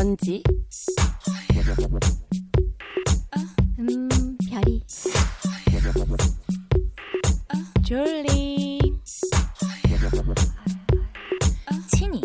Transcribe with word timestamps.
연지. 0.00 0.42
음 3.78 4.08
별이. 4.48 4.82
졸리 7.86 8.78
친이. 11.92 12.22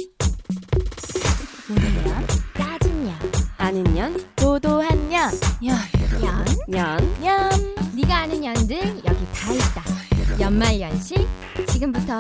따진 2.53 3.03
년. 3.03 3.15
아는 3.57 3.83
년? 3.93 4.25
도도한 4.37 5.09
년. 5.09 5.29
연, 5.65 5.77
연, 6.23 6.45
연, 6.71 7.25
연 7.25 7.75
네가 7.93 8.19
아는 8.19 8.39
년들 8.39 9.01
여기 9.05 9.25
다 9.33 9.51
있다. 9.51 10.39
연말연시 10.39 11.27
지금부터 11.67 12.19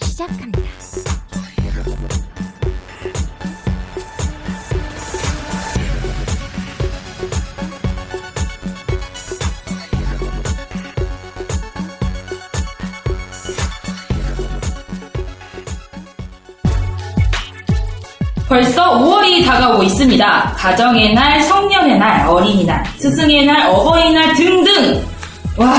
시작합니다 0.00 0.64
벌써 18.54 19.00
5월이 19.00 19.44
다가오고 19.44 19.82
있습니다. 19.82 20.54
가정의 20.56 21.12
날, 21.12 21.42
성년의 21.42 21.98
날, 21.98 22.24
어린이날, 22.24 22.84
스승의 22.98 23.46
날, 23.46 23.68
어버이날 23.68 24.32
등등. 24.34 25.04
와, 25.56 25.74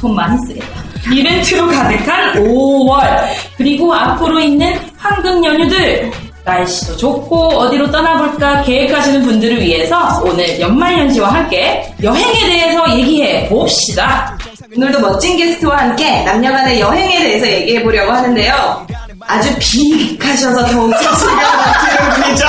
돈 0.00 0.14
많이 0.14 0.38
쓰겠다. 0.46 0.66
이벤트로 1.12 1.66
가득한 1.66 2.42
5월. 2.42 3.22
그리고 3.58 3.92
앞으로 3.92 4.40
있는 4.40 4.80
황금 4.96 5.44
연휴들. 5.44 6.10
날씨도 6.42 6.96
좋고 6.96 7.36
어디로 7.48 7.90
떠나볼까 7.90 8.62
계획하시는 8.62 9.22
분들을 9.22 9.60
위해서 9.60 10.22
오늘 10.24 10.58
연말연시와 10.58 11.34
함께 11.34 11.92
여행에 12.02 12.46
대해서 12.46 12.96
얘기해 12.96 13.46
봅시다. 13.50 14.38
오늘도 14.74 15.00
멋진 15.00 15.36
게스트와 15.36 15.76
함께 15.76 16.22
남녀간의 16.22 16.80
여행에 16.80 17.18
대해서 17.18 17.46
얘기해 17.46 17.82
보려고 17.82 18.10
하는데요. 18.12 18.86
아주 19.26 19.54
big하셔서 19.58 20.66
더욱 20.66 20.92
자신감 20.92 21.38
같은 21.38 22.22
분이죠. 22.22 22.46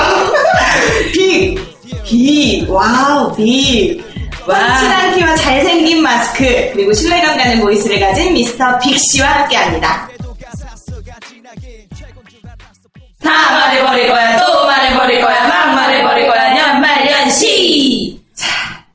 Big! 1.13 2.03
Big! 2.03 2.69
Wow, 2.69 3.35
big! 3.35 4.03
훤칠한 4.45 5.15
키와 5.15 5.35
잘생긴 5.35 6.01
마스크, 6.01 6.71
그리고 6.73 6.93
신뢰감 6.93 7.37
가는 7.37 7.59
보이스를 7.59 7.99
가진 7.99 8.33
미스터 8.33 8.79
빅 8.79 8.97
씨와 9.11 9.27
함께 9.27 9.57
합니다. 9.57 10.07
다 13.21 13.51
말해버릴 13.51 14.07
거야, 14.07 14.37
또 14.37 14.65
말해버릴 14.65 15.21
거야, 15.21 15.47
막 15.47 15.73
말해버릴 15.75 16.27
거야, 16.27 16.57
연말연시! 16.57 18.21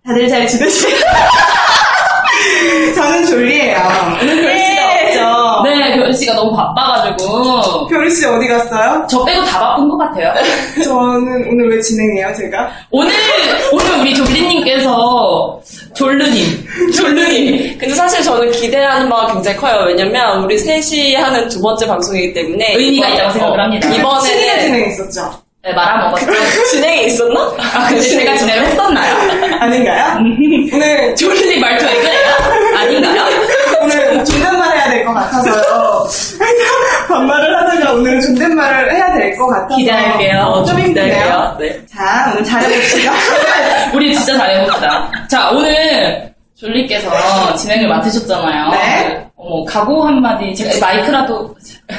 다들 0.07 0.29
잘 0.29 0.47
지내세요? 0.49 0.97
저는 2.95 3.27
졸리에요. 3.27 4.19
오늘 6.13 6.15
별 6.15 6.15
씨가 6.15 6.35
너무 6.35 6.55
바빠가지고. 6.55 7.87
별씨 7.89 8.27
어디 8.27 8.47
갔어요? 8.47 9.07
저 9.09 9.25
빼고 9.25 9.45
다 9.47 9.59
바쁜 9.59 9.89
것 9.89 9.97
같아요. 9.99 10.33
저는 10.85 11.49
오늘 11.51 11.71
왜 11.71 11.81
진행해요, 11.81 12.33
제가? 12.37 12.71
오늘, 12.91 13.13
오늘 13.73 14.01
우리 14.01 14.15
졸리님께서, 14.15 15.61
졸르님, 15.95 16.45
졸르님. 16.95 17.79
근데 17.79 17.95
사실 17.95 18.23
저는 18.23 18.51
기대하는 18.53 19.09
바가 19.09 19.33
굉장히 19.33 19.57
커요. 19.57 19.85
왜냐면 19.87 20.45
우리 20.45 20.59
셋이 20.59 21.15
하는 21.15 21.49
두 21.49 21.61
번째 21.61 21.87
방송이기 21.87 22.35
때문에 22.35 22.75
의미가 22.77 23.09
이번- 23.09 23.17
있다고 23.19 23.33
생각을 23.33 23.61
합니다. 23.61 23.89
친일에 23.89 24.01
이번에 24.03 24.61
진행했었죠? 24.61 25.43
네, 25.65 25.73
말아먹었죠. 25.75 26.27
진행이 26.73 27.07
있었나? 27.07 27.41
아, 27.57 27.87
근데 27.89 28.03
제가 28.03 28.37
진행을 28.37 28.65
했었나요? 28.67 29.17
아닌가요? 29.61 30.19
오늘 30.75 31.15
졸리님 31.15 31.61
말투 31.61 31.87
왜 31.87 31.93
그래요? 32.01 32.77
아닌가요? 32.77 33.42
오늘 34.23 34.25
존댓말 34.25 34.77
해야 34.77 34.91
될 34.91 35.05
것 35.05 35.13
같아서요. 35.15 36.07
반말을 37.09 37.57
하다가 37.57 37.93
오늘은 37.95 38.21
존댓말을 38.21 38.95
해야 38.95 39.13
될 39.15 39.37
것 39.37 39.47
같아서 39.49 39.77
기대할게요. 39.77 40.65
좀 40.67 40.79
힘드네요. 40.79 41.57
네. 41.59 41.87
자, 41.87 42.31
오늘 42.33 42.45
잘해봅시다. 42.45 43.13
우리 43.95 44.15
진짜 44.15 44.37
잘해봅시다. 44.39 45.11
자, 45.29 45.51
오늘 45.51 46.33
졸리께서 46.55 47.55
진행을 47.57 47.89
맡으셨잖아요. 47.89 48.71
네. 48.71 49.27
어머, 49.37 49.65
각오 49.65 50.05
한마디, 50.05 50.55
제가 50.55 50.87
마이크라도, 50.87 51.35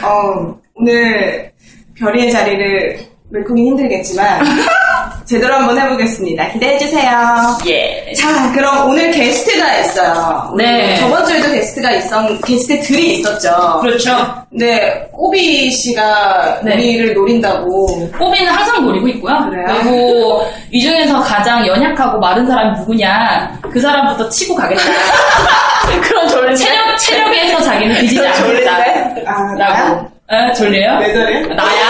어, 0.02 0.56
오늘 0.76 1.52
별이의 2.00 2.32
자리를 2.32 3.00
메꾸긴 3.32 3.66
힘들겠지만 3.68 4.40
제대로 5.26 5.54
한번 5.56 5.80
해보겠습니다. 5.80 6.50
기대해주세요. 6.50 7.58
예. 7.68 8.14
자, 8.14 8.52
그럼 8.54 8.90
오늘 8.90 9.12
게스트가 9.12 9.78
있어요. 9.80 10.54
네. 10.58 10.96
저번 10.98 11.26
주에도 11.26 11.52
게스트가 11.52 11.92
있었, 11.92 12.42
게스트들이 12.46 13.20
있었죠. 13.20 13.80
그렇죠. 13.82 14.12
근데 14.50 15.08
꼬비 15.12 15.72
씨가 15.72 16.60
네. 16.64 16.74
우리를 16.76 17.14
노린다고 17.14 18.10
꼬비는 18.18 18.52
항상 18.52 18.86
노리고 18.86 19.08
있고요. 19.10 19.50
그래요? 19.50 19.66
그리고 19.82 20.46
이 20.72 20.82
중에서 20.82 21.22
가장 21.22 21.66
연약하고 21.66 22.20
마른 22.20 22.46
사람이 22.46 22.80
누구냐, 22.80 23.60
그 23.72 23.80
사람부터 23.80 24.30
치고 24.30 24.56
가겠다. 24.56 24.84
그런 26.02 26.28
졸리 26.28 26.56
체력, 26.58 26.98
체력에서 26.98 27.62
자기는 27.62 27.96
뒤지지 28.02 28.26
않겠다. 28.26 28.78
아? 29.26 29.56
라고. 29.58 30.13
에, 30.32 30.54
졸리요? 30.54 31.00
내 31.00 31.14
자리야? 31.14 31.48
나야. 31.48 31.88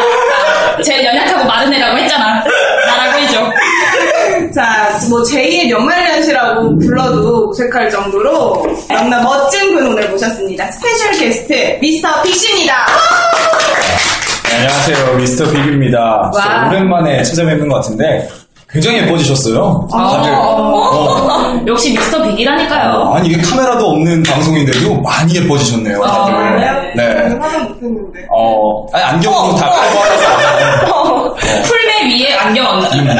아, 0.78 0.82
제일 0.82 1.06
연약하고 1.06 1.46
마른 1.46 1.72
애라고 1.74 1.98
했잖아. 2.00 2.44
나라고 2.88 3.20
해줘. 3.20 3.54
자, 4.54 4.90
뭐 5.10 5.22
제2의 5.22 5.70
연말연시라고 5.70 6.78
불러도 6.80 7.48
무색할 7.48 7.90
정도로 7.92 8.66
너무나 8.90 9.22
멋진 9.22 9.74
분 9.76 9.86
오늘 9.88 10.10
모셨습니다. 10.10 10.72
special 10.72 11.12
guest 11.12 11.78
미스터 11.80 12.24
빅씨입니다. 12.24 12.86
네, 14.50 14.56
안녕하세요. 14.56 15.16
미스터 15.16 15.52
빅입니다. 15.52 16.32
진짜 16.34 16.68
오랜만에 16.70 17.24
찾아뵙는 17.24 17.68
것 17.70 17.76
같은데 17.76 18.28
굉장히 18.74 18.98
예뻐지셨어요. 19.02 19.88
다들. 19.92 20.32
어. 20.34 21.64
역시 21.68 21.92
미스터 21.92 22.24
빅이라니까요. 22.24 23.14
아니 23.16 23.30
이게 23.30 23.40
카메라도 23.42 23.86
없는 23.92 24.24
방송인데도 24.24 25.00
많이 25.02 25.36
예뻐지셨네요. 25.36 26.02
다들. 26.02 26.34
아, 26.34 26.82
네. 26.96 27.38
화장 27.40 27.68
못했는데. 27.70 28.20
어, 28.32 28.86
아니 28.92 29.04
안경으로 29.04 29.56
다 29.56 29.70
커버하셨어요. 29.70 31.36
풀메 31.64 32.16
위에 32.16 32.34
안경 32.34 32.66
얹는. 32.66 33.18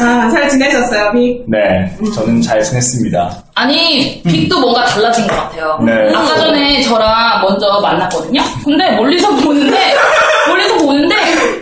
아, 0.00 0.28
잘 0.30 0.48
지내셨어요, 0.48 1.12
빅? 1.12 1.44
네, 1.46 1.90
저는 2.14 2.42
잘 2.42 2.62
지냈습니다. 2.62 3.30
아니, 3.54 4.20
빅도 4.22 4.60
뭔가 4.60 4.84
달라진 4.84 5.26
것 5.26 5.34
같아요. 5.36 5.78
네. 5.84 5.92
아까 6.14 6.36
전에 6.36 6.82
저랑 6.82 7.40
먼저 7.42 7.80
만났거든요? 7.80 8.42
근데 8.64 8.90
멀리서 8.96 9.30
보는데, 9.36 9.94
멀리서 10.48 10.76
보는데, 10.78 11.14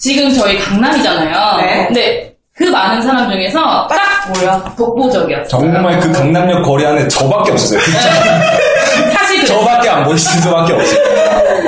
지금 0.02 0.34
저희 0.34 0.58
강남이잖아요. 0.58 1.56
네. 1.58 1.86
근데 1.86 2.34
그 2.56 2.64
많은 2.64 3.00
사람 3.00 3.30
중에서 3.30 3.86
딱 3.86 4.32
뭐야, 4.34 4.74
독보적이었어요. 4.76 5.46
정말 5.48 6.00
그 6.00 6.10
강남역 6.10 6.64
거리 6.64 6.84
안에 6.84 7.06
저밖에 7.06 7.52
없었어요. 7.52 7.80
그랬어요. 9.46 9.58
저밖에 9.60 9.88
안 9.88 10.04
보이시는 10.04 10.42
저밖에 10.42 10.72
없어요. 10.72 10.98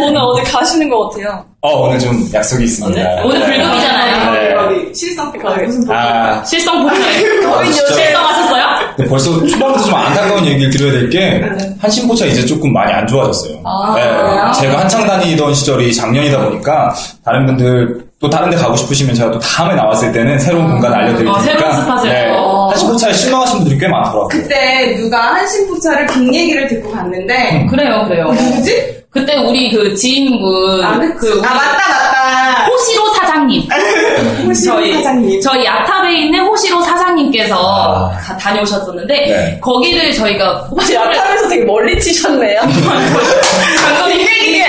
오늘 0.00 0.20
어디 0.20 0.42
가시는 0.50 0.88
것 0.90 1.08
같아요. 1.10 1.44
어, 1.60 1.80
오늘 1.86 1.98
좀 1.98 2.28
약속이 2.32 2.64
있습니다. 2.64 3.00
오늘 3.24 3.40
네. 3.40 3.46
불금이잖아요. 3.46 4.32
네. 4.70 4.92
실성 4.94 5.32
픽 5.32 5.42
무슨 5.42 5.86
복 5.86 5.94
아, 5.94 6.42
실성 6.44 6.82
보세요. 6.82 7.52
아, 7.52 7.64
진짜. 7.64 7.94
실성하셨어요? 7.94 8.64
근데 8.96 9.10
벌써 9.10 9.46
초반부터 9.46 9.84
좀 9.84 9.94
안타까운 9.94 10.46
얘기를 10.46 10.70
드려야 10.70 10.92
될 10.92 11.10
게 11.10 11.42
한신포차 11.80 12.26
이제 12.26 12.44
조금 12.46 12.72
많이 12.72 12.92
안 12.92 13.06
좋아졌어요. 13.06 13.58
아, 13.64 13.94
네, 13.96 14.02
그래요? 14.02 14.52
제가 14.60 14.80
한창 14.80 15.06
다니던 15.06 15.54
시절이 15.54 15.94
작년이다 15.94 16.44
보니까 16.44 16.94
다른 17.24 17.46
분들 17.46 18.04
또 18.20 18.30
다른 18.30 18.50
데 18.50 18.56
가고 18.56 18.74
싶으시면 18.76 19.14
제가 19.14 19.30
또 19.32 19.38
다음에 19.38 19.74
나왔을 19.74 20.10
때는 20.12 20.38
새로운 20.38 20.70
공간 20.70 20.92
알려드릴 20.94 21.28
어, 21.28 21.38
새로운 21.40 21.58
테니까 21.62 21.82
스팟을. 21.82 22.08
네, 22.08 22.30
어. 22.36 22.53
한신포차에 22.74 23.12
실망하신 23.12 23.58
분들이 23.58 23.78
꽤 23.78 23.88
많더라고요. 23.88 24.28
그때 24.28 24.96
누가 24.96 25.34
한신포차를 25.34 26.06
빅 26.06 26.34
얘기를 26.34 26.66
듣고 26.68 26.90
갔는데 26.90 27.66
그래요, 27.70 28.04
그래요. 28.08 28.32
누구지? 28.32 29.03
그때 29.14 29.36
우리 29.36 29.70
그 29.70 29.94
지인분, 29.94 30.84
아, 30.84 30.98
그, 30.98 31.14
그, 31.14 31.28
우리 31.38 31.46
아 31.46 31.54
맞다 31.54 31.88
맞다. 31.88 32.66
호시로 32.66 33.08
사장님. 33.14 33.62
호시로 34.44 34.74
저희, 34.74 34.92
사장님. 34.94 35.40
저희 35.40 35.64
야탑에 35.64 36.12
있는 36.18 36.40
호시로 36.44 36.80
사장님께서 36.82 37.54
아. 37.56 38.10
가- 38.18 38.36
다녀오셨었는데, 38.36 39.14
네. 39.14 39.58
거기를 39.62 40.12
저희가 40.12 40.66
혹시 40.68 40.94
야탑에서 40.94 41.48
되게 41.48 41.64
멀리 41.64 41.98
치셨네요. 42.00 42.60
방금 42.62 44.10
이게 44.10 44.46
이게 44.46 44.66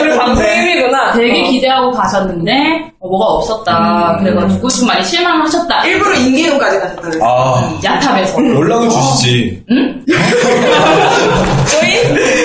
우리 0.00 0.16
방송 0.16 0.42
힘이구나. 0.42 1.12
되게 1.12 1.42
기대하고 1.42 1.90
가셨는데, 1.92 2.52
어, 2.98 3.08
뭐가 3.08 3.26
없었다. 3.26 4.16
그래가지고 4.20 4.68
좀 4.70 4.86
많이 4.86 5.04
실망하셨다. 5.04 5.84
일부러 5.84 6.14
인계동까지 6.16 6.78
가셨다는. 6.78 7.20
아, 7.22 7.78
야탑에서. 7.84 8.42
연락을 8.42 8.88
주시지. 8.88 9.62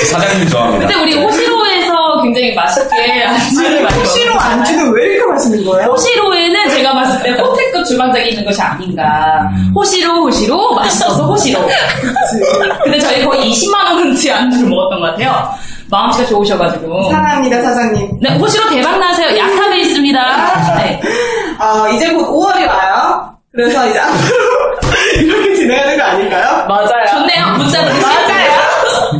사장님 0.05 0.47
좋아합니다. 0.49 0.87
근데 0.87 0.95
우리 1.01 1.13
호시로에서 1.23 2.21
굉장히 2.23 2.53
맛있게 2.55 3.23
안주를 3.23 3.83
많이 3.83 3.95
호시로. 3.99 4.39
안주는 4.39 4.91
왜 4.93 5.05
이렇게 5.13 5.31
맛있는 5.31 5.65
거예요? 5.65 5.89
호시로에는 5.91 6.69
제가 6.69 6.93
봤을 6.93 7.23
때 7.23 7.41
호텔급 7.41 7.85
주방장이 7.85 8.29
있는 8.29 8.45
것이 8.45 8.61
아닌가. 8.61 9.49
호시로, 9.75 10.23
호시로, 10.23 10.73
맛있어서 10.75 11.25
호시로. 11.25 11.59
근데 12.83 12.99
저희 12.99 13.23
거의 13.25 13.51
20만원어치 13.51 14.31
안주를 14.31 14.69
먹었던 14.69 14.99
것 15.01 15.05
같아요. 15.11 15.49
마음씨가 15.89 16.25
좋으셔가지고. 16.27 17.09
사랑합니다 17.11 17.61
사장님. 17.63 18.19
네, 18.21 18.35
호시로 18.37 18.69
대박나세요. 18.69 19.37
약탑에 19.37 19.79
있습니다. 19.79 20.75
네. 20.77 21.01
어, 21.59 21.87
이제 21.93 22.11
곧 22.13 22.27
5월이 22.27 22.67
와요. 22.67 23.31
그래서 23.53 23.87
이제 23.87 23.97
앞으로 23.97 24.37
이렇게 25.23 25.55
진행하는 25.55 25.97
거 25.97 26.03
아닌가요? 26.03 26.65
맞아요. 26.67 27.07
좋네요. 27.11 27.57
문자 27.57 27.81
맞아요. 27.81 28.76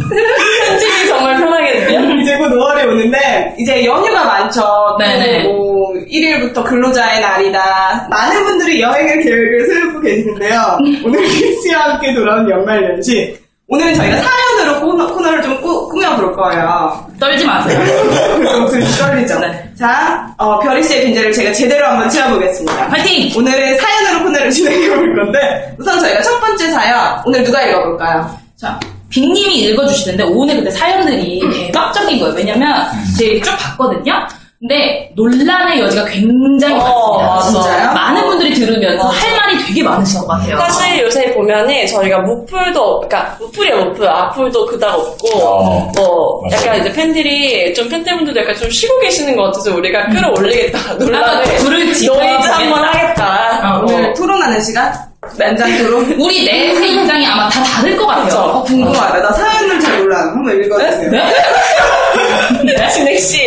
편집이 0.10 1.08
정말 1.08 1.38
편하겠네요. 1.38 2.16
이제 2.22 2.38
곧 2.38 2.50
5월이 2.52 2.88
오는데 2.88 3.56
이제 3.60 3.86
연휴가 3.86 4.24
많죠. 4.26 4.62
또 4.62 4.98
네네. 4.98 5.44
뭐 5.44 5.94
1일부터 5.94 6.64
근로자의 6.64 7.22
날이다. 7.22 8.08
많은 8.10 8.44
분들이 8.44 8.82
여행을 8.82 9.20
계획을 9.22 9.68
세우고 9.68 10.02
계시는데요. 10.02 10.78
오늘 11.06 11.22
키스와 11.28 11.84
함께 11.94 12.14
돌아온 12.14 12.50
연말 12.50 12.84
연시. 12.84 13.38
오늘은 13.70 13.96
저희가 13.96 14.16
사연으로 14.16 14.80
코너, 14.80 15.14
코너 15.14 15.30
를 15.32 15.42
좀 15.42 15.60
꾸, 15.62 15.90
꾸며볼 15.90 16.34
거예요. 16.38 17.06
떨지 17.20 17.46
마세요. 17.46 17.78
좀 18.50 18.82
떨리죠? 18.98 19.40
네. 19.40 19.70
자, 19.78 20.26
어, 20.38 20.58
별이 20.62 20.82
씨의 20.84 21.04
빈자리를 21.06 21.34
제가 21.34 21.52
제대로 21.52 21.86
한번 21.86 22.10
채워보겠습니다. 22.10 22.88
파이팅! 22.88 23.30
오늘은 23.38 23.78
사연으로 23.78 24.24
코너를 24.24 24.52
진행해볼 24.52 25.16
건데 25.18 25.76
우선 25.78 26.00
저희가 26.00 26.22
첫 26.22 26.40
번째 26.40 26.70
사연 26.72 27.22
오늘 27.26 27.44
누가 27.44 27.62
읽어볼까요? 27.64 28.30
자, 28.56 28.80
빅님이 29.10 29.56
읽어주시는데 29.62 30.24
오늘 30.24 30.56
근데 30.56 30.72
사연들이 30.72 31.42
대박적인 31.68 32.20
거예요. 32.20 32.34
왜냐면 32.36 32.86
제가 33.18 33.44
쭉 33.46 33.58
봤거든요. 33.58 34.28
근데 34.60 35.12
논란의 35.16 35.80
여지가 35.82 36.06
굉장히 36.06 36.74
어, 36.80 37.20
많습니다. 37.20 37.60
맞아. 37.60 37.76
진짜요? 37.78 37.94
많은 37.94 38.26
분들이 38.26 38.54
들으면서 38.56 39.04
할 39.08 39.36
말이 39.38 39.64
되게 39.64 39.84
많으신 39.84 40.20
것 40.22 40.26
같아요. 40.30 40.58
사실 40.58 41.00
요새 41.04 41.32
보면은 41.36 41.86
저희가 41.86 42.18
무풀도, 42.22 43.02
그러니까 43.02 43.38
무풀이야 43.40 43.76
무풀, 43.76 44.10
악풀도 44.10 44.66
그닥 44.66 44.96
없고, 44.98 45.38
어. 45.38 45.92
뭐 45.96 46.42
맞아요. 46.50 46.66
약간 46.66 46.80
이제 46.82 46.92
팬들이 46.92 47.72
좀 47.76 47.88
팬들분들도 47.88 48.42
약간 48.42 48.56
좀 48.56 48.68
쉬고 48.72 49.00
계시는 49.00 49.36
것 49.36 49.44
같아서 49.44 49.76
우리가 49.76 50.08
끌어올리겠다 50.08 50.94
논란을 50.96 51.44
아, 51.44 51.58
불을 51.60 51.94
지펴 51.94 52.16
노이즈 52.16 52.48
한번 52.48 52.84
하겠다. 52.84 53.76
어, 53.78 53.82
오늘 53.84 54.12
토론하는 54.16 54.60
시간? 54.64 54.92
토론? 55.36 56.16
우리 56.20 56.46
넷의 56.46 56.94
입장이 56.94 57.26
아마 57.26 57.50
다 57.50 57.64
다를 57.64 57.98
것 57.98 58.08
같아요. 58.08 58.40
어, 58.40 58.64
궁금하다. 58.64 59.22
나 59.22 59.32
사연을 59.34 59.80
잘 59.80 60.00
몰라. 60.00 60.20
한번 60.20 60.56
읽어주세요. 60.64 61.12
네? 61.12 62.88
진행 62.94 63.18
씨. 63.20 63.38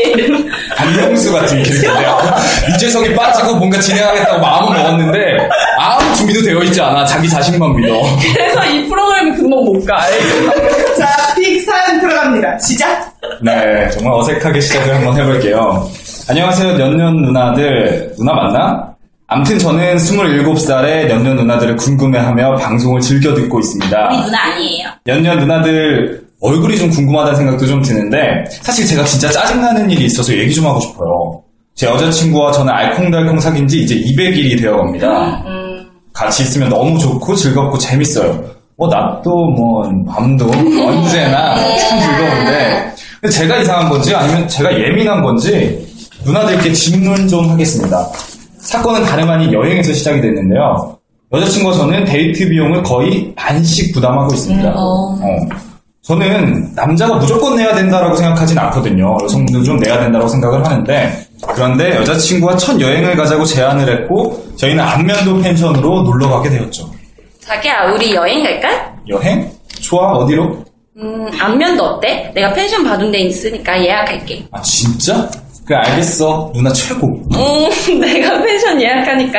박명수 0.76 1.32
같은 1.32 1.62
캐릭터인데요. 1.62 2.18
유재석이 2.70 3.14
빠지고 3.16 3.56
뭔가 3.56 3.78
진행하겠다고 3.80 4.40
마음은 4.40 4.76
먹었는데 4.76 5.18
아무 5.78 6.14
준비도 6.16 6.42
되어 6.42 6.62
있지 6.64 6.80
않아. 6.80 7.04
자기 7.04 7.28
자신만 7.28 7.74
믿어. 7.76 8.00
그래서 8.34 8.64
이 8.66 8.86
프로그램이 8.88 9.32
금방 9.36 9.64
못 9.64 9.84
가. 9.84 10.00
자, 10.98 11.34
픽 11.34 11.60
사연 11.62 12.00
들어갑니다. 12.00 12.58
시작! 12.58 13.10
네, 13.42 13.88
정말 13.90 14.12
어색하게 14.14 14.60
시작을 14.60 14.94
한번 14.96 15.16
해볼게요. 15.18 15.88
안녕하세요, 16.28 16.76
년년 16.76 17.22
누나들. 17.22 18.12
누나 18.18 18.32
맞나? 18.34 18.89
암튼 19.32 19.60
저는 19.60 19.96
27살의 19.96 21.06
년년 21.06 21.36
누나들을 21.36 21.76
궁금해하며 21.76 22.56
방송을 22.56 23.00
즐겨 23.00 23.32
듣고 23.32 23.58
우리 23.58 23.64
있습니다. 23.64 24.08
누나 24.24 24.42
아니에요. 24.42 24.88
년년 25.06 25.38
누나들 25.38 26.24
얼굴이 26.40 26.76
좀 26.76 26.90
궁금하다는 26.90 27.36
생각도 27.36 27.64
좀 27.64 27.80
드는데 27.80 28.18
사실 28.60 28.84
제가 28.84 29.04
진짜 29.04 29.30
짜증나는 29.30 29.88
일이 29.88 30.06
있어서 30.06 30.32
얘기 30.36 30.52
좀 30.52 30.66
하고 30.66 30.80
싶어요. 30.80 31.42
제 31.76 31.86
여자친구와 31.86 32.50
저는 32.50 32.72
알콩달콩 32.72 33.38
사귄 33.38 33.68
지 33.68 33.84
이제 33.84 33.94
200일이 33.94 34.60
되어갑니다. 34.60 35.44
같이 36.12 36.42
있으면 36.42 36.68
너무 36.68 36.98
좋고 36.98 37.36
즐겁고 37.36 37.78
재밌어요. 37.78 38.36
뭐 38.76 38.88
낮도 38.88 39.30
뭐 39.30 39.88
밤도 40.12 40.46
언제나 40.50 41.54
참 41.76 42.00
즐거운데 42.00 42.94
제가 43.30 43.58
이상한 43.58 43.88
건지 43.90 44.12
아니면 44.12 44.48
제가 44.48 44.72
예민한 44.76 45.22
건지 45.22 45.86
누나들께 46.24 46.72
질문 46.72 47.28
좀 47.28 47.48
하겠습니다. 47.48 48.08
사건은 48.62 49.04
다름 49.04 49.28
아닌 49.30 49.52
여행에서 49.52 49.92
시작이 49.92 50.20
됐는데요. 50.20 50.96
여자친구와 51.32 51.74
저는 51.74 52.04
데이트 52.04 52.48
비용을 52.48 52.82
거의 52.82 53.32
반씩 53.36 53.94
부담하고 53.94 54.34
있습니다. 54.34 54.74
어. 54.76 55.16
저는 56.02 56.72
남자가 56.74 57.14
무조건 57.16 57.56
내야 57.56 57.74
된다라고 57.74 58.16
생각하진 58.16 58.58
않거든요. 58.58 59.16
여성분도 59.22 59.62
좀 59.62 59.76
내야 59.78 60.00
된다고 60.00 60.26
생각을 60.26 60.64
하는데 60.64 61.26
그런데 61.54 61.94
여자친구와 61.96 62.56
첫 62.56 62.80
여행을 62.80 63.16
가자고 63.16 63.44
제안을 63.44 64.02
했고 64.02 64.44
저희는 64.56 64.82
안면도 64.82 65.40
펜션으로 65.40 66.02
놀러 66.02 66.28
가게 66.28 66.50
되었죠. 66.50 66.90
자기야, 67.40 67.92
우리 67.94 68.14
여행 68.14 68.42
갈까? 68.42 68.94
여행? 69.08 69.50
좋아 69.80 70.12
어디로? 70.18 70.64
음, 70.96 71.26
안면도 71.38 71.82
어때? 71.84 72.30
내가 72.34 72.52
펜션 72.54 72.84
받은 72.84 73.10
데 73.10 73.20
있으니까 73.20 73.82
예약할게. 73.82 74.46
아 74.52 74.60
진짜? 74.62 75.28
그래 75.70 75.78
알겠어 75.84 76.50
누나 76.52 76.72
최고. 76.72 77.06
음, 77.06 77.70
내가 78.00 78.42
펜션 78.42 78.82
예약하니까 78.82 79.38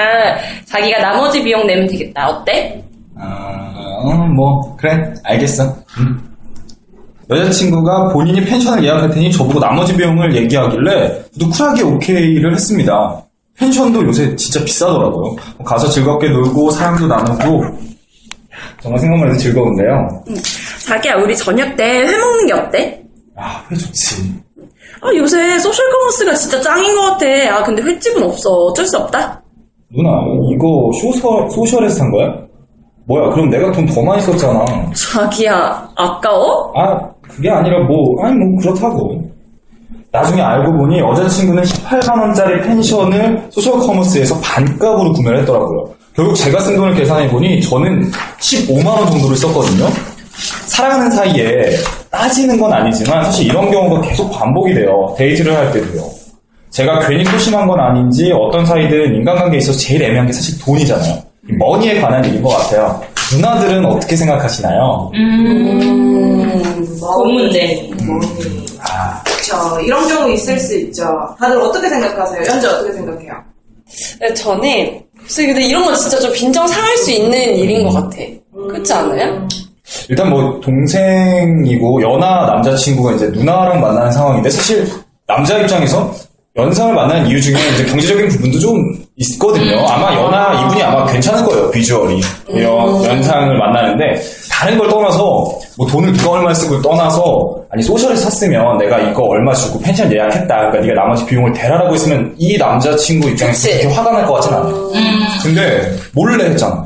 자기가 0.63 0.99
나머지 1.01 1.43
비용 1.43 1.67
내면 1.67 1.85
되겠다. 1.87 2.29
어때? 2.29 2.81
아뭐 3.17 4.77
그래 4.77 5.13
알겠어. 5.25 5.75
음. 5.99 6.21
여자친구가 7.29 8.13
본인이 8.13 8.41
펜션을 8.45 8.81
예약할 8.81 9.09
테니 9.11 9.29
저보고 9.33 9.59
나머지 9.59 9.95
비용을 9.95 10.33
얘기하길래 10.37 11.21
저도 11.37 11.49
쿨하게 11.49 11.83
오케이를 11.83 12.53
했습니다. 12.53 13.21
펜션도 13.57 14.01
요새 14.05 14.33
진짜 14.37 14.63
비싸더라고요. 14.63 15.35
가서 15.65 15.89
즐겁게 15.89 16.29
놀고 16.29 16.71
사랑도 16.71 17.07
나누고 17.07 17.61
정말 18.81 18.99
생각만 19.01 19.27
해도 19.29 19.37
즐거운데요. 19.37 20.23
자기야, 20.87 21.15
우리 21.15 21.35
저녁 21.35 21.75
때 21.75 21.83
회 22.05 22.17
먹는 22.17 22.45
게 22.47 22.53
어때? 22.53 23.01
아, 23.35 23.63
회 23.69 23.75
좋지. 23.75 24.40
아, 25.01 25.07
요새 25.15 25.57
social 25.59 25.85
commerce가 25.91 26.33
진짜 26.35 26.61
짱인 26.61 26.95
것 26.95 27.01
같아. 27.11 27.25
아, 27.55 27.63
근데 27.63 27.81
횟집은 27.81 28.23
없어. 28.23 28.49
어쩔 28.51 28.85
수 28.85 28.97
없다. 28.97 29.41
누나, 29.95 30.09
이거 30.53 30.89
social, 31.01 31.49
social에서 31.49 31.95
산 31.95 32.11
거야? 32.11 32.27
뭐야, 33.07 33.29
그럼 33.31 33.49
내가 33.49 33.71
돈 33.71 33.85
더 33.87 34.01
많이 34.03 34.21
썼잖아. 34.21 34.63
자기야, 34.95 35.89
아까워? 35.95 36.71
아, 36.75 36.97
그게 37.23 37.49
아니라 37.49 37.79
뭐, 37.85 38.23
아니 38.23 38.35
뭐 38.37 38.61
그렇다고. 38.61 39.21
나중에 40.13 40.41
알고 40.41 40.71
보니 40.77 40.99
여자친구는 40.99 41.63
18만원짜리 41.63 42.61
펜션을 42.63 43.47
social 43.49 43.79
commerce에서 43.79 44.39
반값으로 44.41 45.13
구매를 45.13 45.39
했더라고요. 45.39 45.89
결국 46.13 46.35
제가 46.35 46.59
쓴 46.59 46.75
돈을 46.75 46.93
계산해보니 46.95 47.61
저는 47.61 48.11
15만원 48.39 49.09
정도를 49.09 49.37
썼거든요. 49.37 49.85
사랑하는 50.65 51.11
사이에 51.11 51.69
따지는 52.09 52.59
건 52.59 52.73
아니지만 52.73 53.23
사실 53.25 53.45
이런 53.47 53.69
경우가 53.69 54.01
계속 54.01 54.29
반복이 54.31 54.73
돼요. 54.73 55.13
데이트를 55.17 55.55
할 55.55 55.71
때도요. 55.71 56.09
제가 56.71 56.99
괜히 57.07 57.25
소심한 57.25 57.67
건 57.67 57.79
아닌지 57.79 58.31
어떤 58.31 58.65
사이든 58.65 59.15
인간관계에 59.15 59.59
있어서 59.59 59.77
제일 59.77 60.03
애매한 60.03 60.25
게 60.25 60.33
사실 60.33 60.57
돈이잖아요. 60.59 61.21
이 61.49 61.53
money에 61.53 61.99
관한 61.99 62.23
일인 62.25 62.41
것 62.41 62.49
같아요. 62.49 63.01
누나들은 63.33 63.85
어떻게 63.85 64.15
생각하시나요? 64.15 65.11
음, 65.13 66.97
고문네. 66.99 67.89
아, 68.79 69.21
그쵸. 69.23 69.55
이런 69.85 70.07
경우 70.07 70.31
있을 70.31 70.57
수 70.59 70.77
있죠. 70.77 71.03
다들 71.39 71.57
어떻게 71.61 71.89
생각하세요? 71.89 72.43
연재 72.47 72.67
어떻게 72.67 72.93
생각해요? 72.93 73.33
네, 74.19 74.33
저는 74.33 75.01
글쎄 75.19 75.45
근데 75.47 75.63
이런 75.65 75.83
건 75.85 75.95
진짜 75.95 76.19
좀 76.19 76.31
빈정 76.33 76.67
상할 76.67 76.95
수 76.97 77.11
있는 77.11 77.55
일인 77.57 77.83
것 77.87 77.93
같아. 77.93 78.17
그렇지 78.53 78.93
않아요? 78.93 79.47
일단 80.09 80.29
뭐 80.29 80.59
동생이고 80.61 82.01
연하 82.01 82.45
남자친구가 82.47 83.13
이제 83.13 83.27
누나랑 83.27 83.81
만나는 83.81 84.11
상황인데 84.11 84.49
사실 84.49 84.87
남자 85.27 85.57
입장에서 85.57 86.11
연상을 86.57 86.93
만나는 86.93 87.27
이유 87.27 87.41
중에 87.41 87.55
이제 87.73 87.85
경제적인 87.85 88.27
부분도 88.27 88.59
좀 88.59 88.75
있거든요. 89.15 89.85
아마 89.87 90.13
연하 90.13 90.61
이분이 90.65 90.83
아마 90.83 91.05
괜찮을 91.05 91.45
거예요 91.45 91.71
비주얼이 91.71 92.21
연, 92.61 93.05
연상을 93.05 93.57
만나는데 93.57 94.21
다른 94.51 94.77
걸 94.77 94.89
떠나서 94.89 95.17
뭐 95.77 95.87
돈을 95.87 96.11
누가 96.11 96.31
얼마 96.31 96.53
쓰고 96.53 96.81
떠나서 96.81 97.55
아니 97.69 97.81
소셜을 97.81 98.17
샀으면 98.17 98.77
내가 98.79 98.99
이거 98.99 99.23
얼마 99.23 99.53
주고 99.53 99.79
펜션 99.79 100.11
예약했다. 100.11 100.47
그러니까 100.47 100.79
네가 100.81 100.93
나머지 101.01 101.25
비용을 101.25 101.53
대라라고 101.53 101.93
했으면 101.93 102.35
이 102.37 102.57
남자친구 102.57 103.29
입장에서. 103.29 103.69
그렇게 103.69 103.87
화가 103.87 104.11
날 104.11 104.25
것 104.27 104.33
같진 104.33 104.53
않아. 104.53 104.69
근데 105.43 105.89
몰래 106.13 106.43
했잖아. 106.49 106.85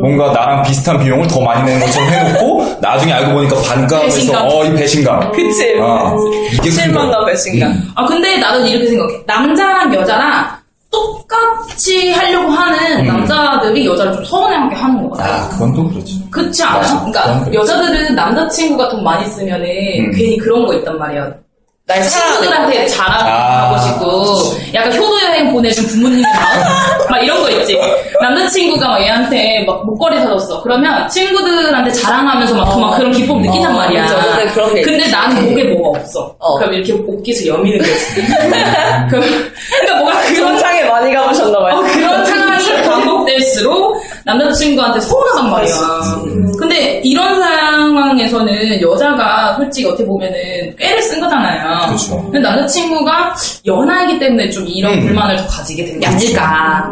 뭔가 0.00 0.32
나랑 0.32 0.62
비슷한 0.62 0.98
비용을 0.98 1.26
더 1.28 1.40
많이 1.40 1.64
내는 1.64 1.84
것처럼 1.86 2.08
해놓고 2.08 2.76
나중에 2.80 3.12
알고 3.12 3.32
보니까 3.34 4.00
배신감. 4.00 4.46
어이 4.48 4.72
배신감. 4.74 5.32
그치. 5.32 5.74
아, 5.80 6.14
이게 6.52 6.62
큰 6.62 6.70
실망과 6.70 7.16
거야. 7.18 7.26
배신감. 7.26 7.70
음. 7.70 7.92
아 7.94 8.04
근데 8.06 8.36
나는 8.38 8.66
이렇게 8.66 8.86
생각해. 8.88 9.14
남자랑 9.26 9.94
여자랑 9.94 10.46
똑같이 10.90 12.12
하려고 12.12 12.48
하는 12.50 13.00
음. 13.00 13.06
남자들이 13.06 13.86
여자를 13.86 14.12
좀 14.12 14.24
서운해하게 14.24 14.74
하는 14.76 15.02
것 15.08 15.16
같아. 15.16 15.34
아 15.34 15.48
그건 15.48 15.74
또 15.74 15.88
그렇지. 15.88 16.22
그렇지 16.30 16.62
않아요? 16.62 16.80
맞아. 16.80 17.00
그러니까. 17.12 17.54
여자들은 17.54 18.14
남자친구가 18.14 18.88
돈 18.90 19.02
많이 19.04 19.26
쓰면은 19.26 19.66
음. 19.66 20.12
괜히 20.14 20.36
그런 20.38 20.64
거 20.66 20.74
있단 20.74 20.98
말이야. 20.98 21.32
날 21.86 22.02
친구들한테 22.02 22.86
자랑하고 22.86 23.74
아. 23.74 23.78
싶고 23.78 24.54
약간 24.72 24.90
효도 24.96 25.20
여행 25.22 25.52
보내준 25.52 25.86
부모님의 25.86 26.22
마음 26.32 26.62
막 27.10 27.22
이런 27.22 27.42
거 27.42 27.50
있지. 27.50 27.78
남자친구가 28.22 28.88
막 28.88 29.02
얘한테 29.02 29.64
막 29.66 29.84
목걸이 29.84 30.18
사줬어. 30.20 30.62
그러면 30.62 31.06
친구들한테 31.10 31.92
자랑하면서 31.92 32.54
막, 32.54 32.80
막 32.80 32.96
그런 32.96 33.12
기쁨 33.12 33.42
느낀단 33.42 33.72
어, 33.72 33.76
말이야. 33.76 34.06
그쵸. 34.06 34.16
근데 34.72 34.82
그런 34.82 35.10
나는 35.10 35.50
목에 35.50 35.64
뭐가 35.64 35.98
없어. 36.00 36.34
어. 36.38 36.56
그럼 36.56 36.72
이렇게 36.72 36.94
옷깃을 36.94 37.48
여미는 37.48 37.78
거지. 37.80 37.92
그- 39.10 39.52
그러니까 39.68 39.98
뭐가 39.98 40.20
그런 40.22 40.34
그런 40.34 40.58
창에 40.58 40.84
많이 40.84 41.12
가보셨나 41.14 41.58
봐요. 41.58 41.74
어, 41.74 41.80
그런 41.82 41.92
상황이 41.92 42.02
반복 42.24 42.33
될수록 43.38 43.96
남자친구한테 44.24 45.00
서운하단 45.00 45.50
말이야. 45.50 45.74
근데 46.58 47.00
이런 47.04 47.40
상황에서는 47.40 48.80
여자가 48.80 49.54
솔직히 49.56 49.86
어떻게 49.88 50.04
보면은 50.04 50.34
꾀를 50.76 51.02
쓴 51.02 51.20
거잖아요. 51.20 51.86
그렇죠. 51.86 52.22
근데 52.24 52.38
남자친구가 52.40 53.34
연하이기 53.66 54.18
때문에 54.18 54.50
좀 54.50 54.64
이런 54.68 54.94
음. 54.94 55.00
불만을 55.06 55.36
더 55.36 55.46
가지게 55.48 55.84
된 55.84 56.00
게 56.00 56.06
아닐까. 56.06 56.90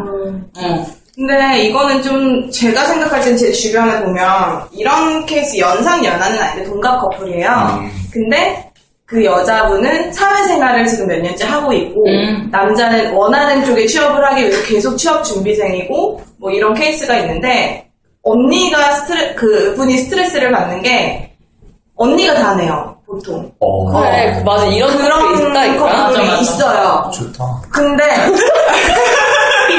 어. 0.56 0.86
근데 1.14 1.64
이거는 1.64 2.02
좀 2.02 2.50
제가 2.50 2.84
생각할 2.86 3.20
땐 3.22 3.36
제 3.36 3.52
주변에 3.52 4.02
보면 4.02 4.62
이런 4.72 5.26
케이스 5.26 5.58
연상 5.58 6.02
연하는 6.04 6.38
아닌데 6.40 6.64
동갑 6.70 7.00
커플이에요. 7.00 7.78
음. 7.82 7.90
근데 8.10 8.71
그 9.12 9.22
여자분은 9.22 10.10
사회생활을 10.10 10.86
지금 10.86 11.06
몇 11.06 11.20
년째 11.20 11.44
하고 11.44 11.70
있고 11.70 12.06
음. 12.08 12.48
남자는 12.50 13.12
원하는 13.12 13.62
쪽에 13.62 13.86
취업을 13.86 14.24
하기 14.28 14.40
위해서 14.40 14.62
계속 14.64 14.96
취업 14.96 15.22
준비생이고 15.22 16.22
뭐 16.38 16.50
이런 16.50 16.72
케이스가 16.72 17.18
있는데 17.18 17.86
언니가 18.22 18.92
스트레 18.92 19.34
그 19.34 19.74
분이 19.76 19.98
스트레스를 19.98 20.50
받는 20.50 20.80
게 20.80 21.30
언니가 21.94 22.32
다 22.32 22.54
내요 22.54 22.96
보통 23.06 23.52
어, 23.60 23.84
그래, 23.92 24.34
그 24.38 24.44
맞아. 24.44 24.64
이런 24.64 24.96
그런 24.96 25.34
있다니까. 25.34 25.78
커플이 25.78 26.02
맞아, 26.02 26.22
맞아. 26.22 26.40
있어요. 26.40 27.10
좋다. 27.12 27.44
근데 27.70 28.04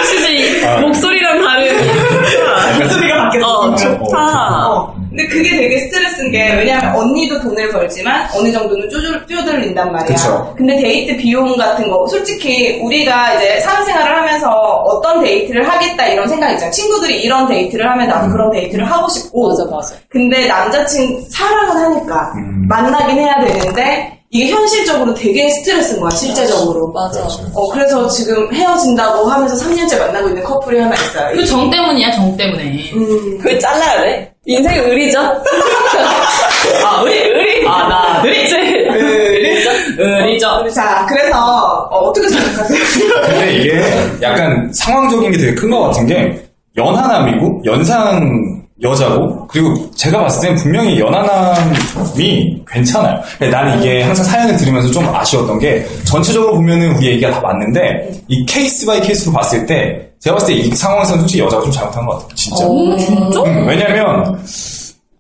익숙지 0.04 0.66
아. 0.66 0.78
목소리랑 0.82 1.42
다른. 1.44 2.80
목소리가 2.80 3.18
바뀌었어. 3.24 3.48
어, 3.48 3.76
좋다. 3.76 4.68
어. 4.68 4.96
근데 5.10 5.28
그게 5.28 5.50
되게 5.56 5.80
스트레스인 5.80 6.32
게 6.32 6.56
왜냐면 6.56 6.96
언니도 6.96 7.40
돈을 7.42 7.70
벌지만 7.70 8.28
어느 8.36 8.52
정도는 8.52 8.90
쪼들, 8.90 9.28
쪼들린단 9.28 9.92
말이야. 9.92 10.16
그쵸. 10.16 10.54
근데 10.58 10.76
데이트 10.82 11.16
비용 11.18 11.56
같은 11.56 11.88
거 11.88 12.08
솔직히 12.08 12.80
우리가 12.82 13.36
이제 13.36 13.60
사회생활을 13.60 14.18
하면서 14.18 14.50
어떤 14.50 15.24
데이트를 15.24 15.70
하겠다 15.70 16.08
이런 16.08 16.28
생각 16.28 16.52
있잖아. 16.54 16.72
친구들이 16.72 17.22
이런 17.22 17.48
데이트를 17.48 17.88
하면 17.92 18.08
나도 18.08 18.32
그런 18.32 18.52
데이트를 18.52 18.90
하고 18.90 19.08
싶고. 19.08 19.50
맞아, 19.50 19.66
맞아. 19.70 19.96
근데 20.10 20.48
남자친구 20.48 21.22
사랑은 21.30 21.78
하니까 21.78 22.34
음. 22.38 22.68
만나긴 22.68 23.20
해야 23.20 23.36
되는데 23.46 24.23
이게 24.36 24.50
현실적으로 24.52 25.14
되게 25.14 25.48
스트레스인 25.52 26.00
거야 26.02 26.10
실제적으로. 26.10 26.92
맞아. 26.92 27.22
어 27.54 27.70
그래서 27.72 28.08
지금 28.08 28.52
헤어진다고 28.52 29.28
하면서 29.30 29.56
3년째 29.64 30.00
만나고 30.00 30.30
있는 30.30 30.44
커플이 30.44 30.80
하나 30.80 30.96
있어요. 30.96 31.36
그 31.36 31.46
정 31.46 31.70
때문이야, 31.70 32.12
정 32.14 32.36
때문에. 32.36 32.92
음. 32.94 33.38
그걸 33.38 33.60
잘라야 33.60 34.02
돼. 34.02 34.34
인생 34.46 34.76
의리죠? 34.84 35.20
아, 36.84 37.02
의리, 37.06 37.20
의리. 37.30 37.68
아, 37.68 37.88
나, 37.88 38.22
의리. 38.24 38.40
의리죠. 38.42 39.70
의리죠. 40.00 40.70
자, 40.74 41.06
그래서 41.08 41.88
어, 41.92 42.12
떻게 42.12 42.28
생각하세요? 42.28 42.80
근데 43.24 43.54
이게 43.54 43.82
약간 44.22 44.70
상황적인 44.74 45.32
게 45.32 45.38
되게 45.38 45.54
큰 45.54 45.70
것 45.70 45.80
같은 45.84 46.08
게 46.08 46.44
연하남이고 46.76 47.62
연상 47.66 48.63
여자고 48.82 49.48
그리고 49.48 49.74
제가 49.92 50.22
봤을 50.22 50.50
땐 50.50 50.56
분명히 50.58 51.00
연하남이 51.00 52.64
괜찮아요. 52.68 53.22
근데 53.38 53.50
나는 53.56 53.80
이게 53.80 54.02
항상 54.02 54.26
사연을 54.26 54.58
들으면서 54.58 54.92
좀 54.92 55.08
아쉬웠던 55.14 55.60
게 55.60 55.86
전체적으로 56.06 56.56
보면은 56.56 56.96
우리 56.96 57.08
얘기가 57.08 57.30
다 57.32 57.40
맞는데 57.40 58.12
이 58.28 58.46
case 58.46 58.86
by 58.86 59.00
case로 59.02 59.32
봤을 59.34 59.66
때 59.66 60.10
제가 60.20 60.38
봤을 60.38 60.54
때 60.56 60.60
이 60.62 60.76
상황에서는 60.76 61.20
솔직히 61.22 61.44
여자가 61.44 61.62
좀 61.64 61.72
잘못한 61.72 62.06
것 62.06 62.14
같아요. 62.14 62.36
진짜. 62.36 62.66
어, 62.66 62.98
진짜? 62.98 63.42
음, 63.44 63.68
왜냐면 63.68 64.40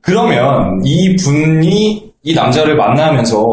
그러면 0.01 0.81
이 0.83 1.15
분이 1.17 2.11
이 2.23 2.33
남자를 2.33 2.75
만나면서 2.75 3.45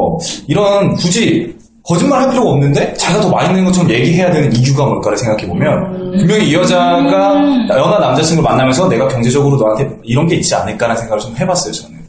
이런 0.46 0.94
굳이 0.94 1.54
거짓말 1.84 2.20
할 2.22 2.30
필요가 2.30 2.50
없는데 2.50 2.92
자기가 2.94 3.22
더 3.22 3.28
많이 3.30 3.48
내는 3.48 3.64
것처럼 3.64 3.90
얘기해야 3.90 4.30
되는 4.30 4.52
이유가 4.54 4.84
뭘까를 4.86 5.16
생각해보면 5.18 6.16
분명히 6.18 6.48
이 6.48 6.54
여자가 6.54 7.34
연하 7.70 7.98
남자친구를 7.98 8.48
만나면서 8.48 8.88
내가 8.88 9.08
경제적으로 9.08 9.56
너한테 9.56 9.88
이런 10.04 10.26
게 10.26 10.36
있지 10.36 10.54
않을까라는 10.54 11.00
생각을 11.00 11.20
좀 11.20 11.34
해봤어요 11.36 11.72
저는 11.72 12.00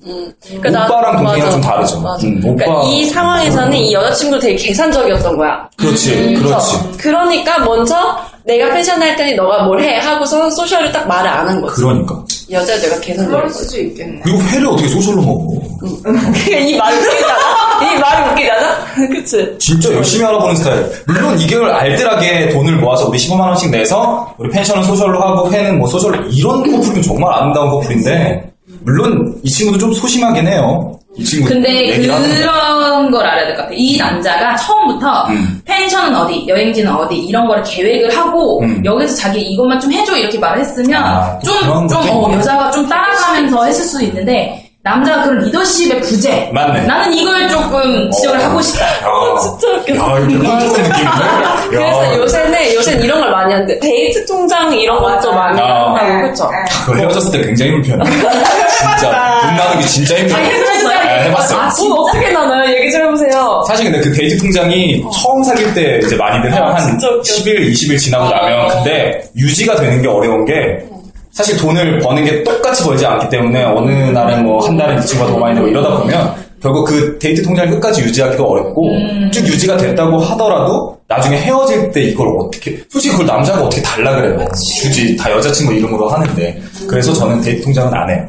그러니까 0.44 0.70
나- 0.72 0.86
오빠랑 0.88 1.18
동생이랑. 1.18 1.52
좀 1.52 1.62
다르죠. 1.62 1.98
음, 2.24 2.40
그러니까 2.42 2.72
오빠 2.72 2.88
이 2.90 3.06
상황에서는 3.06 3.74
이 3.78 3.94
여자친구 3.94 4.40
되게 4.40 4.56
계산적이었던 4.56 5.38
거야. 5.38 5.70
그렇지 5.78 6.34
그렇지 6.36 6.78
그러니까 6.98 7.60
먼저 7.60 7.96
내가 8.44 8.74
펜션 8.74 9.00
할 9.00 9.16
테니 9.16 9.36
너가 9.36 9.64
뭘 9.64 9.80
해 9.80 10.00
하고서 10.00 10.50
소셜을 10.50 10.92
딱 10.92 11.08
말을 11.08 11.30
안 11.30 11.48
한 11.48 11.62
거지. 11.62 11.76
그러니까 11.76 12.16
여자 12.52 12.76
내가 12.80 13.00
거지. 13.48 13.54
수도 13.54 13.80
있겠네. 13.80 14.22
그리고 14.24 14.40
회를 14.42 14.68
어떻게 14.70 14.88
소셜로 14.90 15.22
먹어 15.22 15.62
이 15.86 16.78
말이 16.78 16.96
웃기잖아. 16.98 17.34
이 17.82 18.00
말이 18.00 18.32
웃기잖아. 18.32 18.78
그치? 19.12 19.56
진짜 19.60 19.94
열심히 19.94 20.26
알아보는 20.26 20.56
스타일. 20.56 20.92
물론 21.08 21.40
이걸 21.40 21.72
알뜰하게 21.72 22.50
돈을 22.50 22.78
모아서 22.78 23.08
우리 23.08 23.18
15만 23.18 23.40
원씩 23.42 23.72
내서 23.72 24.34
우리 24.38 24.50
펜션은 24.50 24.84
소셜로 24.84 25.20
하고 25.20 25.52
회는 25.52 25.80
뭐 25.80 25.88
소셜로 25.88 26.26
이런 26.30 26.62
커플이면 26.72 27.02
정말 27.02 27.34
아름다운 27.34 27.70
커플인데 27.72 28.52
물론 28.84 29.36
이 29.44 29.50
친구도 29.50 29.78
좀 29.80 29.94
소심하긴 29.94 30.48
해요. 30.48 30.98
이 31.18 31.26
친구 31.26 31.50
근데. 31.50 31.98
그런 32.00 33.12
걸 33.12 33.26
알아야 33.26 33.46
될 33.48 33.56
것 33.58 33.64
같아. 33.64 33.74
이 33.76 33.98
남자가 33.98 34.56
처음부터 34.56 35.26
음. 35.28 35.62
펜션은 35.66 36.16
어디, 36.16 36.46
여행지는 36.48 36.90
어디 36.96 37.16
이런 37.18 37.48
거를 37.48 37.62
계획을 37.64 38.16
하고 38.16 38.62
음. 38.62 38.82
여기서 38.86 39.16
자기 39.16 39.42
이것만 39.42 39.80
좀 39.80 39.92
해줘 39.92 40.16
이렇게 40.16 40.38
말을 40.40 40.62
했으면 40.62 41.04
아, 41.04 41.38
또 41.46 41.52
좀, 41.60 41.88
좀 41.90 41.98
어. 42.10 42.32
여자가 42.34 42.72
좀 42.72 42.88
따라가면서 42.88 43.66
했을 43.66 43.84
수도 43.84 44.06
있는데 44.06 44.61
남자가 44.84 45.24
그런 45.24 45.44
리더십의 45.46 46.02
부재. 46.02 46.50
맞네. 46.52 46.82
나는 46.88 47.14
이걸 47.14 47.48
조금 47.48 48.10
지적을 48.10 48.40
어. 48.40 48.44
하고 48.46 48.62
싶다. 48.64 48.86
아, 49.04 49.38
진짜 49.40 49.78
느낌인데? 49.78 50.02
그래서 51.70 52.04
야. 52.04 52.18
요새는, 52.18 52.74
요새는 52.74 53.04
이런 53.04 53.22
걸 53.22 53.30
많이 53.32 53.54
하는데, 53.54 53.80
데이트 53.80 54.26
통장 54.26 54.74
이런 54.74 55.00
것도 55.00 55.34
많이 55.34 55.60
아. 55.62 55.94
한다고, 55.94 56.28
그쵸? 56.30 56.50
그거 56.86 56.98
헤어졌을 56.98 57.32
때 57.32 57.46
굉장히 57.46 57.74
불편해. 57.74 58.04
진짜 58.10 59.40
돈 59.42 59.56
나누기 59.56 59.88
진짜 59.88 60.18
힘들어. 60.18 60.40
네, 60.40 61.26
해봤어요. 61.26 61.60
아, 61.60 61.70
돈 61.70 61.92
어떻게 62.00 62.32
나눠요? 62.32 62.76
얘기 62.76 62.92
좀 62.92 63.02
해보세요. 63.04 63.64
사실 63.68 63.92
근데 63.92 64.00
그 64.10 64.12
데이트 64.16 64.38
통장이 64.40 65.04
처음 65.14 65.44
사귈 65.44 65.74
때 65.76 66.00
이제 66.04 66.16
많이들 66.16 66.52
해요. 66.52 66.64
아, 66.66 66.74
한 66.74 66.82
진짜 66.82 67.08
웃겨. 67.08 67.22
10일, 67.22 67.72
20일 67.72 68.00
지나고 68.00 68.30
나면. 68.30 68.68
근데 68.70 69.24
유지가 69.38 69.76
되는 69.76 70.02
게 70.02 70.08
어려운 70.08 70.44
게 70.46 70.84
사실 71.32 71.58
돈을 71.58 72.00
버는 72.00 72.26
게 72.26 72.44
똑같이 72.44 72.84
벌지 72.84 73.06
않기 73.06 73.30
때문에 73.30 73.64
어느 73.64 73.90
날은 74.12 74.44
뭐 74.44 74.66
한 74.66 74.78
달은 74.78 75.00
이 75.02 75.06
친구가 75.06 75.32
더 75.32 75.38
많이 75.38 75.56
되고 75.56 75.68
이러다 75.68 75.98
보면 76.00 76.34
결국 76.62 76.86
그 76.86 77.18
데이트 77.20 77.42
통장을 77.42 77.72
끝까지 77.72 78.02
유지하기가 78.04 78.44
어렵고 78.44 78.92
쭉 79.32 79.48
유지가 79.48 79.78
됐다고 79.78 80.20
하더라도 80.20 80.98
나중에 81.08 81.38
헤어질 81.38 81.92
때 81.92 82.02
이걸 82.04 82.28
어떻게 82.40 82.78
솔직히 82.90 83.12
그걸 83.14 83.26
남자가 83.28 83.64
어떻게 83.64 83.82
달라 83.82 84.16
그래요. 84.16 84.38
굳이 84.82 85.16
다 85.16 85.32
여자친구 85.32 85.74
이름으로 85.74 86.08
하는데 86.10 86.62
그래서 86.88 87.14
저는 87.14 87.42
데이트 87.42 87.64
통장은 87.64 87.94
안 87.94 88.10
해요. 88.10 88.26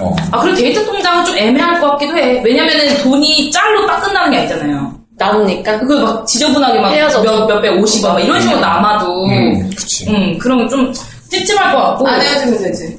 어. 0.00 0.14
아, 0.30 0.40
그리고 0.40 0.56
데이트 0.56 0.84
통장은 0.86 1.24
좀 1.24 1.36
애매할 1.36 1.80
것 1.80 1.90
같기도 1.92 2.16
해. 2.16 2.40
왜냐면은 2.44 2.96
돈이 3.02 3.50
짤로 3.50 3.86
딱 3.86 4.00
끝나는 4.00 4.30
게 4.30 4.38
아니잖아요. 4.38 4.92
남으니까. 5.18 5.78
그거 5.80 6.00
막 6.00 6.26
지저분하게 6.26 6.80
막 6.80 6.90
헤어져도. 6.90 7.24
몇, 7.24 7.46
몇백 7.46 7.72
50원 7.82 8.08
막 8.08 8.20
이런 8.20 8.40
식으로 8.40 8.60
남아도 8.60 9.24
음, 9.26 9.70
그치. 9.76 10.08
음, 10.08 10.38
그러면 10.38 10.68
좀 10.68 10.92
찝찝할 11.32 11.72
것 11.74 11.78
같고 11.82 12.06
안 12.06 12.20
헤어지면 12.20 12.58
되지. 12.62 12.98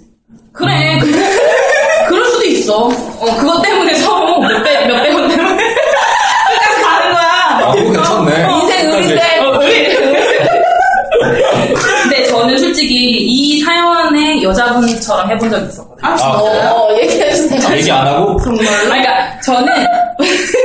그래 0.52 1.00
그, 1.00 1.12
그럴 2.10 2.26
수도 2.26 2.46
있어 2.46 2.86
어, 2.86 3.38
그것 3.40 3.62
때문에 3.62 3.94
서로 3.96 4.40
몇백 4.40 4.88
몇백 4.88 5.16
원 5.16 5.28
때문에 5.30 5.56
끝까지 5.56 6.82
가는 6.84 7.14
거야 7.14 7.24
아, 7.24 7.72
그거 7.74 7.92
괜찮네. 7.92 8.48
인생 8.62 8.92
의리인데 8.92 9.40
어, 9.40 9.62
의리. 9.62 9.94
근데 12.04 12.24
저는 12.28 12.58
솔직히 12.58 12.94
이 12.96 13.62
사연의 13.62 14.44
여자분처럼 14.44 15.32
해본 15.32 15.50
적이 15.50 15.66
있었거든요 15.68 16.08
아, 16.08 16.16
아, 16.20 16.42
그래요? 16.42 16.70
어, 16.76 16.98
얘기해주세요. 17.02 17.76
얘기 17.78 17.92
안 17.92 18.06
하고? 18.08 18.36
그러니까 18.38 19.40
저는 19.42 19.74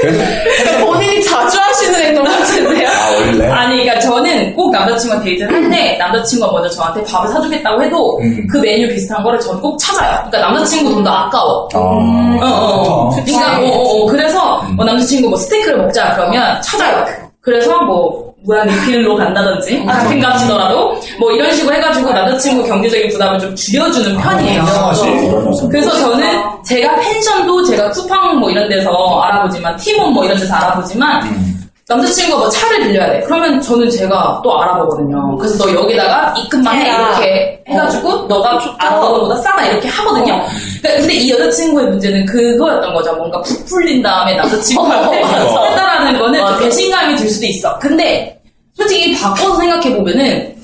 그래도 0.03 0.87
본인이 0.87 1.23
자주 1.25 1.59
하시는 1.59 1.99
행동 2.01 2.25
같은데요? 2.25 2.89
아 2.89 3.11
원래 3.11 3.47
아니, 3.49 3.83
그러니까 3.85 4.01
저는 4.01 4.55
꼭 4.69 4.73
남자친구와 4.73 5.23
데이트를 5.23 5.51
할 5.55 5.71
때 5.71 5.97
남자친구가 5.99 6.53
먼저 6.53 6.69
저한테 6.71 7.03
밥을 7.05 7.29
사주겠다고 7.29 7.83
해도 7.83 8.19
음. 8.21 8.47
그 8.51 8.59
메뉴 8.59 8.87
비슷한 8.89 9.23
거를 9.23 9.39
저는 9.41 9.61
꼭 9.61 9.79
찾아요. 9.79 10.17
그러니까 10.29 10.39
남자친구 10.41 10.93
돈도 10.95 11.11
아까워. 11.11 11.69
아, 11.75 11.79
어, 11.79 11.81
어, 11.81 13.09
어. 13.09 13.11
그러니까, 13.11 13.59
어, 13.61 13.65
어, 13.65 14.03
어. 14.03 14.07
그래서 14.07 14.63
뭐 14.77 14.85
남자친구 14.85 15.29
뭐 15.31 15.39
스테이크를 15.39 15.79
먹자 15.79 16.15
그러면 16.17 16.61
찾아요. 16.63 17.05
그래서 17.41 17.81
뭐 17.83 18.29
무한 18.45 18.67
리필로 18.69 19.17
간다든지 19.17 19.85
같은 19.85 20.21
값이더라도 20.21 20.95
뭐 21.19 21.33
이런 21.33 21.53
식으로 21.55 21.75
해가지고 21.75 22.11
남자친구 22.13 22.67
경제적인 22.69 23.09
부담을 23.11 23.39
좀 23.39 23.55
줄여주는 23.57 24.17
편이에요. 24.19 24.63
이런 24.63 24.67
여자. 24.89 25.69
그래서 25.69 25.91
저는 25.99 26.41
제가 26.65 26.95
펜션도 26.97 27.65
제가 27.65 27.91
쿠팡 27.91 28.39
뭐 28.39 28.51
이런 28.51 28.69
데서 28.69 28.91
알아보지만 29.23 29.77
팀원 29.77 30.13
뭐 30.13 30.25
이런 30.25 30.37
데서 30.39 30.55
알아보지만 30.55 31.23
음. 31.25 31.58
남자친구가 31.89 32.39
뭐 32.39 32.49
차를 32.51 32.81
빌려야 32.83 33.11
돼. 33.13 33.21
그러면 33.25 33.61
저는 33.63 33.89
제가 33.91 34.41
또 34.45 34.61
알아보거든요. 34.61 35.37
그래서 35.39 35.65
너 35.65 35.75
여기다가 35.75 36.35
입금만 36.39 36.77
해. 36.83 36.87
이렇게 36.91 37.65
해가지고 37.67 38.27
너가 38.27 38.61
알아보는 38.79 39.13
것보다 39.21 39.37
싸다 39.37 39.67
이렇게 39.67 39.89
하거든요. 39.89 40.45
그러니까 40.83 41.01
근데 41.01 41.15
이 41.15 41.31
여자친구의 41.31 41.87
문제는 41.89 42.27
그거였던 42.27 42.93
거죠. 42.93 43.15
뭔가 43.17 43.41
부풀린 43.41 44.03
다음에 44.03 44.35
남자친구한테. 44.37 45.23
했다라는 45.25 46.19
거는 46.19 46.39
좀 46.41 46.45
맞아. 46.51 46.59
배신감이 46.59 47.17
들 47.17 47.29
수도 47.31 47.47
있어. 47.47 47.79
근데 47.79 48.39
솔직히 48.77 49.19
바꿔서 49.19 49.57
생각해 49.57 49.97
보면은 49.97 50.55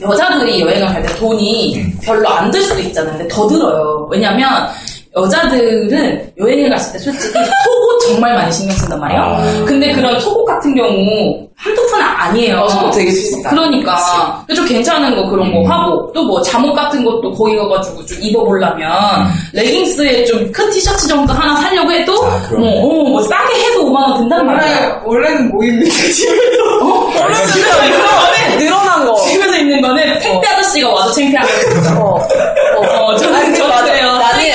여자들이 0.00 0.62
여행을 0.62 0.88
갈 0.88 1.02
때 1.02 1.14
돈이 1.16 1.92
별로 2.02 2.26
안 2.30 2.50
들 2.50 2.62
수도 2.62 2.80
있잖아요. 2.80 3.18
근데 3.18 3.28
더 3.28 3.46
들어요. 3.46 4.08
왜냐면 4.10 4.66
여자들은 5.16 6.32
여행을 6.38 6.70
갔을 6.70 6.92
때 6.92 6.98
솔직히 6.98 7.32
속옷 7.34 8.00
정말 8.06 8.34
많이 8.34 8.52
신경 8.52 8.76
쓴단 8.76 9.00
말이에요. 9.00 9.22
아. 9.22 9.64
근데 9.66 9.92
그런 9.92 10.18
속옷 10.20 10.46
같은 10.46 10.74
경우 10.74 11.46
한두 11.56 11.86
푼은 11.88 12.02
아니에요. 12.04 12.60
어, 12.60 12.68
속옷 12.68 12.94
되게 12.94 13.10
비싸. 13.10 13.50
그러니까 13.50 14.44
좀 14.54 14.64
괜찮은 14.66 15.14
거 15.16 15.28
그런 15.28 15.52
거 15.52 15.68
하고 15.68 16.10
또 16.12 16.20
뭐 16.30 16.40
잠옷 16.42 16.74
같은 16.76 17.04
것도 17.04 17.32
거기 17.32 17.56
가가지고 17.56 18.06
좀 18.06 18.18
입어보려면 18.20 18.90
레깅스에 19.52 20.24
좀 20.26 20.50
큰 20.52 20.70
티셔츠 20.70 21.06
정도 21.08 21.32
하나 21.32 21.56
사려고 21.56 21.90
해도 21.90 22.12
아. 22.24 22.40
뭐, 22.52 22.68
어, 22.68 23.08
뭐 23.10 23.22
싸게 23.22 23.54
해도 23.64 23.86
5만 23.86 23.94
원 24.10 24.18
든단 24.20 24.46
말이야. 24.46 25.02
원래, 25.04 25.26
원래는 25.28 25.50
뭐 25.50 25.64
입니까, 25.64 25.92
집에서? 25.94 26.84
어, 26.84 27.10
집에서 27.52 27.84
입는 27.84 28.00
거는 28.00 28.58
늘어난 28.58 29.06
거. 29.06 29.14
집에서 29.26 29.56
입는 29.56 29.80
거는 29.82 30.18
택배 30.20 30.46
아저씨가 30.48 30.88
와도 30.88 31.10
창피한 31.12 31.46
거. 31.96 32.00
어. 32.04 32.80
어, 32.80 33.16
저는 33.16 33.54
저는. 33.54 33.84
그래요. 33.84 34.12
나는, 34.18 34.50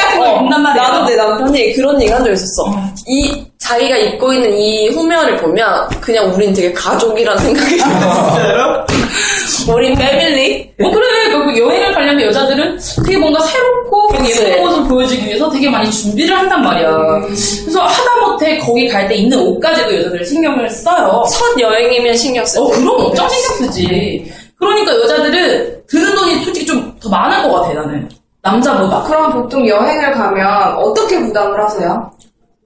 입는단 0.56 0.64
말이에요. 0.64 0.88
나도 0.88 1.06
내 1.06 1.16
남편이 1.16 1.74
그런 1.74 2.02
얘기 2.02 2.12
한 2.12 2.24
적 2.24 2.32
있었어. 2.32 2.64
이, 3.08 3.46
자기가 3.60 3.98
입고 3.98 4.34
있는 4.34 4.58
이 4.58 4.90
후면을 4.90 5.38
보면 5.38 5.88
그냥 6.02 6.32
우린 6.34 6.54
되게 6.54 6.72
가족이라는 6.74 7.42
생각이 7.42 7.78
들었어요. 7.78 8.86
우린 9.74 9.96
패밀리? 9.96 10.72
어, 10.82 10.92
그래. 10.92 11.06
그 11.32 11.58
여행을 11.60 11.94
가려면 11.94 12.26
여자들은 12.28 12.78
되게 13.06 13.18
뭔가 13.18 13.40
새롭고. 13.44 14.10
예쁜 14.30 14.64
모습을 14.64 14.88
보여주기 14.88 15.26
위해서 15.26 15.50
되게 15.50 15.70
많이 15.70 15.90
준비를 15.92 16.36
한단 16.38 16.62
말이야. 16.64 17.22
그래서 17.26 17.82
하다못해 17.82 18.58
거기 18.60 18.88
갈 18.88 19.08
때 19.08 19.16
입는 19.16 19.38
옷까지도 19.40 19.96
여자들이 19.96 20.26
신경을 20.26 20.70
써요. 20.70 21.24
첫 21.32 21.60
여행이면 21.60 22.16
신경 22.16 22.46
쓰 22.46 22.60
어, 22.60 22.68
그럼 22.68 22.88
엄청 23.06 23.28
신경 23.30 23.58
쓰지. 23.58 24.32
그러니까 24.58 24.94
여자들은 24.96 25.84
드는 25.88 26.16
돈이 26.16 26.44
솔직히 26.44 26.66
좀 26.66 26.96
더 27.02 27.10
많을 27.10 27.44
것 27.44 27.62
같아, 27.62 27.74
나는. 27.74 28.10
남자보다. 28.46 29.02
그럼 29.04 29.34
보통 29.34 29.68
여행을 29.68 30.14
가면 30.14 30.76
어떻게 30.78 31.20
부담을 31.20 31.62
하세요? 31.64 32.12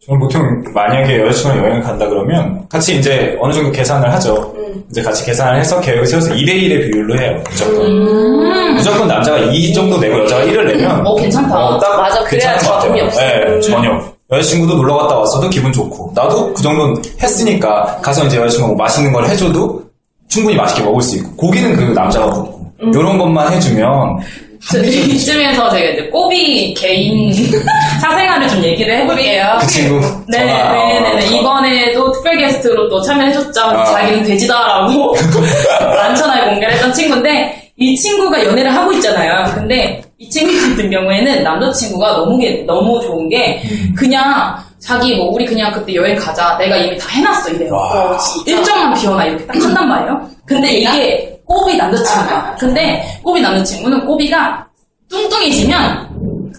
저는 0.06 0.20
보통 0.20 0.42
만약에 0.74 1.22
여자친구랑 1.22 1.64
여행을 1.66 1.82
간다 1.82 2.08
그러면 2.08 2.66
같이 2.70 2.98
이제 2.98 3.38
어느 3.40 3.54
정도 3.54 3.72
계산을 3.72 4.12
하죠. 4.14 4.54
이제 4.90 5.02
같이 5.02 5.26
계산을 5.26 5.60
해서 5.60 5.80
계획을 5.80 6.06
세워서 6.06 6.34
2대1의 6.34 6.92
비율로 6.92 7.20
해요. 7.20 7.42
무조건. 7.50 7.86
음. 7.86 8.76
무조건 8.76 9.08
남자가 9.08 9.38
2 9.38 9.74
정도 9.74 9.98
내고 9.98 10.20
여자가 10.20 10.44
1을 10.44 10.66
내면 10.68 11.06
어, 11.06 11.16
괜찮다. 11.16 11.58
어, 11.58 11.80
딱 11.80 11.98
맞아, 11.98 12.24
그래야 12.24 12.52
괜찮은 12.52 12.58
것 12.58 12.66
같아요. 12.66 12.82
저점이 12.82 13.02
없어. 13.02 13.22
네, 13.22 13.60
전혀. 13.62 14.02
여자친구도 14.32 14.76
놀러 14.76 14.98
갔다 14.98 15.16
왔어도 15.18 15.50
기분 15.50 15.72
좋고 15.72 16.12
나도 16.16 16.54
그 16.54 16.62
정도는 16.62 17.02
했으니까 17.22 17.98
가서 18.02 18.26
이제 18.26 18.38
여자친구가 18.38 18.68
뭐 18.68 18.78
맛있는 18.78 19.12
걸 19.12 19.26
해줘도 19.26 19.82
충분히 20.28 20.56
맛있게 20.56 20.84
먹을 20.84 21.02
수 21.02 21.18
있고 21.18 21.36
고기는 21.36 21.76
그 21.76 21.82
남자가 21.94 22.30
굽고 22.30 22.60
이런 22.94 23.18
것만 23.18 23.52
해주면 23.54 24.20
저, 24.22 24.49
이쯤에서 24.74 25.70
제가 25.70 25.90
이제 25.92 26.04
꼬비 26.10 26.74
개인 26.74 27.32
사생활을 28.02 28.48
좀 28.48 28.64
얘기를 28.64 28.98
해볼게요. 28.98 29.58
그 29.62 29.68
친구 29.68 30.00
네, 30.28 30.40
전화, 30.40 30.74
네, 30.74 31.00
네, 31.00 31.16
네. 31.16 31.16
어, 31.16 31.40
이번에도 31.40 32.12
특별 32.12 32.38
게스트로 32.38 32.90
또 32.90 33.02
참여해줬죠. 33.02 33.62
아. 33.62 33.86
자기는 33.86 34.24
돼지다라고 34.24 35.16
만천하에 35.80 36.50
공개를 36.50 36.74
했던 36.74 36.94
친구인데, 36.94 37.72
이 37.78 37.96
친구가 37.96 38.44
연애를 38.46 38.74
하고 38.76 38.92
있잖아요. 38.94 39.46
근데 39.56 40.02
이 40.18 40.30
친구 40.30 40.52
같은 40.70 40.90
경우에는 40.92 41.44
남자친구가 41.44 42.12
너무, 42.18 42.38
게- 42.38 42.64
너무 42.68 43.02
좋은 43.02 43.30
게, 43.30 43.62
그냥 43.98 44.56
자기 44.80 45.16
뭐, 45.16 45.28
우리 45.32 45.46
그냥 45.46 45.72
그때 45.72 45.96
여행 45.96 46.16
가자. 46.18 46.58
내가 46.58 46.76
이미 46.76 46.98
다 46.98 47.08
해놨어, 47.10 47.50
이래요. 47.52 47.74
와. 47.74 48.12
어, 48.12 48.18
일정만 48.46 48.94
비워놔. 48.96 49.26
이렇게 49.26 49.46
딱 49.46 49.56
한단 49.64 49.88
말이에요. 49.88 50.30
근데 50.46 50.72
이게 50.74 51.39
꼬비 51.50 51.76
남자친구야. 51.78 52.56
근데 52.60 53.04
꼬비 53.24 53.42
남자친구는 53.42 54.06
꼬비가 54.06 54.66
뚱뚱해지면 55.10 56.08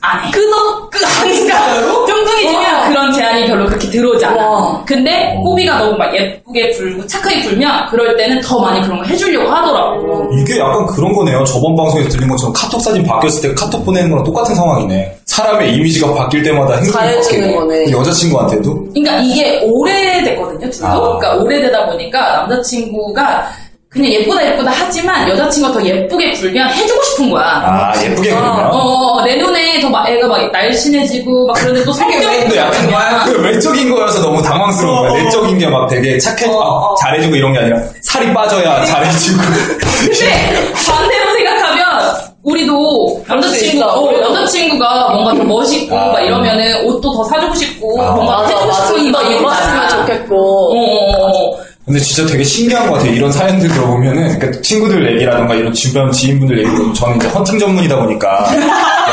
안 0.02 0.24
해. 0.24 0.30
끊어? 0.32 0.88
끊, 0.90 1.04
아니까. 1.04 1.80
뚱뚱해지면 2.06 2.74
와. 2.74 2.88
그런 2.88 3.12
제한이 3.12 3.46
별로 3.46 3.66
그렇게 3.66 3.88
들어오지 3.88 4.24
않아. 4.24 4.44
와. 4.48 4.84
근데 4.84 5.36
꼬비가 5.44 5.78
너무 5.78 5.96
막 5.96 6.12
예쁘게 6.16 6.72
불고 6.72 7.06
착하게 7.06 7.42
불면 7.42 7.86
그럴 7.90 8.16
때는 8.16 8.40
더 8.40 8.58
많이 8.58 8.80
그런 8.80 8.98
거 8.98 9.04
해주려고 9.04 9.48
하더라고. 9.48 10.28
이게 10.40 10.58
약간 10.58 10.84
그런 10.86 11.12
거네요. 11.12 11.44
저번 11.44 11.76
방송에서 11.76 12.08
들린 12.08 12.28
것처럼 12.28 12.52
카톡 12.52 12.80
사진 12.80 13.04
바뀌었을 13.04 13.50
때 13.50 13.54
카톡 13.54 13.84
보내는 13.84 14.10
거랑 14.10 14.24
똑같은 14.24 14.54
상황이네. 14.56 15.18
사람의 15.26 15.72
이미지가 15.76 16.12
바뀔 16.14 16.42
때마다 16.42 16.74
행동이 16.76 17.14
바뀌네. 17.14 17.54
거네. 17.54 17.84
그 17.84 17.92
여자친구한테도 17.92 18.74
그러니까 18.92 19.18
이게 19.20 19.60
오래됐거든요, 19.64 20.68
둘도. 20.70 20.86
아. 20.86 20.98
그러니까 20.98 21.34
오래되다 21.36 21.86
보니까 21.86 22.38
남자친구가 22.48 23.46
그냥 23.90 24.12
예쁘다 24.12 24.46
예쁘다 24.46 24.70
하지만 24.72 25.28
여자친구가 25.28 25.74
더 25.80 25.84
예쁘게 25.84 26.30
굴면 26.34 26.70
해주고 26.70 27.02
싶은 27.02 27.30
거야. 27.30 27.44
아 27.44 27.92
예쁘게 28.00 28.30
그러면 28.30 28.70
어, 28.72 29.20
내 29.24 29.36
눈에 29.36 29.80
더 29.80 29.90
막 29.90 30.08
애가 30.08 30.28
막 30.28 30.52
날씬해지고 30.52 31.48
막 31.48 31.54
그런데 31.54 31.82
또 31.84 31.92
성격이 31.92 32.24
근데 32.42 32.56
약간 32.58 32.72
좋으면 32.88 33.24
그 33.24 33.42
외적인 33.42 33.92
거여서 33.92 34.20
너무 34.22 34.40
당황스러운 34.40 35.08
거야. 35.08 35.22
내적인 35.24 35.58
게 35.58 35.66
막 35.66 35.88
되게 35.88 36.16
착해, 36.18 36.46
아, 36.46 36.94
잘해주고 37.02 37.34
이런 37.34 37.52
게 37.52 37.58
아니라 37.58 37.80
살이 38.02 38.32
빠져야 38.32 38.84
잘해주고. 38.84 39.42
근데 39.42 40.72
반대로 40.86 41.32
생각하면 41.34 42.14
우리도 42.44 43.24
남자친구. 43.26 43.84
어, 43.84 44.12
남자친구가 44.12 45.08
뭔가 45.12 45.34
더 45.34 45.42
멋있고 45.44 45.96
아. 45.98 46.12
막 46.12 46.20
이러면은 46.20 46.86
옷도 46.86 47.12
더 47.12 47.24
사주고 47.24 47.54
싶고 47.54 48.00
아. 48.00 48.12
뭔가 48.12 48.36
맞아, 48.42 48.54
해주고 48.54 48.66
맞아. 48.68 48.86
싶고 48.86 48.98
이거 49.00 49.22
입었으면 49.32 49.88
좋겠고. 49.88 50.36
어, 50.36 50.78
어, 50.78 51.50
어. 51.54 51.69
근데 51.90 51.98
진짜 52.04 52.24
되게 52.30 52.44
신기한 52.44 52.86
것 52.88 52.94
같아요. 52.94 53.12
이런 53.12 53.32
사연들 53.32 53.68
들어보면은 53.68 54.38
그러니까 54.38 54.60
친구들 54.62 55.12
얘기라던가 55.14 55.56
이런 55.56 55.72
주변 55.72 56.08
지인분들 56.12 56.58
얘기 56.60 56.70
들으면 56.70 56.94
저는 56.94 57.16
이제 57.16 57.26
헌팅 57.26 57.58
전문이다 57.58 57.96
보니까 58.00 58.46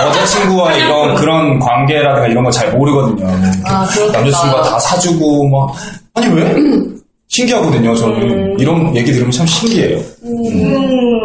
여자친구와 0.06 0.74
이런 0.74 1.16
그런 1.16 1.58
관계라든가 1.60 2.28
이런 2.28 2.44
거 2.44 2.52
잘 2.52 2.72
모르거든요. 2.72 3.28
아. 3.66 3.88
남자친구가 4.14 4.62
다 4.62 4.78
사주고 4.80 5.48
막 5.50 5.74
아니 6.14 6.28
왜? 6.36 6.56
신기하거든요. 7.30 7.96
저는 7.96 8.60
이런 8.60 8.96
얘기 8.96 9.12
들으면 9.12 9.32
참 9.32 9.46
신기해요. 9.48 10.00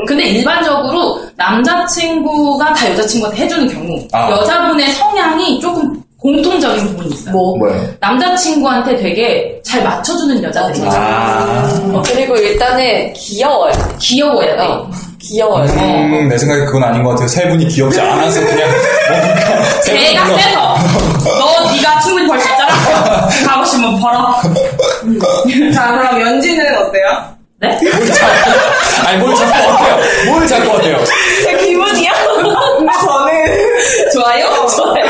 근데 0.06 0.24
일반적으로 0.30 1.20
남자친구가 1.36 2.72
다 2.72 2.90
여자친구한테 2.92 3.42
해주는 3.44 3.68
경우 3.68 4.02
아. 4.12 4.30
여자분의 4.30 4.90
성향이 4.92 5.60
조금 5.60 6.02
공통적인 6.22 6.87
부분이 6.87 7.14
있어요. 7.14 7.32
뭐. 7.32 7.56
뭐예요? 7.58 7.85
남자친구한테 7.98 8.96
되게 8.96 9.61
잘 9.64 9.82
맞춰주는 9.82 10.40
여자들이. 10.42 10.87
아, 10.87 11.68
어, 11.92 12.02
그리고 12.06 12.37
일단은 12.37 13.12
귀여워요. 13.14 13.72
귀여워야 13.98 14.56
돼. 14.56 14.62
어, 14.62 14.88
귀여워요. 15.20 15.64
음, 15.64 16.28
내 16.28 16.38
생각에 16.38 16.64
그건 16.64 16.85
아닌 16.85 17.02
것 17.02 17.11
같아요. 17.11 17.26
세 17.26 17.48
분이 17.48 17.66
귀엽지 17.66 18.00
않아서 18.00 18.40
그냥 18.40 18.70
뭔가 18.70 19.92
내가 19.92 20.24
분이 20.26 20.38
세서 20.38 20.76
너 21.24 21.72
네가 21.72 22.00
충분히 22.00 22.28
벌 22.28 22.38
수 22.40 22.48
있잖아. 22.50 22.72
가고 23.46 23.64
싶으면 23.64 24.00
벌어. 24.00 24.40
자, 25.74 25.88
그럼 25.90 26.20
연지는 26.20 26.64
어때요? 26.78 27.32
네? 27.61 27.78
뭘 27.80 28.06
자꾸, 28.06 28.26
아니, 29.06 29.18
뭘 29.18 29.35
자꾸 29.37 29.52
어때요? 29.72 29.98
뭘 30.26 30.46
자꾸 30.48 30.70
어때요? 30.72 30.98
제 31.44 31.56
저는 31.58 31.82
좋아요? 34.12 34.66
좋아요. 34.68 35.05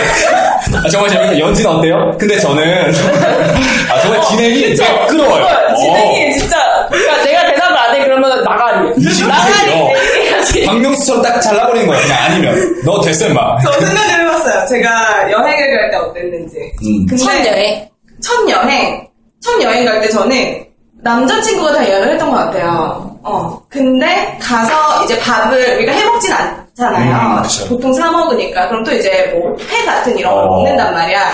아, 0.84 0.88
정말 0.88 1.10
재밌어요. 1.10 1.38
연진 1.38 1.66
어때요? 1.66 2.16
근데 2.18 2.38
저는, 2.38 2.92
아, 3.90 4.00
정말 4.00 4.20
진행이 4.22 4.68
매끄러워요. 4.76 5.44
어. 5.44 5.76
진행이 5.76 6.38
진짜 6.38 6.86
그러니까 6.90 7.22
내가 7.24 7.46
대답을 7.46 7.76
안 7.76 7.94
해 7.94 8.04
그러면 8.04 8.42
나가리. 8.44 8.90
22세요. 8.94 10.66
박명수처럼 10.66 11.22
딱 11.22 11.40
잘라버리는 11.40 11.86
거야. 11.86 12.00
그냥 12.00 12.18
아니면. 12.24 12.82
너 12.84 13.00
됐어, 13.00 13.28
임마. 13.28 13.58
저 13.64 13.72
생각을 13.72 14.20
해봤어요. 14.20 14.66
제가 14.68 15.30
여행을 15.30 15.76
갈 15.76 15.90
때 15.90 15.96
어땠는지. 15.96 16.56
음. 16.84 17.06
근데 17.08 17.16
첫 17.24 17.46
여행. 17.46 17.88
첫 18.22 18.48
여행, 18.48 19.06
첫 19.42 19.60
여행 19.62 19.84
갈 19.84 20.00
때 20.00 20.08
저는 20.08 20.64
남자친구가 21.02 21.72
다 21.72 21.88
예약을 21.88 22.12
했던 22.12 22.30
것 22.30 22.36
같아요. 22.36 23.10
어. 23.24 23.60
근데 23.68 24.36
가서 24.40 25.04
이제 25.04 25.18
밥을 25.18 25.76
우리가 25.76 25.92
해먹진 25.92 26.32
않 26.32 26.61
잖아요. 26.76 27.36
음, 27.38 27.42
그쵸. 27.42 27.68
보통 27.68 27.92
사 27.92 28.10
먹으니까. 28.10 28.68
그럼 28.68 28.82
또 28.84 28.92
이제 28.92 29.30
뭐 29.34 29.54
회 29.70 29.84
같은 29.84 30.16
이런 30.18 30.34
걸 30.34 30.44
어. 30.44 30.46
먹는단 30.48 30.94
말이야. 30.94 31.30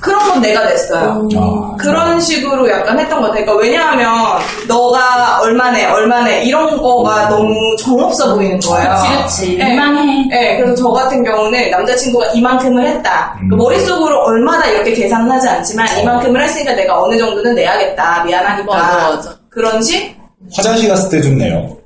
그런 0.00 0.28
건 0.28 0.40
내가 0.40 0.64
냈어요. 0.66 1.26
아, 1.36 1.76
그런 1.78 2.20
식으로 2.20 2.68
약간 2.70 2.96
했던 2.98 3.20
것 3.20 3.28
같아요. 3.28 3.44
그러니까 3.46 3.64
왜냐하면 3.64 4.38
너가 4.68 5.40
얼마네, 5.40 5.86
얼마네 5.86 6.44
이런 6.44 6.76
거가 6.80 7.28
너무 7.28 7.54
정없어 7.78 8.34
보이는 8.34 8.60
거예요. 8.60 8.94
그치. 9.22 9.56
네. 9.56 9.64
민망해. 9.70 10.28
네, 10.30 10.58
그래서 10.58 10.74
저 10.80 10.90
같은 10.90 11.24
경우는 11.24 11.70
남자친구가 11.70 12.26
이만큼을 12.26 12.86
했다. 12.86 13.36
음. 13.42 13.48
그 13.48 13.54
머릿속으로 13.56 14.18
얼마나 14.24 14.66
이렇게 14.66 14.92
계산은 14.92 15.28
하지 15.30 15.48
않지만 15.48 15.88
이만큼을 15.98 16.40
했으니까 16.42 16.74
내가 16.74 17.00
어느 17.02 17.16
정도는 17.18 17.54
내야겠다. 17.54 18.22
미안하니까. 18.24 18.72
맞아, 18.76 19.08
맞아. 19.08 19.30
그런 19.50 19.82
식? 19.82 20.14
화장실 20.54 20.88
갔을 20.90 21.10
때 21.10 21.20
좀 21.22 21.38
내요. 21.38 21.76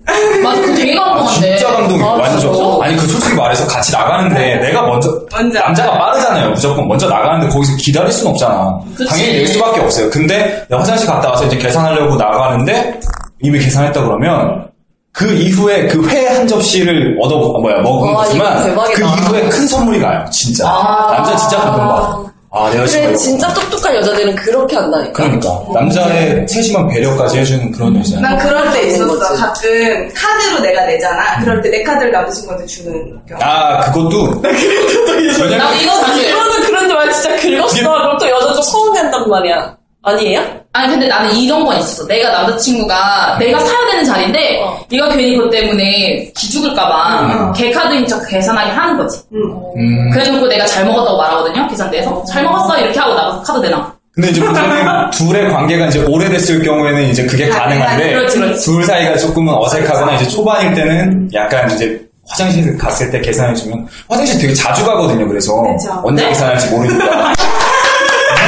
맞아, 0.43 0.61
그 0.61 0.75
되게 0.75 0.95
감동한데. 0.95 1.57
진짜 1.59 1.73
감동이 1.73 2.03
아, 2.03 2.07
완전. 2.13 2.41
진짜? 2.41 2.59
아니 2.83 2.97
그 2.97 3.07
솔직히 3.07 3.35
말해서 3.35 3.67
같이 3.67 3.93
나가는데 3.93 4.57
내가 4.57 4.83
먼저 4.83 5.11
먼저. 5.31 5.61
남자가 5.61 5.99
빠르잖아요. 5.99 6.51
무조건 6.51 6.89
먼저 6.89 7.09
나가는데 7.09 7.49
거기서 7.53 7.77
기다릴 7.77 8.11
순 8.13 8.29
없잖아. 8.29 8.79
그치. 8.97 9.09
당연히 9.11 9.33
낼 9.39 9.47
수밖에 9.49 9.81
없어요. 9.81 10.11
근데 10.11 10.65
내가 10.69 10.81
화장실 10.81 11.07
갔다 11.07 11.31
와서 11.31 11.45
이제 11.47 11.57
계산하려고 11.57 12.17
나가는데 12.17 13.01
이미 13.43 13.59
계산했다 13.59 14.01
그러면 14.03 14.69
그 15.13 15.27
이후에 15.35 15.87
그 15.89 16.07
회 16.09 16.27
한 16.29 16.47
접시를 16.47 17.17
얻어 17.21 17.37
뭐야 17.61 17.81
먹은 17.83 18.13
와, 18.15 18.23
거지만. 18.25 18.75
그 18.95 19.03
이후에 19.03 19.49
큰 19.49 19.67
선물이 19.67 20.01
가요. 20.01 20.25
진짜. 20.31 20.69
아. 20.69 21.13
남자 21.17 21.37
진짜 21.37 21.57
감동받아. 21.59 22.30
아 22.53 22.65
내가 22.71 22.83
그래 22.83 22.87
지금 22.89 23.15
진짜 23.17 23.53
똑똑한 23.55 23.95
여자들은 23.95 24.35
그렇게 24.35 24.75
한다니까. 24.77 25.13
그러니까 25.13 25.63
남자의 25.73 26.45
세심한 26.49 26.89
배려까지 26.89 27.39
해주는 27.39 27.71
그런 27.71 27.97
여자. 27.97 28.21
난 28.21 28.37
그럴 28.39 28.73
때 28.73 28.89
있었어. 28.89 29.07
거지. 29.19 29.41
가끔 29.41 30.13
카드로 30.15 30.61
내가 30.61 30.85
내잖아. 30.87 31.39
그럴 31.45 31.63
때 31.63 31.71
내 31.71 31.85
카드를 31.85 32.11
남자친구한테 32.11 32.67
주는 32.67 32.93
경우. 33.29 33.41
아 33.41 33.81
그것도 33.93 34.41
왜냐면 34.43 35.59
나도 35.59 35.75
이거 35.77 35.95
사실. 36.01 36.29
이거는 36.29 36.63
그런데 36.67 36.95
말 36.95 37.13
진짜 37.13 37.29
긁었어. 37.37 37.77
그럼 37.77 38.19
또 38.19 38.29
여자 38.29 38.53
좀 38.55 38.63
서운해한단 38.63 39.29
말이야. 39.31 39.77
아니에요? 40.03 40.43
아니 40.73 40.89
근데 40.89 41.09
나는 41.09 41.35
이런 41.37 41.65
건 41.65 41.79
있었어. 41.79 42.07
내가 42.07 42.31
남자친구가 42.31 43.37
내가 43.39 43.59
사야 43.61 43.87
되는 43.91 44.05
자리인데 44.05 44.63
어. 44.63 44.79
얘가 44.91 45.09
괜히 45.11 45.37
그것 45.37 45.51
때문에 45.51 46.33
기죽을까봐 46.37 47.53
걔 47.55 47.71
카드인 47.71 48.07
척 48.07 48.27
계산하게 48.27 48.71
하는 48.71 48.97
거지. 48.97 49.19
음. 49.33 50.11
그래놓고 50.11 50.47
내가 50.47 50.65
잘 50.67 50.85
먹었다고 50.87 51.17
말하거든요. 51.19 51.69
계산대에서 51.69 52.25
잘 52.25 52.45
먹었어 52.45 52.79
이렇게 52.79 52.99
하고 52.99 53.15
나가서 53.15 53.43
카드 53.43 53.59
내놔. 53.67 53.93
근데 54.13 54.31
이제 54.31 54.41
문제는 54.41 55.11
둘의 55.13 55.51
관계가 55.53 55.87
이제 55.87 56.05
오래됐을 56.05 56.63
경우에는 56.63 57.03
이제 57.05 57.27
그게 57.27 57.49
가능한데 57.49 58.13
그렇지, 58.15 58.39
그렇지. 58.39 58.65
둘 58.65 58.85
사이가 58.85 59.17
조금은 59.19 59.53
어색하거나 59.55 60.17
이제 60.17 60.27
초반일 60.29 60.75
때는 60.75 61.31
약간 61.35 61.71
이제 61.73 62.01
화장실 62.29 62.77
갔을 62.79 63.11
때 63.11 63.21
계산해주면 63.21 63.87
화장실 64.09 64.41
되게 64.41 64.55
자주 64.55 64.85
가거든요. 64.85 65.27
그래서 65.29 65.61
그쵸. 65.63 66.01
언제 66.05 66.27
계산할지 66.29 66.71
모르니까 66.71 67.33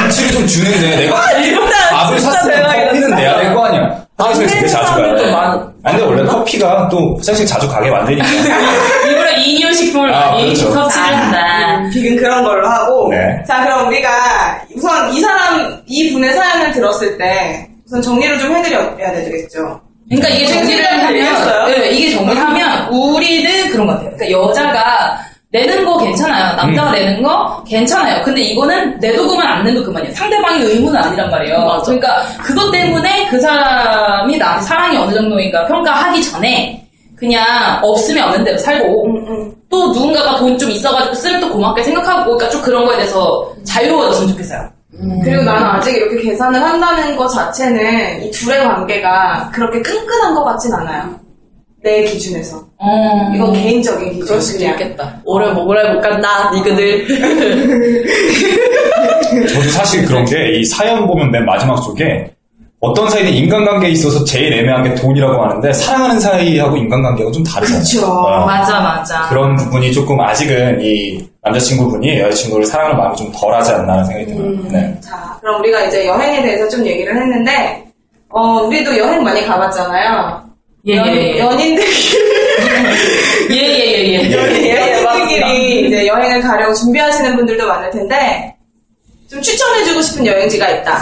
눈치를 0.03 0.31
좀 0.31 0.47
주는데 0.47 0.95
내가 1.07 1.15
밥을 1.91 2.19
진짜 2.19 2.33
샀으면 2.35 2.63
커피는. 2.63 3.15
내야 3.15 3.37
될 3.37 3.53
거 3.53 3.65
아니야. 3.65 4.03
화장실 4.17 4.47
되게 4.47 4.67
자주 4.67 4.93
가요. 4.93 5.73
아니, 5.83 5.97
근데 5.97 6.03
원래 6.03 6.23
커피가 6.25 6.87
또 6.89 7.15
화장실 7.17 7.45
자주 7.45 7.67
가게 7.67 7.89
만드니까. 7.89 8.25
일부러 9.05 9.31
이뇨식품을 9.37 10.13
아, 10.13 10.31
많이 10.31 10.43
그렇죠. 10.53 10.71
섭취를 10.71 11.17
한다. 11.17 11.89
비근 11.91 12.15
그런 12.17 12.43
걸로 12.43 12.67
하고. 12.69 13.09
네. 13.09 13.43
자, 13.47 13.63
그럼 13.63 13.87
우리가 13.87 14.61
우선 14.75 15.11
이 15.13 15.19
사람, 15.19 15.77
이 15.87 16.13
분의 16.13 16.31
사연을 16.33 16.71
들었을 16.71 17.17
때 17.17 17.67
우선 17.87 18.01
정리를 18.01 18.39
좀 18.39 18.55
해드려야 18.55 19.11
되겠죠. 19.11 19.81
그러니까 20.09 20.29
이게 20.29 20.45
정리를? 20.47 20.85
하면, 20.85 21.65
네, 21.65 21.89
이게 21.89 22.15
정리를 22.15 22.39
하면 22.41 22.87
우리는 22.89 23.69
그런 23.71 23.87
것 23.87 23.93
같아요. 23.93 24.11
그러니까 24.15 24.39
여자가 24.39 25.17
내는 25.53 25.85
거 25.85 25.97
괜찮아요. 25.99 26.55
남자가 26.55 26.89
음. 26.89 26.93
내는 26.95 27.21
거 27.21 27.63
괜찮아요. 27.67 28.23
근데 28.23 28.41
이거는 28.41 28.99
내도 28.99 29.27
그만 29.27 29.45
안 29.47 29.63
내도 29.63 29.83
그만이에요. 29.83 30.11
상대방의 30.15 30.63
의무는 30.63 30.99
아니란 30.99 31.29
말이에요. 31.29 31.59
맞아. 31.59 31.83
그러니까 31.85 32.23
그것 32.43 32.71
때문에 32.71 33.27
그 33.29 33.39
사람이 33.39 34.35
나한테 34.37 34.63
사랑이 34.65 34.97
어느 34.97 35.13
정도인가 35.13 35.65
평가하기 35.67 36.23
전에 36.23 36.83
그냥 37.15 37.45
없으면 37.83 38.23
없는 38.29 38.43
대로 38.43 38.57
살고 38.57 39.07
또 39.69 39.87
누군가가 39.93 40.37
돈 40.37 40.57
좀 40.57 40.71
있어가지고 40.71 41.13
쓰면 41.15 41.39
또 41.41 41.49
고맙게 41.51 41.83
생각하고 41.83 42.23
그러니까 42.35 42.49
좀 42.49 42.61
그런 42.63 42.85
거에 42.85 42.97
대해서 42.97 43.47
자유로워졌으면 43.63 44.29
좋겠어요. 44.31 44.69
그리고 45.23 45.43
나는 45.43 45.65
아직 45.67 45.95
이렇게 45.95 46.17
계산을 46.21 46.61
한다는 46.61 47.15
것 47.15 47.27
자체는 47.27 48.23
이 48.23 48.31
둘의 48.31 48.63
관계가 48.63 49.51
그렇게 49.53 49.81
끈끈한 49.81 50.33
것 50.35 50.43
같진 50.45 50.73
않아요. 50.73 51.22
내 51.83 52.03
기준에서. 52.03 52.57
어... 52.77 53.31
이건 53.35 53.53
개인적인 53.53 54.13
기준. 54.13 54.25
그럴 54.25 54.41
수도. 54.41 54.63
있겠다. 54.63 55.21
올해 55.25 55.51
먹으라 55.51 55.93
못 55.93 55.99
간다, 56.01 56.51
니그들. 56.53 57.07
저도 59.47 59.69
사실 59.69 60.05
그런 60.05 60.23
게 60.25 60.53
이 60.53 60.63
사연 60.65 61.07
보면 61.07 61.31
맨 61.31 61.45
마지막 61.45 61.81
쪽에 61.81 62.29
어떤 62.79 63.09
사이는 63.09 63.31
인간관계에 63.33 63.89
있어서 63.91 64.23
제일 64.25 64.53
애매한 64.53 64.83
게 64.83 64.93
돈이라고 64.95 65.41
하는데 65.43 65.71
사랑하는 65.73 66.19
사이하고 66.19 66.75
인간관계가 66.77 67.31
좀 67.31 67.43
다르잖아요. 67.43 67.81
그쵸. 67.81 68.05
어. 68.05 68.45
맞아 68.45 68.79
맞아. 68.81 69.27
그런 69.29 69.55
부분이 69.55 69.91
조금 69.93 70.19
아직은 70.19 70.81
이 70.81 71.19
남자친구분이 71.41 72.19
여자친구를 72.19 72.65
사랑하는 72.65 72.97
마음이 72.97 73.15
좀 73.17 73.31
덜하지 73.33 73.71
않나 73.71 74.03
생각이 74.03 74.25
들어요. 74.27 74.43
음. 74.47 74.67
네. 74.71 74.95
자, 75.01 75.37
그럼 75.41 75.61
우리가 75.61 75.85
이제 75.85 76.05
여행에 76.07 76.41
대해서 76.41 76.67
좀 76.69 76.85
얘기를 76.85 77.15
했는데, 77.15 77.83
어, 78.29 78.61
우리도 78.63 78.97
여행 78.97 79.23
많이 79.23 79.45
가봤잖아요. 79.45 80.42
예, 80.85 80.95
연, 80.97 81.07
예, 81.15 81.35
예. 81.35 81.39
연인들끼리, 81.39 82.17
예 83.51 83.55
예 83.55 84.03
예 84.03 84.19
예. 84.19 85.03
연인들끼리 85.03 85.87
이제 85.87 86.07
여행을 86.07 86.41
가려고 86.41 86.73
준비하시는 86.73 87.35
분들도 87.37 87.65
많을 87.65 87.89
텐데, 87.91 88.53
좀 89.29 89.41
추천해주고 89.41 90.01
싶은 90.01 90.25
여행지가 90.25 90.69
있다. 90.69 90.99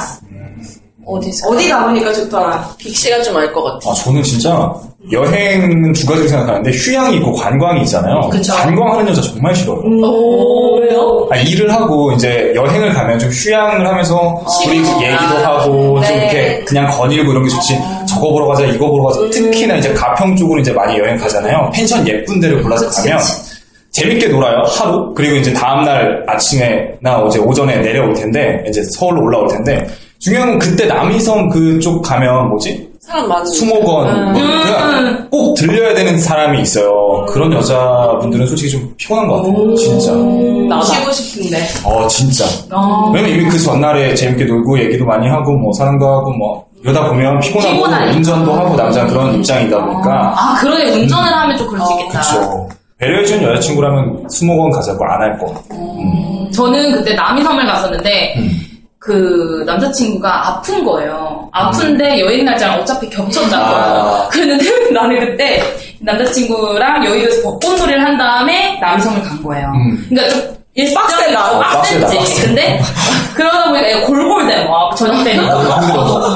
어디서? 1.03 1.47
어디 1.49 1.67
가보니까 1.67 2.13
좋더라. 2.13 2.75
빅씨가 2.77 3.23
좀 3.23 3.35
알 3.37 3.51
것 3.51 3.63
같아. 3.63 3.89
아, 3.89 3.93
저는 3.95 4.21
진짜 4.21 4.71
여행은 5.11 5.93
두 5.93 6.05
가지로 6.05 6.27
생각하는데 6.27 6.69
휴양이 6.71 7.17
있고 7.17 7.33
관광이 7.33 7.81
있잖아요. 7.81 8.29
그쵸. 8.29 8.53
관광하는 8.53 9.07
여자 9.09 9.19
정말 9.19 9.53
싫어요. 9.55 9.77
오, 9.79 10.77
왜요? 10.79 11.27
아, 11.31 11.37
일을 11.37 11.73
하고 11.73 12.11
이제 12.13 12.53
여행을 12.55 12.93
가면 12.93 13.17
좀 13.17 13.29
휴양을 13.31 13.85
하면서 13.85 14.45
우리 14.67 14.77
얘기도 14.77 15.37
하고 15.43 15.99
좀 16.01 16.01
네. 16.01 16.17
이렇게 16.17 16.63
그냥 16.65 16.87
거닐고 16.91 17.31
이런 17.31 17.43
게 17.43 17.49
좋지. 17.49 17.79
저거 18.13 18.31
보러 18.31 18.47
가자, 18.47 18.65
이거 18.65 18.87
보러 18.89 19.05
가자. 19.05 19.29
특히나 19.29 19.75
이제 19.77 19.93
가평 19.93 20.35
쪽으로 20.35 20.59
이제 20.59 20.71
많이 20.71 20.97
여행 20.97 21.17
가잖아요. 21.17 21.69
펜션 21.73 22.07
예쁜 22.07 22.39
데를 22.39 22.61
골라서 22.61 22.89
가면 22.89 23.19
재밌게 23.91 24.27
놀아요 24.29 24.63
하루 24.67 25.13
그리고 25.13 25.35
이제 25.35 25.51
다음날 25.53 26.23
아침에나 26.27 27.19
어제 27.23 27.39
오전에 27.39 27.81
내려올 27.81 28.13
텐데 28.13 28.63
이제 28.67 28.81
서울로 28.83 29.21
올라올 29.23 29.49
텐데 29.49 29.85
중요한 30.19 30.51
건 30.51 30.59
그때 30.59 30.85
남이섬 30.85 31.49
그쪽 31.49 32.01
가면 32.01 32.49
뭐지 32.51 32.89
사람 33.01 33.27
많은. 33.27 33.45
수목원 33.47 34.31
뭐 34.31 34.41
그냥 34.41 35.27
꼭 35.29 35.55
들려야 35.55 35.93
되는 35.93 36.17
사람이 36.17 36.61
있어요 36.61 37.25
그런 37.27 37.51
여자분들은 37.51 38.47
솔직히 38.47 38.71
좀 38.71 38.93
피곤한 38.95 39.27
것 39.27 39.41
같아요 39.41 39.75
진짜 39.75 40.13
나다. 40.69 40.85
쉬고 40.85 41.11
싶은데. 41.11 41.57
어 41.83 42.07
진짜 42.07 42.45
어. 42.71 43.11
왜냐면 43.13 43.35
이미 43.41 43.49
그 43.49 43.59
전날에 43.59 44.15
재밌게 44.15 44.45
놀고 44.45 44.79
얘기도 44.79 45.03
많이 45.03 45.27
하고 45.27 45.51
뭐 45.57 45.73
사랑도 45.73 46.05
하고 46.07 46.31
뭐 46.31 46.65
이러다 46.83 47.07
보면 47.09 47.39
피곤하고 47.39 47.73
피곤하니까. 47.73 48.11
운전도 48.17 48.53
하고 48.53 48.75
남자 48.75 49.05
그런 49.05 49.35
입장이다 49.35 49.83
보니까 49.85 50.33
아 50.37 50.55
그러네 50.59 50.91
운전을 50.91 51.31
하면 51.33 51.57
좀 51.57 51.67
그럴 51.67 51.85
수 51.85 51.93
있겠다. 51.93 52.21
그렇죠 52.21 52.69
배려해준 52.97 53.41
여자친구라면 53.43 54.29
수목원 54.29 54.71
가자고 54.71 55.03
안 55.05 55.21
할 55.21 55.37
거. 55.39 55.53
저는 56.53 56.91
그때 56.91 57.13
남이섬을 57.15 57.65
갔었는데 57.65 58.35
그 58.99 59.63
남자친구가 59.65 60.47
아픈 60.49 60.83
거예요. 60.85 61.49
아픈데 61.51 62.19
여행 62.19 62.45
날짜랑 62.45 62.79
어차피 62.81 63.09
겹쳤잖아요. 63.09 63.75
아. 63.75 64.27
그랬는데 64.29 64.65
나는 64.93 65.19
그때 65.19 65.63
남자친구랑 66.01 67.05
여의도에서 67.05 67.41
벚꽃놀이를 67.59 68.03
한 68.03 68.17
다음에 68.17 68.77
남이섬을 68.79 69.23
간 69.23 69.41
거예요. 69.43 69.67
음. 69.73 70.05
그러니까 70.09 70.35
좀 70.35 70.60
빡세다. 70.75 71.59
빡세다, 71.59 72.05
빡세지. 72.07 72.17
빡세. 72.17 72.45
근데 72.47 72.81
그러다 73.35 73.69
보니까 73.69 73.89
얘가 73.89 74.05
골골대 74.07 74.65
막 74.65 74.95
저녁 74.95 75.23
때는 75.23 75.49
아. 75.49 75.81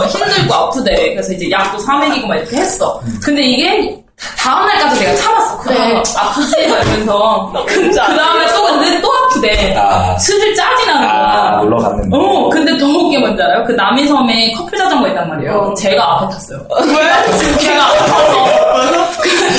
힘들고 0.06 0.54
아프대. 0.54 1.14
그래서 1.14 1.32
이제 1.34 1.50
약도 1.50 1.80
사먹이고 1.80 2.28
막 2.28 2.36
이렇게 2.36 2.58
했어. 2.58 3.00
근데 3.24 3.42
이게 3.44 3.96
다- 4.18 4.30
다음날까지 4.56 5.00
내가 5.04 5.16
참았어. 5.18 5.58
그래 5.60 6.02
아프지 6.18 6.68
막 6.68 6.82
이러면서 6.86 7.54
그 7.68 7.94
다음에 7.96 8.46
또 8.54 8.64
근데 8.66 9.02
또 9.02 9.12
아프대. 9.14 9.76
아. 9.78 10.18
슬슬 10.18 10.54
짜증 10.56 10.86
나는 10.88 11.08
거야. 11.08 11.12
아, 11.18 11.58
놀러 11.62 11.78
갔는데. 11.78 12.18
어, 12.18 12.50
근데 12.50 12.78
더 12.78 12.86
웃긴 12.86 13.12
게 13.12 13.18
뭔지 13.20 13.42
알아요? 13.42 13.64
그 13.66 13.72
남이섬에 13.74 14.52
커플 14.54 14.78
자전거 14.78 15.08
있단 15.10 15.30
말이에요. 15.30 15.74
제가 15.78 16.14
앞에 16.16 16.34
탔어요. 16.34 16.60
왜? 16.88 17.58
제가 17.58 17.86
앞에 17.88 17.98
타서. 18.00 18.46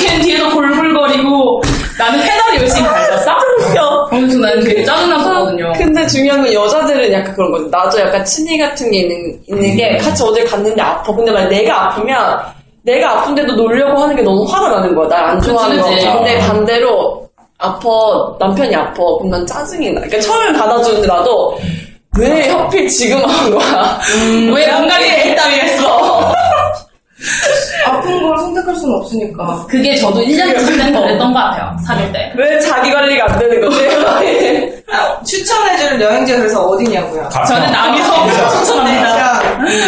걔 0.01 0.19
뒤에서 0.21 0.49
골골거리고 0.51 1.61
나는 1.99 2.19
페달을 2.21 2.61
열심히 2.61 2.87
밟았어? 2.87 3.31
웃겨. 4.37 4.43
그래서 4.45 4.47
나는 4.47 4.63
되게 4.63 4.83
짜증났었거든요. 4.83 5.73
근데 5.77 6.07
중요한 6.07 6.43
건 6.43 6.53
여자들은 6.53 7.11
약간 7.13 7.33
그런 7.35 7.51
거죠. 7.51 7.67
나도 7.69 7.99
약간 7.99 8.23
친이 8.25 8.57
같은 8.57 8.91
게 8.91 8.99
있는, 8.99 9.39
있는 9.47 9.75
게 9.77 9.97
같이 9.97 10.23
어딜 10.23 10.45
갔는데 10.45 10.81
아파. 10.81 11.13
근데 11.15 11.31
만약 11.31 11.49
내가 11.49 11.85
아프면 11.85 12.39
내가 12.83 13.11
아픈데도 13.19 13.53
놀려고 13.55 14.01
하는 14.01 14.15
게 14.15 14.21
너무 14.21 14.43
화가 14.45 14.69
나는 14.69 14.95
거야. 14.95 15.07
날 15.09 15.25
안 15.29 15.41
좋아하는 15.41 15.81
거. 15.81 15.89
근데 15.89 16.39
반대로 16.39 17.27
아파, 17.57 17.89
남편이 18.39 18.75
아파. 18.75 18.93
그럼 19.17 19.29
난 19.29 19.45
짜증이 19.45 19.91
나. 19.91 20.01
그러니까 20.01 20.19
처음엔 20.21 20.53
받아주는데 20.53 21.07
나도 21.07 21.57
왜 22.19 22.49
하필 22.49 22.87
지금 22.87 23.17
한 23.25 23.51
거야? 23.51 23.99
왜 24.55 24.71
뭔가 24.71 24.99
이렇게 24.99 25.17
했다고 25.31 25.49
했어? 25.51 26.31
아픈 27.85 28.21
걸 28.21 28.37
선택할 28.37 28.75
수는 28.75 28.95
없으니까. 28.95 29.65
그게 29.69 29.95
저도 29.95 30.21
1년쯤 30.21 30.77
된 30.77 30.93
그랬던 30.93 31.33
것 31.33 31.39
같아요. 31.39 31.75
사귈 31.85 32.11
때. 32.11 32.31
왜 32.35 32.59
자기 32.59 32.91
관리가 32.91 33.25
안 33.31 33.39
되는 33.39 33.61
거지? 33.61 33.87
아, 34.91 35.23
추천해줄 35.23 35.99
여행지가 36.01 36.37
그래서 36.39 36.61
어디냐고요? 36.63 37.23
가- 37.29 37.43
저는 37.45 37.71
남이섬 37.71 38.29
추천합니다. 38.59 39.41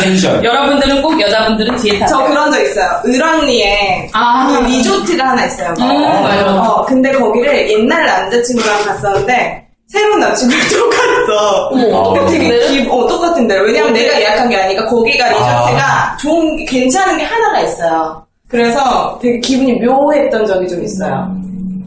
펜션. 0.03 0.43
여러분들은 0.43 1.01
꼭 1.01 1.19
여자분들은 1.21 1.75
뒤에 1.77 1.99
저 1.99 2.05
타세요. 2.05 2.25
그런 2.27 2.51
적 2.51 2.61
있어요. 2.61 3.01
을왕리에 3.05 4.09
아. 4.13 4.47
그 4.47 4.65
리조트가 4.65 5.23
하나 5.29 5.45
있어요. 5.45 5.73
음, 5.79 6.23
맞아. 6.23 6.51
어, 6.61 6.85
근데 6.85 7.11
거기를 7.13 7.69
옛날 7.71 8.05
남자친구랑 8.05 8.83
갔었는데 8.85 9.67
새로운 9.91 10.19
또 10.21 10.89
갔어. 10.89 11.67
어머, 11.71 12.13
되게 12.29 12.47
똑같은데? 12.47 12.67
기, 12.67 12.87
어, 12.89 13.07
똑같은 13.07 13.47
데로. 13.47 13.65
왜냐면 13.65 13.91
내가 13.93 14.19
예약한 14.19 14.47
게 14.49 14.55
아니니까 14.57 14.85
거기가 14.85 15.27
리조트가 15.29 16.17
좋은, 16.19 16.57
게- 16.57 16.65
괜찮은 16.65 17.17
게 17.17 17.23
하나가 17.23 17.59
있어요. 17.61 18.23
그래서 18.47 19.17
되게 19.21 19.39
기분이 19.39 19.73
묘했던 19.85 20.45
적이 20.45 20.67
좀 20.67 20.83
있어요. 20.83 21.27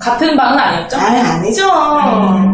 같은 0.01 0.37
방은 0.37 0.59
아니었죠? 0.59 0.97
아니, 0.99 1.21
아니죠. 1.21 1.63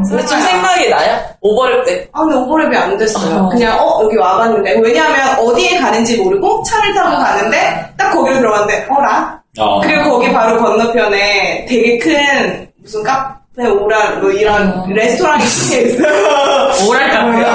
근데 0.06 0.26
좀 0.26 0.38
생각이 0.40 0.90
나요? 0.90 1.18
오버랩 1.42 1.86
때. 1.86 2.08
아, 2.12 2.20
근데 2.20 2.36
오버랩이 2.36 2.76
안 2.76 2.98
됐어요. 2.98 3.44
어. 3.44 3.48
그냥, 3.48 3.78
어, 3.80 4.02
여기 4.04 4.16
와봤는데. 4.18 4.80
왜냐하면 4.82 5.38
어디에 5.38 5.78
가는지 5.78 6.18
모르고 6.18 6.62
차를 6.64 6.92
타고 6.94 7.16
가는데 7.16 7.90
딱 7.96 8.10
거기로 8.12 8.36
들어갔는데, 8.36 8.86
어라? 8.90 9.40
어. 9.58 9.80
그리고 9.80 10.10
거기 10.10 10.30
바로 10.30 10.58
건너편에 10.58 11.64
되게 11.66 11.96
큰 11.98 12.68
무슨 12.82 13.02
카 13.02 13.37
페 13.58 13.66
오라 13.66 14.10
뭐 14.20 14.30
이런 14.30 14.84
레스토랑이 14.88 15.42
있어요. 15.42 16.06
오랄 16.88 17.10
카페요? 17.10 17.46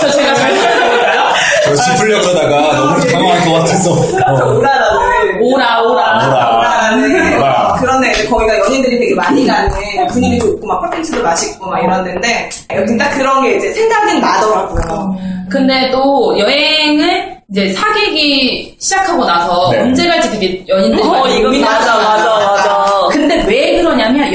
저 0.00 0.08
제가 0.08 0.34
잘 0.36 0.56
설명해볼까요? 0.56 1.22
저 1.64 1.74
짚으려고 1.76 2.28
하다가 2.28 2.76
너무 2.76 3.00
당황할 3.08 3.44
것 3.44 3.52
같아서. 3.54 3.90
어. 3.90 4.56
오라라는 4.56 5.42
오라, 5.42 5.82
오라. 5.82 6.28
오라. 6.28 6.58
오라라는 6.58 7.38
오라. 7.38 7.76
그런 7.80 8.00
데 8.02 8.12
거기가 8.28 8.56
연인들이 8.60 9.00
되게 9.00 9.14
많이 9.16 9.44
가는 9.44 9.68
분위기 10.12 10.38
좋고 10.38 10.64
막 10.64 10.80
팥빙수도 10.82 11.24
맛있고 11.24 11.68
막 11.68 11.82
이런 11.82 12.04
데인데 12.04 12.48
여긴 12.72 12.96
딱 12.96 13.10
그런 13.10 13.42
게 13.42 13.56
이제 13.56 13.72
생각은 13.72 14.20
나더라고요. 14.20 15.16
근데 15.50 15.90
또 15.90 16.38
여행을 16.38 17.40
이제 17.50 17.72
사귀기 17.72 18.76
시작하고 18.78 19.24
나서 19.24 19.70
네. 19.72 19.80
언제 19.80 20.06
갈지 20.06 20.30
되게 20.30 20.64
연인들이 20.68 21.02
어, 21.02 21.06
많이 21.10 21.38
이거 21.38 21.50
맞아, 21.68 21.96
맞아. 21.96 22.19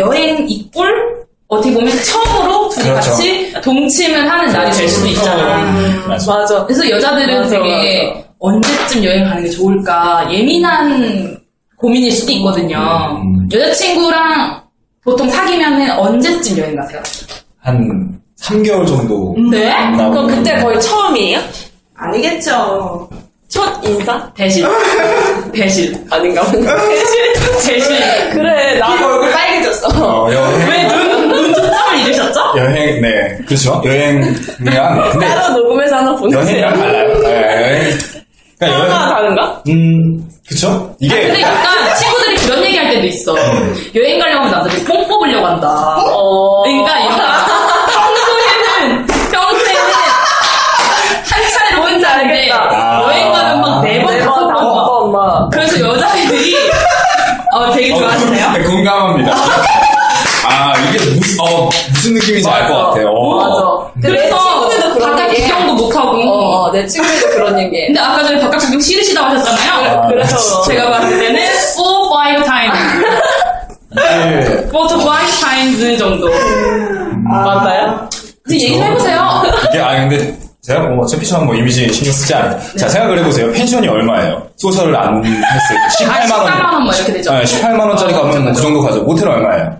여행 0.05 0.45
이꼴 0.49 1.25
어떻게 1.47 1.73
보면 1.73 1.91
처음으로 2.03 2.69
둘이 2.69 2.85
그렇죠. 2.89 3.09
같이 3.11 3.53
동침을 3.63 4.29
하는 4.29 4.51
날이 4.51 4.71
될 4.71 4.87
수도 4.89 5.07
있잖아요. 5.07 6.07
맞아. 6.07 6.31
맞아. 6.33 6.65
그래서 6.65 6.89
여자들은 6.89 7.41
맞아, 7.41 7.49
되게 7.49 8.25
언제쯤 8.39 9.03
여행 9.03 9.23
가는 9.25 9.43
게 9.43 9.49
좋을까 9.49 10.27
예민한 10.31 11.37
고민일 11.77 12.11
수도 12.11 12.31
있거든요. 12.33 12.77
음. 13.21 13.47
여자친구랑 13.51 14.61
보통 15.03 15.29
사귀면은 15.29 15.91
언제쯤 15.91 16.57
여행 16.57 16.75
가세요? 16.75 17.01
한 17.59 18.19
3개월 18.41 18.85
정도. 18.87 19.35
네? 19.51 19.71
그럼 19.95 20.27
그때 20.27 20.55
거의 20.61 20.79
처음이에요? 20.81 21.39
아니겠죠. 21.95 23.07
첫 23.55 23.73
인사? 23.85 24.29
대실. 24.33 24.67
대실. 25.55 25.95
아닌가 26.11 26.41
보네. 26.43 26.67
대실. 27.65 28.29
그래, 28.31 28.77
나 28.77 28.91
얼굴 28.91 29.31
빨개졌어. 29.31 29.87
어, 29.87 30.29
여행. 30.33 30.69
왜 30.69 30.83
눈, 30.83 31.29
눈 31.29 31.53
초점을 31.53 31.99
잃으셨죠? 32.01 32.39
여행, 32.57 33.01
네. 33.01 33.37
그렇죠. 33.47 33.81
여행이랑. 33.85 35.09
근데 35.13 35.25
따로 35.27 35.53
녹음해서 35.61 35.95
하나 35.95 36.13
보내세요. 36.17 36.41
여행이랑 36.65 36.77
달라요. 36.79 37.19
네, 37.21 37.61
여행. 37.79 37.97
그러니까 38.59 38.93
하나. 38.93 39.15
다른가? 39.15 39.61
음, 39.69 40.27
그쵸? 40.49 40.93
이게. 40.99 41.21
근데 41.27 41.41
약간 41.41 41.95
친구들이 41.95 42.35
그런 42.37 42.63
얘기 42.65 42.77
할 42.77 42.89
때도 42.93 43.05
있어. 43.07 43.35
여행 43.95 44.19
가려고 44.19 44.39
하면 44.45 44.51
남자들이 44.51 44.83
뽕 44.83 45.07
뽑으려고 45.07 45.47
한다. 45.47 45.95
어. 45.97 46.63
그러니까 46.63 47.04
그래서 55.51 55.79
여자애들이 55.79 56.55
어, 57.53 57.71
되게 57.71 57.89
좋아하시네요. 57.95 58.51
네, 58.51 58.63
공감합니다. 58.63 59.31
아, 60.47 60.73
이게 60.77 60.97
무슨, 61.15 61.39
어, 61.41 61.69
무슨 61.89 62.13
느낌인지 62.13 62.47
알 62.49 62.67
것 62.67 62.75
같아요. 62.89 63.07
어. 63.09 63.35
맞아. 63.37 63.91
그래서 64.01 64.37
친구들도 64.39 64.93
그런 64.95 65.11
바깥 65.15 65.29
얘기 65.31 65.41
해. 65.41 65.47
구경도 65.47 65.73
못하고. 65.73 66.09
어, 66.17 66.65
어, 66.67 66.71
내 66.71 66.85
친구도 66.85 67.29
그런 67.29 67.59
얘기해. 67.59 67.87
근데 67.87 67.99
아까 67.99 68.23
전에 68.23 68.39
바깥 68.39 68.59
구경 68.61 68.79
싫으시다고 68.79 69.27
하셨잖아요. 69.29 70.01
아, 70.03 70.07
그래서 70.07 70.61
제가 70.63 70.89
봤을 70.91 71.17
때는 71.19 71.47
4, 71.59 71.81
5 71.81 72.43
times. 72.43 73.05
이게 73.91 74.67
4 74.67 74.87
to 74.87 74.97
5 74.99 75.39
times 75.41 75.97
정도. 75.97 76.29
맞아요? 77.23 78.07
이제 78.47 78.55
얘기 78.67 78.77
좀 78.77 78.83
해보세요. 78.83 79.41
이게, 79.69 79.79
아, 79.79 79.95
근데, 80.07 80.33
제가 80.65 80.79
뭐, 80.81 81.03
어차피 81.05 81.27
저는 81.27 81.45
뭐 81.45 81.53
이미지 81.55 81.87
신경 81.93 82.11
쓰지 82.11 82.33
않아요. 82.33 82.59
자, 82.77 82.89
생각을 82.89 83.19
해보세요. 83.19 83.51
펜션이 83.51 83.87
얼마예요? 83.87 84.41
소설을 84.57 84.95
안 84.95 85.23
했을 85.23 85.75
때. 85.99 86.05
아, 86.05 86.23
18만원. 86.25 86.45
18만 86.47 86.73
원뭐 86.73 86.93
이렇게 86.93 87.13
되죠. 87.13 87.31
네, 87.33 87.43
18만원짜리 87.43 88.13
어, 88.15 88.21
가면 88.21 88.45
맞아. 88.45 88.53
그 88.55 88.61
정도 88.61 88.81
가죠. 88.81 89.03
모텔 89.03 89.27
얼마예요? 89.27 89.77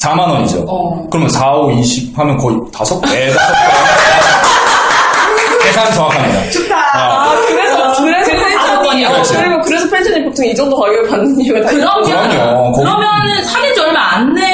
4만원이죠. 0.00 0.64
어. 0.68 1.06
그러면 1.10 1.30
4, 1.30 1.50
5, 1.50 1.70
20 1.72 2.18
하면 2.18 2.36
거의 2.36 2.58
다섯 2.72 3.00
배, 3.00 3.32
다섯 3.32 3.52
배. 3.52 3.58
계산 5.64 5.92
정확합니다. 5.92 6.50
좋다. 6.50 6.76
아, 6.76 6.98
아, 7.32 7.34
그래서, 7.48 8.02
그래서 8.02 8.30
다섯 8.58 8.82
펜션이. 8.82 9.04
어, 9.06 9.10
그렇지. 9.12 9.34
그리고 9.34 9.60
그래서 9.62 9.90
펜션이 9.90 10.24
보통 10.24 10.44
이 10.44 10.54
정도 10.54 10.76
가격을 10.78 11.08
받는 11.08 11.40
이유가 11.40 11.60
다 11.62 11.70
그럼요. 11.70 12.72
거기- 12.72 12.84
그러면은 12.84 13.44
사귄 13.44 13.74
지 13.74 13.80
얼마 13.80 14.14
안된 14.16 14.47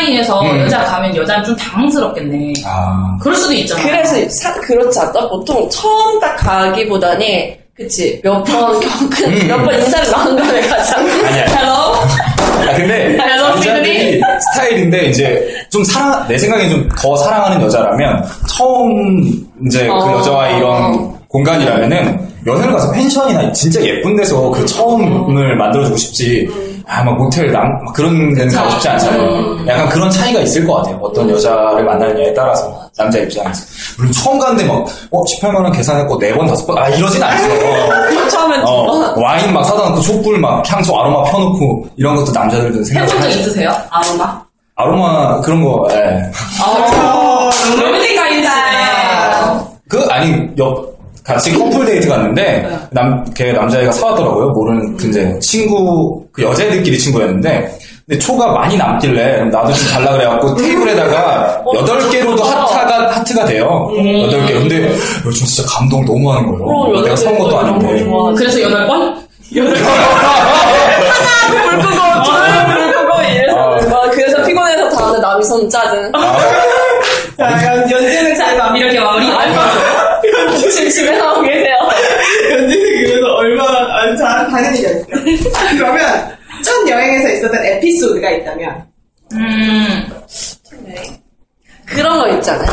사이에서 0.00 0.40
음. 0.42 0.60
여자 0.60 0.82
가면 0.84 1.14
여자는 1.14 1.44
좀 1.44 1.56
당황스럽겠네. 1.56 2.52
아. 2.64 3.16
그럴 3.20 3.36
수도 3.36 3.52
있잖아. 3.52 3.82
그래서 3.82 4.28
사, 4.30 4.52
그렇지 4.60 4.98
않다? 4.98 5.28
보통 5.28 5.68
처음 5.70 6.18
딱 6.20 6.36
가기보다니, 6.36 7.54
그치, 7.76 8.20
몇 8.22 8.42
번 8.44 8.80
겪은, 8.80 9.24
음. 9.42 9.46
몇번 9.48 9.74
인사를 9.74 10.10
나온 10.10 10.36
다음에 10.36 10.60
가자. 10.62 10.96
아니야. 10.98 11.46
아, 12.60 12.74
근데 12.76 13.16
Hello, 13.18 13.48
남자들이. 13.50 14.20
스타일인데 14.52 15.06
이제 15.06 15.48
좀 15.70 15.82
사랑 15.84 16.26
내 16.28 16.36
생각에 16.38 16.68
좀 16.68 16.88
더 17.00 17.16
사랑하는 17.16 17.62
여자라면 17.62 18.22
처음 18.48 19.24
이제 19.66 19.86
그 19.86 19.92
어. 19.92 20.18
여자와의 20.18 20.58
이런 20.58 21.14
공간이라면은 21.28 22.28
여행을 22.46 22.72
가서 22.72 22.92
펜션이나 22.92 23.50
진짜 23.52 23.82
예쁜 23.82 24.14
데서 24.16 24.50
그 24.50 24.64
처음을 24.66 25.56
만들어주고 25.56 25.96
싶지 25.96 26.48
아 26.92 27.04
막 27.04 27.16
모텔 27.16 27.52
남 27.52 27.62
막 27.84 27.92
그런 27.94 28.34
데는 28.34 28.52
가고 28.52 28.68
싶지 28.70 28.88
않잖아요. 28.88 29.66
약간 29.68 29.88
그런 29.88 30.10
차이가 30.10 30.40
있을 30.40 30.66
것 30.66 30.74
같아요. 30.76 30.98
어떤 31.00 31.30
여자를 31.30 31.84
만나느냐에 31.84 32.34
따라서 32.34 32.76
남자 32.98 33.18
입장에서 33.20 33.62
물론 33.96 34.12
처음 34.12 34.38
갔는데 34.38 34.64
막 34.66 34.84
어 35.12 35.22
18만 35.24 35.54
원 35.62 35.70
계산했고 35.72 36.16
네번 36.18 36.46
다섯 36.48 36.66
번아 36.66 36.88
이러진 36.88 37.22
않죠. 37.22 37.48
처음엔 38.28 38.60
두 38.60 38.66
어, 38.68 38.86
번. 38.86 39.22
와인 39.22 39.52
막 39.52 39.64
사다 39.64 39.88
놓고 39.90 40.00
촛불 40.00 40.38
막 40.38 40.62
향수 40.70 40.92
아로마 40.96 41.22
펴놓고 41.30 41.86
이런 41.96 42.16
것도 42.16 42.32
남자들은 42.32 42.82
생각 42.84 43.08
해본 43.08 43.22
적 43.22 43.28
있으세요? 43.30 43.72
아로마? 43.90 44.42
아로마 44.76 45.40
그런 45.42 45.62
거, 45.62 45.86
예. 45.92 45.96
아, 46.60 47.50
로맨틱 47.80 48.16
guy시네. 48.16 48.48
그 49.88 50.06
아니 50.10 50.48
옆 50.58 50.99
같이 51.24 51.52
커플 51.56 51.84
데이트 51.86 52.08
갔는데 52.08 52.66
남 52.90 53.24
걔 53.34 53.52
남자애가 53.52 53.92
사왔더라고요. 53.92 54.48
모르는 54.50 54.96
그 54.96 55.08
이제 55.08 55.38
친구 55.40 56.24
그 56.32 56.42
여자애들끼리 56.42 56.98
친구였는데 56.98 57.78
근데 58.06 58.18
초가 58.18 58.52
많이 58.52 58.76
남길래 58.76 59.44
나도 59.44 59.72
좀 59.72 59.88
달라 59.92 60.12
그래갖고 60.12 60.54
테이블에다가 60.56 61.62
여덟 61.74 62.10
개로도 62.10 62.42
하트가 62.42 63.10
하트가 63.16 63.44
돼요. 63.44 63.88
여덟 64.24 64.44
개. 64.46 64.54
근데 64.54 64.92
요즘 65.24 65.46
진짜 65.46 65.62
감동 65.72 66.04
너무 66.04 66.32
하는 66.32 66.46
거예요. 66.58 67.02
내가 67.02 67.14
사온 67.16 67.38
것도 67.38 67.58
아닌데. 67.58 68.04
그래서 68.36 68.60
여덟 68.62 68.86
번? 68.86 69.14
불 69.52 69.64
끄고 71.80 72.24
저는 72.24 72.66
불 72.66 72.92
끄고 72.92 73.22
이래서 73.22 73.88
막 73.88 74.10
그래서 74.12 74.42
피곤해서 74.44 74.88
다음날 74.90 75.20
남이 75.20 75.44
손 75.44 75.68
짜증. 75.68 76.10
자, 76.12 77.56
그럼 77.58 77.90
연지는 77.90 78.36
잘 78.36 78.56
마. 78.56 78.76
이렇게 78.76 78.98
마무리. 79.00 79.26
심심해 80.70 81.16
하고 81.18 81.42
계세요. 81.42 81.74
연지는 82.50 83.04
그래서 83.04 83.26
얼마나 83.34 83.98
안 84.00 84.16
잘, 84.16 84.48
당연히 84.48 84.84
연지. 84.84 85.04
그러면 85.76 86.36
첫 86.64 86.88
여행에서 86.88 87.28
있었던 87.34 87.64
에피소드가 87.64 88.30
있다면 88.30 88.84
음, 89.34 90.06
그런 91.86 92.18
거 92.18 92.28
있잖아요. 92.36 92.70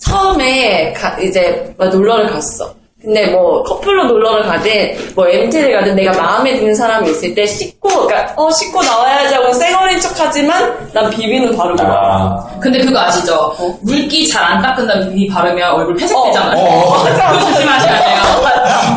처음에 0.00 0.92
가- 0.92 1.18
이제 1.20 1.72
막 1.78 1.88
놀러를 1.90 2.26
갔어. 2.28 2.74
근데 3.04 3.26
뭐 3.26 3.62
커플로 3.64 4.04
놀러를 4.04 4.44
가든 4.44 5.12
뭐 5.14 5.28
MT를 5.28 5.72
가든 5.78 5.94
내가 5.94 6.12
마음에 6.12 6.56
드는 6.58 6.74
사람이 6.74 7.10
있을 7.10 7.34
때 7.34 7.44
씻고 7.44 8.06
그러니까 8.06 8.32
어 8.34 8.50
씻고 8.50 8.82
나와야지 8.82 9.34
하고 9.34 9.52
쌩얼인 9.52 10.00
척하지만 10.00 10.88
난 10.94 11.10
비비는 11.10 11.54
바르고. 11.56 11.82
아, 11.82 12.46
근데 12.60 12.78
그거 12.80 12.98
아시죠? 13.00 13.54
물기 13.82 14.26
잘 14.28 14.44
안 14.44 14.60
닦은 14.62 14.86
다음에 14.86 15.08
비비 15.10 15.26
바르면 15.28 15.70
얼굴 15.72 15.98
회색되잖아요. 16.00 16.56
어, 16.58 16.64
어. 16.64 17.04
그거 17.04 17.50
조심하셔야 17.50 17.98
돼요. 17.98 18.20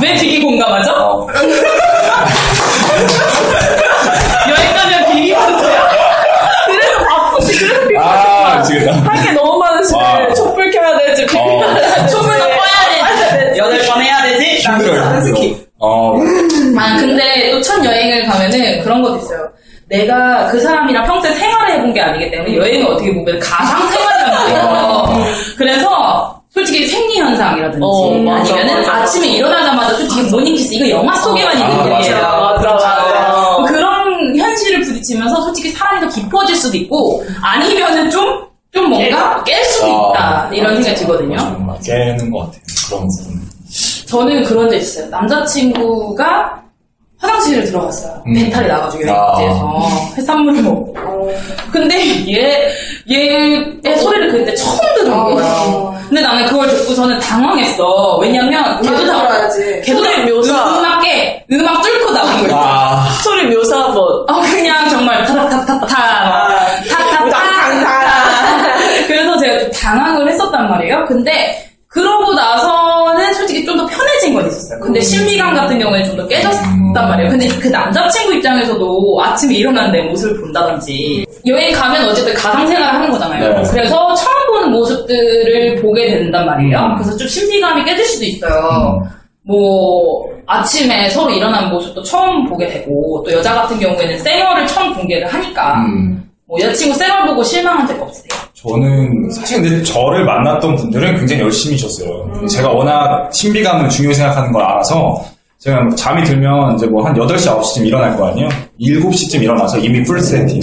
왜 0.01 0.13
비비 0.13 0.41
공감하죠? 0.43 0.91
어. 0.91 1.27
여행 4.49 4.73
가면 4.75 5.05
비비 5.11 5.33
바르세요. 5.33 5.81
그래서 6.65 7.05
바쁘지 7.09 7.57
그래서 7.59 7.81
비비 7.87 7.97
아, 7.99 8.57
미치겠다. 8.59 8.93
할게 9.05 9.31
너무 9.31 9.57
많으시네. 9.57 9.97
와. 9.99 10.33
촛불 10.33 10.69
켜야 10.71 10.97
되지 10.97 11.25
비비 11.25 11.37
어. 11.39 11.61
촛불도 12.07 12.43
꺼야 12.43 13.17
되지. 13.29 13.59
여덟 13.59 13.79
번 13.87 14.01
해야 14.01 14.21
되지. 14.23 14.56
힘들어요, 14.73 15.21
힘들어. 15.21 15.67
어, 15.79 16.17
아, 16.77 16.97
근데 16.97 17.51
또 17.51 17.61
첫 17.61 17.83
여행을 17.85 18.25
가면은 18.25 18.81
그런 18.83 19.01
것도 19.01 19.17
있어요. 19.17 19.47
내가 19.89 20.47
그 20.47 20.59
사람이랑 20.59 21.05
평소에 21.05 21.31
생활을 21.33 21.75
해본 21.75 21.93
게 21.93 22.01
아니기 22.01 22.29
때문에 22.31 22.55
여행을 22.57 22.87
어떻게 22.87 23.13
보면 23.13 23.39
가상 23.39 23.87
생활이란 23.89 24.31
말이에요. 24.33 25.25
그래서 25.57 26.41
솔직히 26.49 26.87
생리 26.87 27.19
현상이라든지 27.19 27.79
어, 27.85 28.17
맞아, 28.17 28.55
아니면은 28.55 28.75
맞아. 28.81 28.93
아침에 28.95 29.27
일어나자마자 29.27 29.93
솔직히 29.95 30.23
morning 30.31 30.58
kiss 30.58 30.73
이거 30.73 30.89
영화 30.89 31.15
속에만 31.15 31.53
있는 31.57 31.71
아, 31.79 31.99
일이에요. 31.99 32.15
맞아, 32.21 32.73
맞아. 32.73 33.57
그런 33.67 34.35
현실을 34.35 34.81
부딪히면서 34.81 35.41
솔직히 35.41 35.69
사람이 35.69 36.01
더 36.01 36.07
깊어질 36.13 36.55
수도 36.55 36.75
있고 36.77 37.23
아니면은 37.41 38.09
좀, 38.09 38.43
좀 38.73 38.89
뭔가 38.89 39.43
깰 39.45 39.63
수도 39.65 39.87
있다. 39.87 40.49
이런 40.51 40.73
생각이 40.81 40.95
들거든요. 40.95 41.37
정말 41.37 41.77
깨는 41.85 42.31
것 42.31 42.39
같아요. 42.39 42.61
그런 42.89 43.07
부분. 43.07 43.56
저는 44.07 44.43
그런 44.43 44.69
적 44.69 44.75
있어요. 44.77 45.07
남자친구가 45.09 46.61
화장실을 47.19 47.65
들어갔어요. 47.65 48.21
음. 48.27 48.33
배탈이 48.33 48.67
나가지고 48.67 49.11
아. 49.11 49.33
여행지에서 49.41 49.89
해산물을 50.17 50.61
먹고. 50.63 51.33
근데 51.71 51.95
얘, 52.31 52.69
얘의 53.09 53.97
소리를 53.97 54.31
그때 54.31 54.53
처음 54.55 54.77
들은 54.95 55.11
거예요. 55.11 55.97
근데 56.07 56.21
나는 56.21 56.45
그걸 56.45 56.69
듣고서는 56.69 57.19
당황했어. 57.19 58.17
왜냐면 58.17 58.81
걔도 58.81 59.05
다 59.07 59.27
들어야지. 59.27 59.81
걔도 59.83 60.01
묘사. 60.25 60.77
음악에 60.79 61.45
음악 61.51 61.81
뚫고 61.81 62.11
나온 62.11 62.31
거예요. 62.43 62.55
아, 62.55 63.09
소리 63.23 63.53
묘사 63.53 63.77
한번. 63.83 64.03
어, 64.29 64.41
그냥 64.49 64.87
정말 64.89 65.25
타타타타 65.25 65.85
타 65.85 66.49
타타타 66.87 67.37
그래서 69.07 69.37
제가 69.39 69.59
좀 69.59 69.71
당황을 69.71 70.29
했었단 70.31 70.69
말이에요. 70.69 71.05
근데 71.07 71.67
그러고 71.97 72.33
나서는 72.33 73.33
솔직히 73.33 73.65
좀 73.65 73.77
더 73.77 73.85
편해진 73.87 74.33
건 74.35 74.47
있었어요. 74.47 74.79
근데 74.79 74.99
신비감 75.01 75.55
같은 75.55 75.79
경우에 75.79 76.03
좀 76.03 76.15
더 76.17 76.27
깨졌단 76.27 76.93
말이에요. 76.93 77.29
근데 77.31 77.47
그 77.59 77.67
남자친구 77.67 78.33
입장에서도 78.35 79.21
아침에 79.23 79.55
일어난 79.55 79.91
내 79.91 80.01
모습을 80.03 80.39
본다든지 80.41 81.25
여행 81.47 81.73
가면 81.73 82.09
어쨌든 82.09 82.33
가상생활을 82.33 82.95
하는 82.95 83.09
거잖아요. 83.11 83.53
네. 83.61 83.63
그래서 83.71 84.13
처음 84.15 84.47
보는 84.47 84.71
모습들을 84.71 85.75
보게 85.81 86.07
된단 86.09 86.45
말이에요. 86.45 86.77
음. 86.79 86.95
그래서 86.95 87.17
좀 87.17 87.27
신비감이 87.27 87.83
깨질 87.85 88.05
수도 88.05 88.25
있어요. 88.25 88.99
음. 89.03 89.09
뭐 89.43 90.25
아침에 90.47 91.09
서로 91.09 91.29
일어난 91.31 91.69
모습도 91.69 92.01
처음 92.03 92.47
보게 92.49 92.67
되고 92.67 93.23
또 93.25 93.31
여자 93.31 93.53
같은 93.53 93.79
경우에는 93.79 94.17
생얼을 94.19 94.67
처음 94.67 94.93
공개를 94.95 95.27
하니까 95.27 95.75
음. 95.85 96.23
뭐 96.47 96.59
여자친구 96.61 96.95
생얼 96.95 97.25
보고 97.27 97.43
실망한 97.43 97.85
적 97.87 98.01
없으세요? 98.01 98.46
저는 98.63 99.29
사실 99.29 99.61
근데 99.61 99.83
저를 99.83 100.25
만났던 100.25 100.75
분들은 100.75 101.17
굉장히 101.17 101.41
열심히 101.43 101.77
셨어요. 101.77 102.27
제가 102.49 102.69
워낙 102.71 103.29
신비감을 103.31 103.87
중요히 103.89 104.15
생각하는 104.15 104.51
걸 104.51 104.63
알아서 104.63 105.23
제가 105.59 105.81
뭐 105.81 105.95
잠이 105.95 106.23
들면 106.23 106.75
이제 106.75 106.87
뭐 106.87 107.03
한 107.05 107.13
8시, 107.13 107.47
9시쯤 107.59 107.85
일어날 107.85 108.17
거 108.17 108.27
아니에요? 108.29 108.49
7시쯤 108.79 109.43
일어나서 109.43 109.77
이미 109.77 110.03
full 110.03 110.19
setting. 110.19 110.61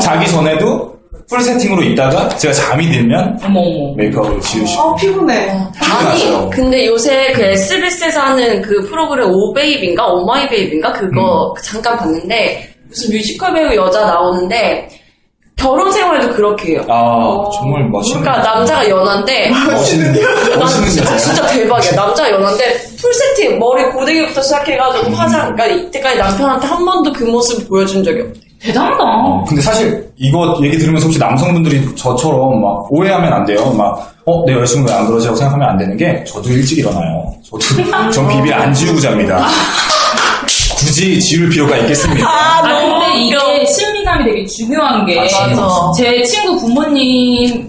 자기 0.00 0.28
전에도 0.28 0.90
full 1.28 1.40
setting으로 1.40 1.82
있다가 1.82 2.28
제가 2.36 2.54
잠이 2.54 2.88
들면 2.90 3.40
어머 3.44 3.60
메이크업을 3.96 4.40
지우시고. 4.40 4.80
어, 4.82 4.94
피곤해. 4.96 5.48
아니, 5.50 6.04
맞아요. 6.04 6.50
근데 6.50 6.86
요새 6.86 7.32
그 7.32 7.42
SBS에서 7.42 8.20
하는 8.20 8.62
그 8.62 8.84
프로그램 8.88 9.28
오베이비인가 9.32 10.06
오마이베이비인가 10.06 10.92
그거 10.92 11.52
잠깐 11.64 11.96
봤는데 11.98 12.68
무슨 12.88 13.10
뮤지컬 13.12 13.54
배우 13.54 13.74
여자 13.74 14.04
나오는데 14.06 14.88
결혼 15.60 15.92
생활도 15.92 16.30
그렇게 16.34 16.72
해요. 16.72 16.84
아, 16.88 17.44
정말 17.54 17.84
멋있는. 17.90 18.22
그러니까 18.22 18.54
남자가 18.54 18.88
연한데 18.88 19.50
멋있는, 19.70 20.14
멋있는 20.58 20.88
진짜, 21.18 21.46
대박이야. 21.48 21.92
남자 21.92 22.30
연한데 22.30 22.64
full 23.00 23.12
setting 23.12 23.58
머리 23.58 23.84
고데기부터 23.90 24.40
시작해가지고 24.42 25.10
화장. 25.14 25.54
그러니까 25.54 25.66
이때까지 25.66 26.18
남편한테 26.18 26.66
한 26.66 26.84
번도 26.84 27.12
그 27.12 27.24
모습 27.24 27.68
보여준 27.68 28.02
적이 28.02 28.22
없대. 28.22 28.40
대단하다. 28.62 29.02
어, 29.02 29.44
근데 29.48 29.62
사실 29.62 30.10
이거 30.16 30.58
얘기 30.62 30.76
들으면서 30.78 31.06
혹시 31.06 31.18
남성분들이 31.18 31.94
저처럼 31.96 32.60
막 32.60 32.86
오해하면 32.92 33.32
안 33.32 33.44
돼요. 33.46 33.70
막, 33.72 34.12
어, 34.26 34.44
내 34.46 34.52
여자친구 34.54 34.88
왜 34.90 34.94
안 34.94 35.06
그러지? 35.06 35.26
하고 35.26 35.36
생각하면 35.36 35.68
안 35.70 35.78
되는 35.78 35.96
게 35.96 36.22
저도 36.24 36.48
일찍 36.50 36.78
일어나요. 36.78 37.24
저도, 37.50 37.60
전 38.12 38.28
비비 38.28 38.52
안 38.52 38.72
지우고 38.74 39.00
잡니다. 39.00 39.46
굳이 41.00 41.18
지울 41.18 41.48
필요가 41.48 41.78
있겠습니까? 41.78 42.28
아, 42.28 42.60
근데 42.62 43.20
이게 43.20 43.64
신비감이 43.64 44.24
되게 44.24 44.44
중요한 44.44 45.06
게, 45.06 45.16
맞아. 45.16 45.92
제 45.96 46.22
친구 46.24 46.58
부모님이 46.60 47.64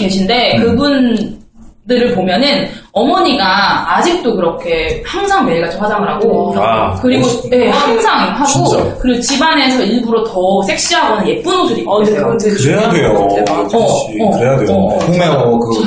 계신데, 0.00 0.56
그분들을 0.56 2.12
보면은, 2.16 2.68
어머니가 2.90 3.96
아직도 3.98 4.34
그렇게 4.34 5.00
항상 5.06 5.46
매일같이 5.46 5.76
화장을 5.78 6.08
하고, 6.08 6.56
아, 6.58 6.94
그리고. 7.00 7.28
네, 7.48 7.68
항상 7.70 8.34
하고, 8.34 8.46
진짜. 8.46 8.96
그리고 9.00 9.20
집안에서 9.20 9.84
일부러 9.84 10.24
더 10.24 10.62
섹시하거나 10.64 11.24
예쁜 11.28 11.60
옷을 11.60 11.78
입고 11.78 11.98
계세요. 12.00 12.36
그래야 12.36 12.90
돼요. 12.90 13.28
그렇지. 13.44 13.76
어, 13.76 14.26
어, 14.26 14.30
그래야 14.32 14.58
돼요. 14.58 14.76
어, 14.76 14.96
어. 14.96 14.98
홈웨어, 14.98 15.58
그, 15.60 15.84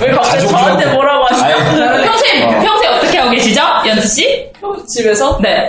왜 0.00 0.10
갑자기. 0.12 0.48
저한테 0.48 0.86
뭐라고 0.94 1.26
하시죠? 1.26 1.44
아니, 1.44 2.06
평소에, 2.06 2.42
어. 2.44 2.60
평소에 2.62 2.88
어떻게 2.88 3.18
하고 3.18 3.30
계시죠? 3.32 3.60
연수 3.86 4.08
씨? 4.08 4.50
집에서? 4.88 5.38
네. 5.42 5.68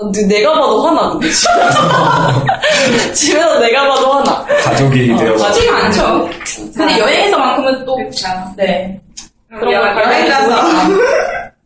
근데 0.00 0.22
내가 0.26 0.52
봐도 0.54 0.86
화나, 0.86 1.10
근데 1.10 1.28
집에서. 1.30 3.12
집에서 3.14 3.58
내가 3.58 3.88
봐도 3.88 4.12
화나. 4.12 4.44
가족이 4.62 5.08
되어. 5.16 5.36
쉽지가 5.38 5.76
않죠. 5.76 6.28
근데 6.76 6.98
여행에서만큼은 7.00 7.84
또, 7.84 7.96
네. 8.56 9.00
그런 9.50 9.72
여- 9.74 9.80
걸 9.94 10.04
여행 10.04 10.28
가서. 10.28 10.50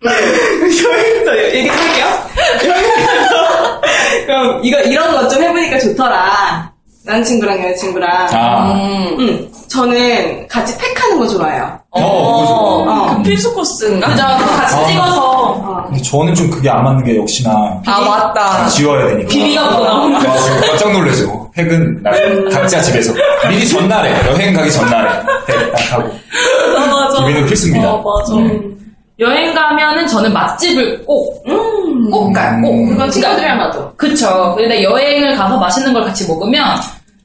여행에서 0.04 1.38
얘기할게요. 1.56 2.06
여행 2.68 3.06
가서. 3.06 3.80
그럼 4.26 4.60
이거, 4.62 4.80
이런 4.80 5.12
것 5.12 5.28
좀 5.28 5.42
해보니까 5.42 5.78
좋더라. 5.78 6.72
남친구랑 7.04 7.62
여자친구랑. 7.64 8.28
아, 8.32 8.72
응. 9.18 9.51
저는 9.72 10.46
같이 10.48 10.76
팩하는 10.76 11.18
거 11.18 11.26
좋아해요. 11.26 11.78
어, 11.90 12.00
그죠. 12.42 12.54
어. 12.90 13.16
그 13.16 13.22
필수 13.22 13.54
코스인가? 13.54 14.08
그죠? 14.08 14.22
같이 14.22 14.74
아. 14.76 14.86
찍어서. 14.86 15.84
근데 15.86 16.02
저는 16.02 16.34
좀 16.34 16.50
그게 16.50 16.68
안 16.68 16.84
맞는 16.84 17.04
게 17.04 17.16
역시나 17.16 17.50
아, 17.86 18.00
맞다. 18.00 18.66
지워야 18.68 19.08
되니까. 19.08 19.28
비비가 19.28 19.70
또 19.76 19.84
나오는 19.84 20.16
아, 20.16 20.20
저 20.20 20.66
깜짝 20.66 20.92
놀라죠. 20.92 21.50
획은 21.56 22.02
날 22.02 22.44
각자 22.50 22.80
집에서 22.82 23.14
미리 23.48 23.66
전날에 23.66 24.14
여행 24.26 24.52
가기 24.54 24.70
전날에 24.70 25.08
획딱 25.48 25.92
하고 25.92 26.10
아, 26.78 26.86
맞아. 26.86 27.24
비비는 27.24 27.46
필수입니다. 27.46 27.88
아, 27.88 28.02
맞아. 28.04 28.34
네. 28.42 28.60
여행 29.20 29.54
가면은 29.54 30.06
저는 30.06 30.32
맛집을 30.32 31.04
꼭, 31.04 31.42
꼭 32.10 32.32
가요. 32.32 32.60
꼭. 32.62 32.70
음. 32.72 32.88
그건 32.90 33.10
친구들이랑도. 33.10 33.92
그쵸. 33.96 34.54
근데 34.56 34.82
여행을 34.82 35.36
가서 35.36 35.56
맛있는 35.58 35.92
걸 35.92 36.04
같이 36.04 36.26
먹으면 36.26 36.64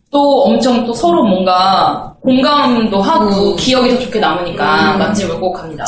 또 0.09 0.43
엄청 0.43 0.85
또 0.85 0.93
서로 0.93 1.23
뭔가 1.23 2.15
공감도 2.21 3.01
하고 3.01 3.55
기억이 3.55 3.89
더 3.89 3.99
좋게 3.99 4.19
남으니까 4.19 4.97
맛집을 4.97 5.39
꼭 5.39 5.53
갑니다. 5.53 5.85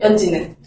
연지는. 0.00 0.57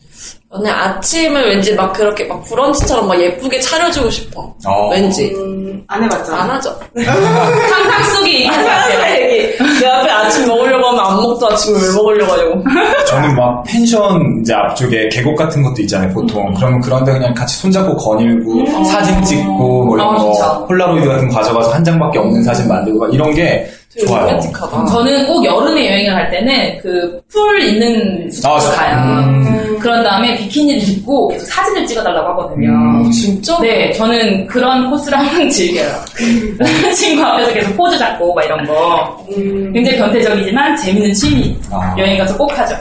오늘 0.54 0.70
아침을 0.70 1.48
왠지 1.50 1.74
막 1.76 1.94
그렇게 1.94 2.26
막 2.26 2.44
브런치처럼 2.44 3.08
막 3.08 3.18
예쁘게 3.20 3.60
차려주고 3.62 4.10
싶어. 4.10 4.54
어. 4.66 4.90
왠지. 4.92 5.32
음, 5.34 5.82
안 5.88 6.04
해봤잖아. 6.04 6.42
안 6.44 6.50
하죠. 6.52 6.78
상상 6.94 8.04
속에 8.16 8.34
얘기하는 8.34 8.64
것 8.66 8.70
같아요. 8.70 9.22
얘기. 9.32 9.58
내 9.80 9.88
앞에 9.88 10.10
아침 10.12 10.48
먹으려고 10.50 10.88
하면 10.88 11.00
안 11.06 11.16
먹도 11.22 11.48
아침을 11.52 11.80
왜 11.82 11.94
먹으려고 11.96 12.32
하냐고. 12.34 12.64
저는 13.08 13.36
막 13.36 13.64
펜션 13.64 14.42
이제 14.42 14.54
앞쪽에 14.54 15.08
계곡 15.08 15.38
같은 15.38 15.64
것도 15.64 15.82
있잖아요, 15.84 16.14
보통. 16.14 16.46
음. 16.50 16.54
그러면 16.56 16.82
그런데 16.82 17.14
그냥 17.14 17.34
같이 17.34 17.56
손잡고 17.58 17.96
거닐고, 17.96 18.66
사진 18.84 19.24
찍고, 19.24 19.86
뭐 19.86 19.96
이런 19.96 20.10
아, 20.10 20.18
거, 20.18 20.32
진짜. 20.34 20.66
폴라로이드 20.68 21.08
같은 21.08 21.30
거 21.30 21.36
가져가서 21.38 21.72
한 21.72 21.84
장밖에 21.84 22.20
없는 22.20 22.44
사진 22.44 22.68
만들고, 22.68 23.00
막 23.00 23.14
이런 23.14 23.34
게 23.34 23.66
되게 23.94 24.06
좋아요. 24.06 24.26
로맨틱하다. 24.26 24.86
저는 24.86 25.28
꼭 25.28 25.46
여름에 25.46 25.90
여행을 25.92 26.14
갈 26.14 26.30
때는 26.30 26.78
그 26.80 27.22
풀 27.32 27.62
있는 27.62 28.30
숙소를 28.30 28.58
아, 28.58 28.60
저- 28.60 28.72
가요. 28.74 28.98
음. 28.98 29.61
그런 29.82 30.04
다음에 30.04 30.38
비키니를 30.38 30.82
입고 30.90 31.30
계속 31.30 31.46
사진을 31.46 31.86
찍어달라고 31.88 32.30
하거든요. 32.30 32.70
음. 32.70 33.12
진짜? 33.12 33.58
네, 33.62 33.92
저는 33.94 34.48
그런 34.48 34.90
코스를 34.90 35.18
항상 35.18 35.50
즐겨요. 35.50 35.92
친구 36.96 37.24
앞에서 37.24 37.52
계속 37.54 37.76
포즈 37.76 37.98
잡고 37.98 38.34
막 38.34 38.44
이런 38.46 38.66
거. 38.66 39.26
굉장히 39.74 39.98
변태적이지만 39.98 40.78
재밌는 40.78 41.14
취미. 41.14 41.58
아. 41.72 41.96
여행 41.98 42.18
가서 42.18 42.38
꼭 42.38 42.58
하죠. 42.58 42.76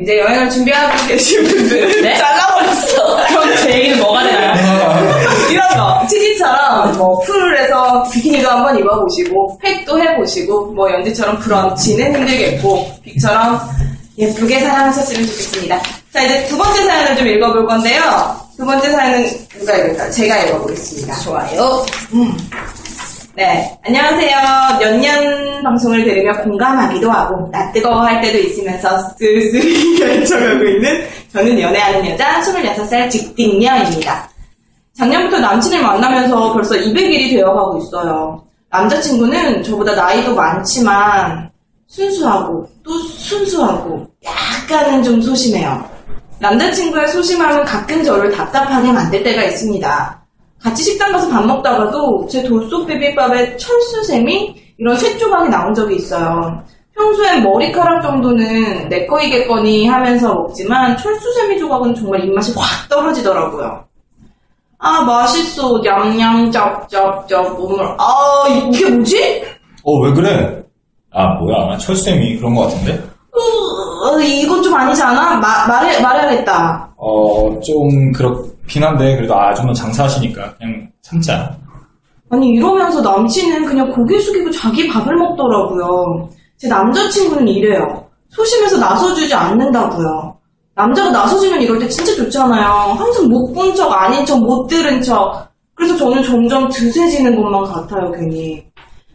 이제 0.00 0.18
여행을 0.20 0.48
준비하고 0.48 1.08
계신 1.08 1.42
분들 1.44 2.00
네? 2.02 2.16
잘라버렸어. 2.16 3.26
그럼 3.28 3.56
제 3.62 3.74
얘기는 3.78 3.98
뭐가 3.98 4.22
되나요? 4.22 5.10
이런 5.50 5.68
거 5.76 6.06
치즈처럼 6.06 6.96
뭐 6.96 7.18
풀에서 7.20 8.02
비키니도 8.10 8.48
한번 8.48 8.78
입어보시고 8.78 9.58
팩도 9.58 10.00
해보시고 10.00 10.72
뭐 10.72 10.90
연지처럼 10.90 11.38
브런치는 11.40 12.14
힘들겠고 12.14 12.88
빅처럼 13.02 13.60
예쁘게 14.20 14.60
사랑하셨으면 14.60 15.22
좋겠습니다. 15.26 15.80
자 16.12 16.22
이제 16.22 16.44
두 16.46 16.58
번째 16.58 16.84
사연을 16.84 17.16
좀 17.16 17.26
읽어볼 17.26 17.66
건데요. 17.66 18.36
두 18.56 18.66
번째 18.66 18.90
사연은 18.90 19.26
누가 19.58 19.74
읽을까? 19.76 20.10
제가 20.10 20.36
읽어보겠습니다. 20.42 21.16
좋아요. 21.20 21.84
네, 23.34 23.74
안녕하세요. 23.86 24.36
몇 24.80 24.98
년 25.00 25.62
방송을 25.62 26.04
들으며 26.04 26.32
공감하기도 26.42 27.10
하고, 27.10 27.48
나 27.52 27.70
뜨거워할 27.72 28.20
때도 28.20 28.38
있으면서 28.38 28.98
쓸쓸히 29.18 29.98
결정하고 29.98 30.64
있는 30.68 31.06
저는 31.32 31.58
연애하는 31.60 32.06
여자 32.10 32.40
26살 32.40 33.08
직딩녀입니다. 33.10 34.28
작년부터 34.98 35.38
남친을 35.38 35.80
만나면서 35.80 36.52
벌써 36.52 36.74
200일이 36.74 37.30
되어가고 37.30 37.78
있어요. 37.78 38.42
남자친구는 38.70 39.62
저보다 39.62 39.94
나이도 39.94 40.34
많지만 40.34 41.49
순수하고 41.90 42.68
또 42.84 42.98
순수하고 42.98 44.06
약간은 44.24 45.02
좀 45.02 45.20
소심해요. 45.20 45.84
남자친구의 46.38 47.08
소심함은 47.08 47.64
가끔 47.64 48.02
저를 48.02 48.30
답답하게 48.30 48.92
만들 48.92 49.22
때가 49.22 49.44
있습니다. 49.44 50.22
같이 50.62 50.84
식당 50.84 51.12
가서 51.12 51.28
밥 51.28 51.44
먹다가도 51.44 52.28
제 52.28 52.42
돌솥 52.44 52.86
비빔밥에 52.86 53.56
철수샘이 53.56 54.54
이런 54.78 54.96
쇳조각이 54.96 55.48
나온 55.48 55.74
적이 55.74 55.96
있어요. 55.96 56.62
평소엔 56.94 57.42
머리카락 57.42 58.02
정도는 58.02 58.88
내 58.88 59.06
거이겠거니 59.06 59.86
하면서 59.88 60.32
먹지만 60.34 60.96
철수세미 60.96 61.58
조각은 61.58 61.94
정말 61.94 62.24
입맛이 62.24 62.52
확 62.56 62.88
떨어지더라고요. 62.88 63.84
아 64.78 65.02
맛있어 65.02 65.80
냠냠 65.82 66.50
짭짭짭 66.50 67.58
오늘 67.58 67.84
아 67.98 68.46
이게 68.48 68.88
뭐지? 68.88 69.44
어, 69.82 69.98
왜 70.00 70.12
그래? 70.12 70.59
아, 71.12 71.34
뭐야. 71.34 71.76
철수쌤이 71.78 72.36
그런 72.38 72.54
것 72.54 72.62
같은데? 72.62 72.92
으, 74.16 74.22
이건 74.22 74.62
좀 74.62 74.74
아니지 74.74 75.02
않아? 75.02 75.36
마- 75.36 75.66
말해, 75.66 76.00
말해야겠다. 76.00 76.88
어, 76.96 77.58
좀 77.60 78.12
그렇긴 78.12 78.82
한데, 78.84 79.16
그래도 79.16 79.34
아줌마 79.38 79.72
장사하시니까 79.72 80.54
그냥 80.56 80.88
참자. 81.02 81.50
아니 82.32 82.48
이러면서 82.50 83.00
남친은 83.00 83.64
그냥 83.66 83.90
고개 83.92 84.18
숙이고 84.20 84.50
자기 84.52 84.86
밥을 84.88 85.16
먹더라고요. 85.16 86.28
제 86.58 86.68
남자친구는 86.68 87.48
이래요. 87.48 88.04
소심해서 88.28 88.78
나서주지 88.78 89.34
않는다고요. 89.34 90.36
남자가 90.76 91.10
나서주면 91.10 91.60
이럴 91.60 91.78
때 91.80 91.88
진짜 91.88 92.14
좋잖아요. 92.14 92.64
항상 92.96 93.28
못 93.28 93.52
본 93.52 93.74
척, 93.74 93.90
아닌 93.92 94.24
척, 94.24 94.38
못 94.38 94.66
들은 94.68 95.02
척. 95.02 95.48
그래서 95.74 95.96
저는 95.96 96.22
점점 96.22 96.68
드세지는 96.68 97.34
것만 97.42 97.64
같아요, 97.64 98.12
괜히. 98.12 98.62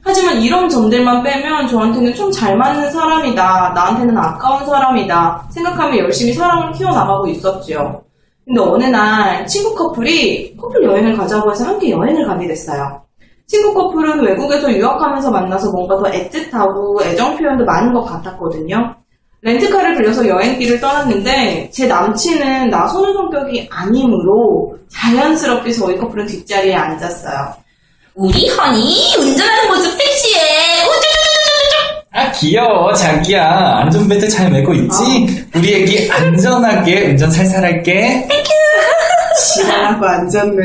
하지만 0.05 0.39
이런 0.39 0.69
점들만 0.69 1.23
빼면 1.23 1.67
저한테는 1.67 2.13
좀 2.13 2.31
잘 2.31 2.55
맞는 2.57 2.91
사람이다. 2.91 3.71
나한테는 3.73 4.17
아까운 4.17 4.65
사람이다. 4.65 5.47
생각하며 5.51 5.97
열심히 5.97 6.33
사랑을 6.33 6.71
키워나가고 6.73 7.27
있었지요. 7.27 8.01
근데 8.45 8.61
어느 8.61 8.83
날 8.83 9.47
친구 9.47 9.73
커플이 9.73 10.55
커플 10.57 10.83
여행을 10.83 11.15
가자고 11.17 11.49
해서 11.51 11.65
함께 11.65 11.89
여행을 11.91 12.27
가게 12.27 12.47
됐어요. 12.47 13.01
친구 13.47 13.73
커플은 13.73 14.19
외국에서 14.21 14.71
유학하면서 14.71 15.31
만나서 15.31 15.71
뭔가 15.71 15.97
더 15.97 16.03
애틋하고 16.03 17.01
애정 17.03 17.35
표현도 17.37 17.63
많은 17.65 17.93
것 17.93 18.03
같았거든요. 18.03 18.95
렌트카를 19.41 19.95
빌려서 19.95 20.27
여행길을 20.27 20.79
떠났는데 20.79 21.69
제 21.71 21.87
남친은 21.87 22.69
나서는 22.69 23.13
성격이 23.13 23.69
아니므로 23.71 24.75
자연스럽게 24.89 25.71
저희 25.71 25.97
커플은 25.97 26.25
뒷자리에 26.25 26.75
앉았어요. 26.75 27.64
우리 28.15 28.47
허니 28.47 29.15
운전하는 29.17 29.67
모습 29.69 29.91
섹시해. 29.91 30.83
우쭈쭈쭈쭈쭈쭈. 30.85 32.05
아, 32.13 32.31
귀여워, 32.31 32.93
자기야. 32.93 33.79
안전벨트 33.83 34.29
잘 34.29 34.49
매고 34.49 34.73
있지? 34.73 35.45
우리 35.53 35.75
애기 35.75 36.09
안전하게 36.09 37.07
운전 37.09 37.29
살살 37.29 37.63
할게. 37.63 38.25
지랄하고 39.37 40.05
앉았네. 40.05 40.63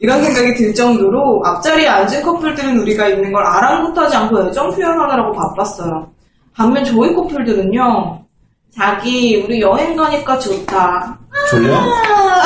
이런 0.00 0.24
생각이 0.24 0.54
들 0.54 0.74
정도로 0.74 1.40
앞자리에 1.44 1.86
앉은 1.86 2.22
커플들은 2.22 2.80
우리가 2.80 3.06
있는 3.08 3.30
걸 3.32 3.44
아랑곳하지 3.46 4.16
않고 4.16 4.48
애정 4.48 4.74
표현하느라고 4.74 5.32
바빴어요. 5.36 6.10
반면 6.56 6.84
저희 6.84 7.14
커플들은요, 7.14 8.18
자기, 8.76 9.36
우리 9.46 9.60
여행 9.60 9.94
가니까 9.94 10.36
좋다. 10.40 11.16
졸려? 11.48 11.76
아, 11.76 12.41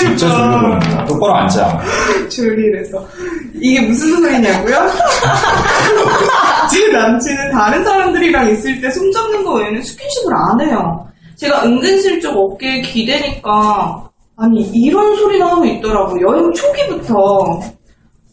진짜 0.00 0.28
졸려 0.28 0.60
보인다. 0.60 1.04
똑바로 1.06 1.34
앉자. 1.36 1.80
졸리래서. 2.28 3.06
이게 3.54 3.80
무슨 3.86 4.16
소리냐고요? 4.16 4.76
제 6.72 6.88
남친은 6.92 7.50
다른 7.52 7.84
사람들이랑 7.84 8.50
있을 8.50 8.80
때 8.80 8.90
손 8.90 9.10
잡는 9.12 9.44
거 9.44 9.54
외에는 9.54 9.82
스킨십을 9.82 10.32
안 10.34 10.60
해요. 10.66 11.06
제가 11.36 11.64
은근슬쩍 11.64 12.36
어깨에 12.36 12.80
기대니까 12.82 14.08
아니 14.36 14.62
이런 14.72 15.14
소리나 15.16 15.46
하고 15.52 15.64
있더라고 15.64 16.20
여행 16.20 16.52
초기부터 16.52 17.60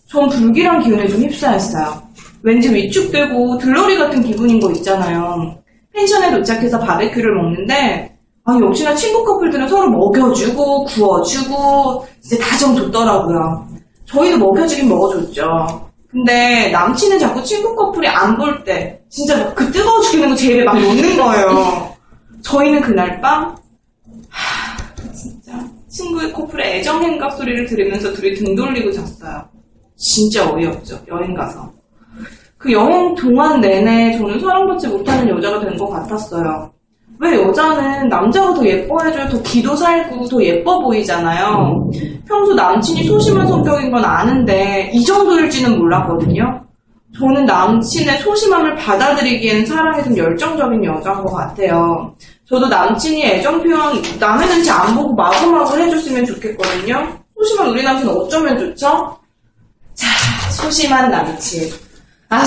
전 0.09 0.29
불길한 0.29 0.81
기운에 0.81 1.07
좀 1.07 1.21
휩싸였어요. 1.21 2.01
왠지 2.43 2.73
위축되고 2.73 3.57
들러리 3.57 3.97
같은 3.97 4.23
기분인 4.23 4.59
거 4.59 4.71
있잖아요. 4.71 5.55
펜션에 5.93 6.31
도착해서 6.31 6.79
바베큐를 6.79 7.33
먹는데 7.35 8.16
아 8.49 8.57
역시나 8.61 8.95
친구 8.95 9.25
커플들은 9.25 9.67
서로 9.67 9.89
먹여주고 9.89 10.85
구워주고 10.85 12.07
이제 12.23 12.37
다 12.37 12.57
정뒀더라고요. 12.57 13.67
저희도 14.05 14.37
먹여주긴 14.37 14.87
먹어줬죠. 14.87 15.85
근데 16.09 16.69
남친은 16.71 17.19
자꾸 17.19 17.43
친구 17.43 17.75
커플이 17.75 18.07
안 18.07 18.37
볼 18.37 18.63
때 18.63 19.01
진짜 19.09 19.37
막 19.37 19.53
그 19.53 19.69
뜨거워 19.71 19.99
죽겠는 20.01 20.29
거 20.29 20.35
제 20.35 20.53
입에 20.53 20.63
막 20.63 20.79
놓는 20.79 21.17
거예요. 21.17 21.93
저희는 22.41 22.79
그날 22.81 23.19
밤 23.19 23.53
하, 24.29 24.77
진짜 25.13 25.51
친구의 25.89 26.31
커플의 26.31 26.77
애정 26.79 27.03
행각 27.03 27.31
소리를 27.35 27.65
들으면서 27.65 28.13
둘이 28.13 28.33
등 28.35 28.55
돌리고 28.55 28.89
잤어요. 28.93 29.43
진짜 29.97 30.49
어이없죠. 30.49 30.97
여행 31.09 31.33
가서. 31.33 31.69
그 32.57 32.71
여행 32.71 33.13
동안 33.15 33.59
내내 33.59 34.17
저는 34.17 34.39
사랑받지 34.39 34.87
못하는 34.87 35.27
여자가 35.27 35.59
된 35.59 35.77
것 35.77 35.89
같았어요. 35.89 36.71
왜 37.19 37.35
여자는 37.35 38.09
남자가 38.09 38.53
더 38.53 38.65
예뻐해줘야 38.65 39.27
더 39.27 39.41
기도 39.41 39.75
살고 39.75 40.27
더 40.27 40.43
예뻐 40.43 40.79
보이잖아요. 40.79 41.89
평소 42.27 42.53
남친이 42.53 43.03
소심한 43.05 43.47
성격인 43.47 43.89
건 43.91 44.05
아는데 44.05 44.91
이 44.93 45.03
정도일지는 45.03 45.77
몰랐거든요. 45.79 46.61
저는 47.17 47.45
남친의 47.45 48.19
소심함을 48.19 48.75
받아들이기엔 48.75 49.65
사랑에 49.65 50.03
좀 50.03 50.15
열정적인 50.15 50.85
여자인 50.85 51.17
것 51.23 51.33
같아요. 51.33 52.13
저도 52.47 52.67
남친이 52.67 53.23
애정 53.25 53.61
표현 53.63 54.01
남의 54.19 54.47
눈치 54.47 54.69
안 54.69 54.93
보고 54.95 55.13
마구마구 55.15 55.77
해줬으면 55.77 56.25
좋겠거든요. 56.25 57.07
소심한 57.35 57.69
우리 57.69 57.83
남친 57.83 58.07
어쩌면 58.09 58.57
좋죠? 58.59 59.17
자, 59.95 60.07
소심한 60.51 61.09
남친. 61.09 61.86
아, 62.29 62.43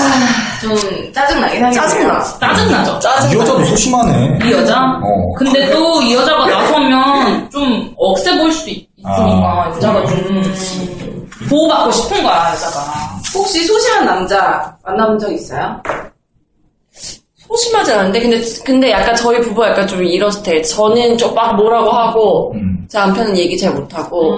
좀 0.61 0.75
짜증나긴 1.11 1.63
하겠네요. 1.65 1.71
짜증나. 1.81 2.23
짜증나죠. 2.39 2.99
이 3.33 3.39
여자도 3.39 3.65
소심하네. 3.65 4.39
이 4.45 4.51
여자? 4.51 4.79
어. 5.03 5.33
근데 5.35 5.71
또 5.71 6.01
이 6.01 6.13
여자가 6.15 6.45
나서면 6.45 7.49
좀 7.49 7.93
억세 7.97 8.37
보일 8.37 8.51
수도 8.51 8.69
있, 8.71 8.87
으니까 8.99 9.63
아. 9.65 9.73
여자가 9.75 10.05
좀 10.05 10.43
보호받고 11.49 11.91
싶은 11.91 12.23
거야 12.23 12.51
여자가. 12.53 12.81
혹시 13.33 13.65
소심한 13.65 14.05
남자 14.05 14.75
만나본 14.83 15.17
적 15.19 15.31
있어요? 15.31 15.81
소심하진 17.47 17.93
않은데 17.95 18.21
근데 18.21 18.41
근데 18.63 18.91
약간 18.91 19.15
저희 19.15 19.41
부부가 19.41 19.69
약간 19.71 19.87
좀 19.87 20.03
이런 20.03 20.31
스타일. 20.31 20.61
저는 20.63 21.17
좀 21.17 21.33
막 21.33 21.55
뭐라고 21.55 21.89
하고 21.91 22.53
음. 22.53 22.70
제 22.91 22.97
남편은 22.97 23.37
얘기 23.37 23.57
잘 23.57 23.71
못하고. 23.71 24.37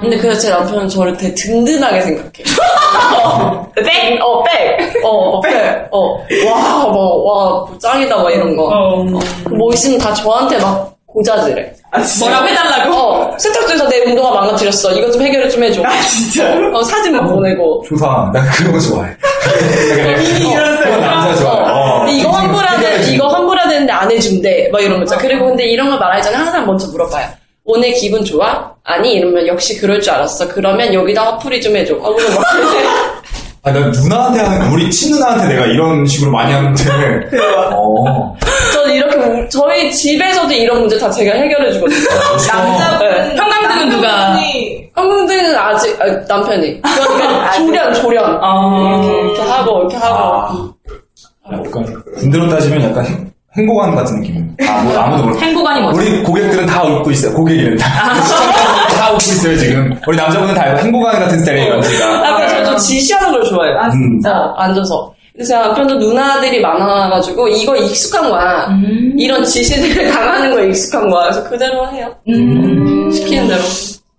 근데 0.00 0.18
그래서 0.18 0.40
제 0.40 0.50
남편은 0.50 0.88
저를 0.88 1.16
되게 1.16 1.32
든든하게 1.34 2.00
생각해. 2.00 2.32
백, 3.76 4.20
어, 4.20 4.42
백, 4.42 5.04
어, 5.04 5.40
백, 5.40 5.88
어, 5.92 6.18
와, 6.50 6.88
뭐, 6.88 7.22
와, 7.22 7.68
짱이다, 7.80 8.16
막 8.16 8.28
이런 8.32 8.56
거. 8.56 9.04
뭐 9.56 9.72
있으면 9.72 9.98
다 9.98 10.12
저한테 10.12 10.58
막 10.58 10.92
고자질해. 11.06 11.72
뭐라고 12.18 12.48
해달라고? 12.48 12.94
어, 12.96 13.38
세탁소에서 13.38 13.88
내 13.88 14.00
운동화 14.00 14.32
망가뜨렸어. 14.32 14.92
이거 14.94 15.08
좀 15.12 15.22
해결을 15.22 15.48
좀 15.48 15.62
해줘. 15.62 15.84
아, 15.84 16.00
진짜. 16.00 16.56
어, 16.76 16.82
사진 16.82 17.12
막 17.14 17.28
보내고. 17.28 17.84
좋다. 17.88 18.32
나 18.34 18.42
그런 18.50 18.72
거 18.72 18.80
좋아해. 18.80 19.12
이런 20.40 20.76
그런 20.80 21.00
남자 21.00 21.36
좋아해. 21.36 21.70
어. 21.70 21.98
근데 22.00 22.18
이거 22.18 22.30
환불해야 22.30 22.80
돼. 22.80 23.12
이거 23.12 23.28
환불해야 23.28 23.68
되는데 23.68 23.92
안 23.92 24.10
해준대. 24.10 24.70
막 24.72 24.82
이런 24.82 24.96
거 24.96 25.02
있잖아. 25.04 25.22
그리고 25.22 25.46
근데 25.46 25.66
이런 25.66 25.88
걸 25.88 26.00
말하기 26.00 26.22
전에 26.24 26.34
항상 26.36 26.66
먼저 26.66 26.88
물어봐요. 26.88 27.41
오늘 27.64 27.92
기분 27.94 28.24
좋아? 28.24 28.72
아니? 28.84 29.14
이러면 29.14 29.46
역시 29.46 29.78
그럴 29.78 30.00
줄 30.00 30.12
알았어. 30.12 30.48
그러면 30.48 30.92
여기다 30.92 31.22
화풀이 31.24 31.60
좀 31.62 31.76
해줘. 31.76 31.94
하고 31.94 32.16
막 32.16 32.42
아, 33.64 33.70
나 33.70 33.78
누나한테 33.78 34.40
하는, 34.40 34.72
우리 34.72 34.90
친누나한테 34.90 35.46
내가 35.54 35.66
이런 35.66 36.04
식으로 36.04 36.32
많이 36.32 36.52
하는데. 36.52 36.82
어. 37.72 38.36
저는 38.72 38.94
이렇게, 38.96 39.16
우- 39.16 39.48
저희 39.48 39.92
집에서도 39.92 40.52
이런 40.52 40.80
문제 40.80 40.98
다 40.98 41.08
제가 41.08 41.32
해결해주거든요. 41.38 42.00
남자분. 42.50 43.36
형광등은 43.36 43.88
누가? 43.90 44.36
한국들은 44.94 45.54
아직, 45.56 45.96
아, 46.02 46.06
남편이. 46.26 46.82
그러니까 46.82 47.52
조련, 47.54 47.94
조련. 47.94 48.38
아. 48.42 49.00
이렇게, 49.04 49.20
이렇게 49.20 49.40
하고, 49.42 49.78
이렇게 49.82 49.96
하고. 49.96 50.16
아. 50.16 50.72
약간, 51.52 52.02
군대로 52.18 52.48
따지면 52.48 52.82
약간 52.82 53.32
행, 53.56 53.62
행복한 53.64 53.94
같은 53.94 54.20
느낌. 54.20 54.56
아무, 54.68 54.96
아무도 54.96 55.24
모르 55.24 55.38
행복하니 55.38 55.80
뭐죠? 55.82 56.00
우리 56.00 56.22
고객들은 56.22 56.66
다 56.66 56.82
웃고 56.84 57.10
있어요. 57.10 57.34
고객이는 57.34 57.76
다. 57.76 58.14
시청자들은 58.22 58.88
다 58.98 59.08
웃고 59.10 59.16
있어요, 59.18 59.56
지금. 59.58 60.00
우리 60.06 60.16
남자분은 60.16 60.54
다 60.54 60.62
행복한 60.76 61.18
같은 61.20 61.38
스타일이에요, 61.40 61.80
제가. 61.82 62.28
아, 62.28 62.36
그래서 62.36 62.56
저좀 62.64 62.76
지시하는 62.78 63.32
걸 63.32 63.44
좋아해요. 63.44 63.78
아, 63.78 63.86
음. 63.88 64.20
어, 64.26 64.54
앉아서. 64.56 65.12
그래서 65.34 65.58
남편도 65.58 65.94
누나들이 65.94 66.60
많아가지고 66.60 67.48
이거 67.48 67.74
익숙한 67.76 68.28
거야. 68.30 68.66
음. 68.68 69.14
이런 69.18 69.42
지시들을 69.44 70.10
당하는 70.12 70.50
거에 70.50 70.66
익숙한 70.68 71.08
거야. 71.08 71.22
그래서 71.24 71.44
그대로 71.48 71.88
해요. 71.90 72.14
음. 72.28 73.10
시키는 73.10 73.48
대로. 73.48 73.60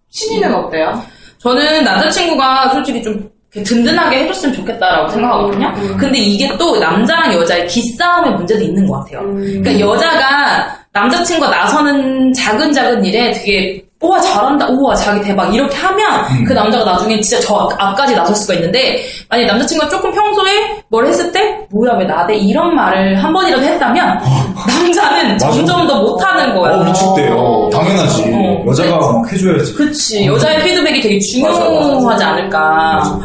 신이는 0.10 0.54
어때요? 0.54 1.00
저는 1.40 1.84
남자친구가 1.84 2.70
솔직히 2.70 3.02
좀 3.04 3.30
든든하게 3.54 4.24
해줬으면 4.24 4.56
좋겠다라고 4.56 5.10
생각하거든요. 5.10 5.74
근데 5.98 6.18
이게 6.18 6.50
또 6.58 6.78
남자랑 6.80 7.34
여자의 7.34 7.68
기싸움의 7.68 8.32
문제도 8.34 8.62
있는 8.64 8.88
것 8.88 9.00
같아요. 9.04 9.22
그러니까 9.36 9.80
여자가 9.80 10.68
남자친구가 10.92 11.50
나서는 11.52 12.34
작은 12.34 12.72
작은 12.74 13.06
일에 13.06 13.32
되게 13.32 13.84
우와 14.02 14.20
잘한다 14.20 14.68
우와 14.68 14.94
자기 14.96 15.22
대박 15.22 15.54
이렇게 15.56 15.78
하면 15.78 16.26
음. 16.32 16.44
그 16.44 16.52
남자가 16.52 16.84
나중에 16.84 17.22
진짜 17.22 17.40
저 17.48 17.56
앞- 17.56 17.82
앞까지 17.82 18.14
나설 18.14 18.36
수가 18.36 18.54
있는데 18.56 19.02
만약 19.30 19.46
남자친구가 19.46 19.90
조금 19.90 20.12
평소에 20.12 20.84
뭘 20.90 21.06
했을 21.06 21.32
때 21.32 21.58
뭐야 21.72 21.94
왜 21.94 22.04
나대 22.06 22.36
이런 22.36 22.76
말을 22.76 23.24
한 23.24 23.32
번이라도 23.32 23.64
했다면 23.64 24.20
남자는 24.68 25.32
맞아. 25.34 25.52
점점 25.52 25.88
더 25.88 26.02
못하는 26.02 26.54
거야. 26.54 26.74
어, 26.76 26.84
위축돼요. 26.84 27.70
당연하지. 27.72 28.24
어. 28.34 28.64
여자가 28.68 28.98
막 28.98 29.32
해줘야지. 29.32 29.74
그치 29.74 30.26
여자의 30.26 30.62
피드백이 30.64 31.00
되게 31.02 31.16
맞아, 31.42 31.60
중요하지 31.64 32.06
맞아. 32.06 32.28
않을까. 32.28 33.20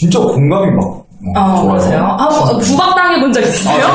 진짜 0.00 0.18
공감이 0.18 0.70
막. 0.72 0.82
어, 0.82 1.04
아, 1.36 1.54
좋아요. 1.56 1.68
그러세요? 1.68 2.02
아, 2.18 2.28
뭐, 2.30 2.58
구박당해 2.58 3.20
본 3.20 3.30
적 3.30 3.42
있어요? 3.42 3.86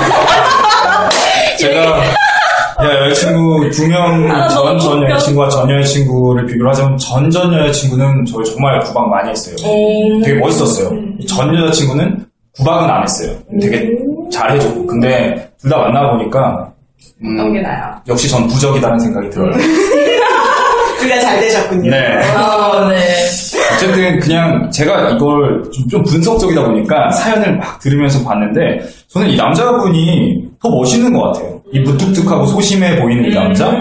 제가 1.58 1.82
야, 2.84 3.06
여자친구 3.06 3.70
두 3.72 3.88
명 3.88 4.30
아, 4.30 4.48
전 4.50 4.78
전. 4.78 5.02
여자친구와 5.10 5.50
전 5.50 5.68
여자친구를 5.72 6.46
비교를 6.46 6.70
하자면 6.72 6.98
전 7.00 7.32
전 7.32 7.52
여자친구는 7.52 8.26
저를 8.26 8.46
정말 8.46 8.80
구박 8.82 9.10
많이 9.10 9.30
했어요. 9.32 9.56
음. 9.64 10.22
되게 10.22 10.38
멋있었어요. 10.40 10.92
전 11.28 11.56
여자친구는 11.56 12.26
구박은 12.58 12.88
안 12.90 13.02
했어요. 13.04 13.32
되게 13.60 13.90
잘해줬고. 14.32 14.86
근데 14.86 15.50
둘 15.60 15.72
다 15.72 15.78
만나보니까 15.80 16.70
음, 17.24 17.40
어떤 17.40 17.54
게 17.54 17.62
나요? 17.62 17.96
역시 18.08 18.30
전 18.30 18.46
부적이다는 18.48 19.00
생각이 19.00 19.30
들어요. 19.32 19.52
둘 21.00 21.10
다 21.10 21.20
잘 21.22 21.40
되셨군요. 21.40 21.90
네. 21.90 22.22
아, 22.36 22.88
네. 22.90 23.26
어쨌든 23.74 24.20
그냥 24.20 24.70
제가 24.72 25.12
이걸 25.12 25.64
좀, 25.72 25.88
좀 25.90 26.04
분석적이다 26.04 26.66
보니까 26.66 27.12
사연을 27.12 27.58
막 27.58 27.80
들으면서 27.80 28.24
봤는데 28.24 28.82
저는 29.10 29.30
이 29.30 29.36
남자분이 29.36 30.50
더 30.62 30.70
멋있는 30.70 31.12
것 31.14 31.22
같아요. 31.34 31.62
이 31.72 31.80
무뚝뚝하고 31.80 32.46
소심해 32.46 33.00
보이는 33.02 33.26
이 33.30 33.34
남자 33.34 33.72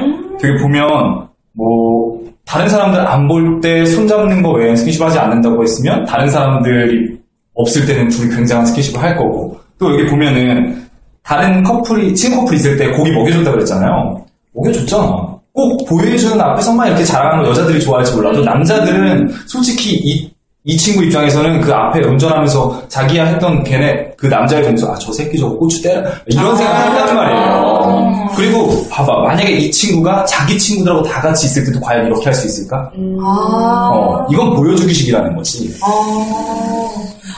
되게 0.41 0.57
보면 0.61 1.29
뭐 1.53 2.21
다른 2.47 2.69
사람들 2.69 3.01
안 3.07 3.29
볼 3.29 3.61
때 3.61 3.85
손잡는 3.87 4.43
거 4.43 4.51
외에 4.53 4.75
스킨십 4.77 5.01
하지 5.03 5.19
않는다고 5.19 5.63
했으면 5.63 6.05
다른 6.05 6.29
사람들이 6.29 7.17
없을 7.55 7.87
때는 7.87 8.09
둘이 8.09 8.35
굉장한 8.35 8.67
스킨십을 8.67 9.01
할 9.03 9.17
거고 9.17 9.59
또 9.79 9.93
여기 9.93 10.07
보면은 10.07 10.85
다른 11.23 11.63
커플이 11.63 12.15
친구 12.15 12.41
커플 12.41 12.55
있을 12.55 12.77
때 12.77 12.91
고기 12.91 13.13
먹여준다 13.13 13.51
그랬잖아요. 13.53 14.25
먹여줬잖아. 14.55 15.34
꼭 15.55 15.87
보여주는 15.89 16.39
앞에서만 16.41 16.89
이렇게 16.89 17.05
자랑하는 17.05 17.45
거 17.45 17.51
여자들이 17.51 17.81
좋아할지 17.81 18.13
몰라도 18.13 18.43
남자들은 18.43 19.33
솔직히 19.47 19.95
이, 20.03 20.29
이 20.65 20.77
친구 20.77 21.05
입장에서는 21.05 21.61
그 21.61 21.73
앞에 21.73 22.01
운전하면서 22.01 22.89
자기야 22.89 23.25
했던 23.27 23.63
걔네 23.63 24.15
그 24.17 24.27
남자의 24.27 24.63
보면서 24.63 24.91
아 24.93 24.97
저 24.97 25.13
새끼 25.13 25.39
저거 25.39 25.55
고추 25.57 25.81
때려 25.81 26.03
이런 26.27 26.57
생각 26.57 26.73
한단 26.75 27.15
말이에요. 27.15 28.31
그리고 28.35 28.89
봐봐 28.89 29.23
만약에 29.29 29.53
이 29.53 29.71
친구가 29.71 30.25
자기 30.25 30.59
친구들하고 30.59 31.03
다 31.05 31.21
같이 31.21 31.47
있을 31.47 31.65
때도 31.67 31.79
과연 31.81 32.07
이렇게 32.07 32.25
할 32.25 32.35
수 32.35 32.47
있을까? 32.49 32.91
아. 33.23 33.91
어, 33.95 34.27
이건 34.33 34.57
보여주기식이라는 34.57 35.37
거지. 35.37 35.73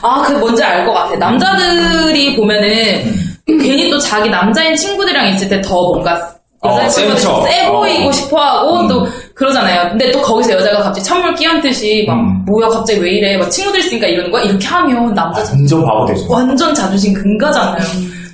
아, 0.02 0.22
그 0.22 0.32
뭔지 0.34 0.62
알 0.62 0.86
것 0.86 0.92
같아. 0.94 1.16
남자들이 1.16 2.36
보면은 2.36 3.14
괜히 3.46 3.90
또 3.90 3.98
자기 3.98 4.30
남자인 4.30 4.74
친구들이랑 4.74 5.28
있을 5.34 5.48
때 5.48 5.60
더 5.60 5.74
뭔가 5.92 6.14
어, 6.14 6.35
여자친구들 6.74 7.18
센 7.20 7.28
척. 7.28 7.42
세 7.48 7.68
보이고 7.68 8.08
어. 8.08 8.12
싶어 8.12 8.40
하고 8.40 8.80
음. 8.80 8.88
또 8.88 9.06
그러잖아요. 9.34 9.88
근데 9.90 10.10
또 10.12 10.20
거기서 10.22 10.52
여자가 10.52 10.82
갑자기 10.84 11.02
찬물 11.04 11.34
끼얹듯이 11.34 12.04
막 12.06 12.14
음. 12.14 12.44
뭐야 12.46 12.68
갑자기 12.68 13.00
왜 13.00 13.10
이래? 13.12 13.36
막 13.36 13.50
친구들 13.50 13.80
있으니까 13.80 14.06
이러는 14.06 14.30
거야? 14.30 14.42
이렇게 14.42 14.66
하면 14.66 15.14
남자 15.14 15.42
자- 15.44 15.52
완전 15.52 15.84
바보 15.84 16.06
되죠. 16.06 16.26
완전 16.30 16.74
자존심 16.74 17.12
금가잖아요. 17.14 17.76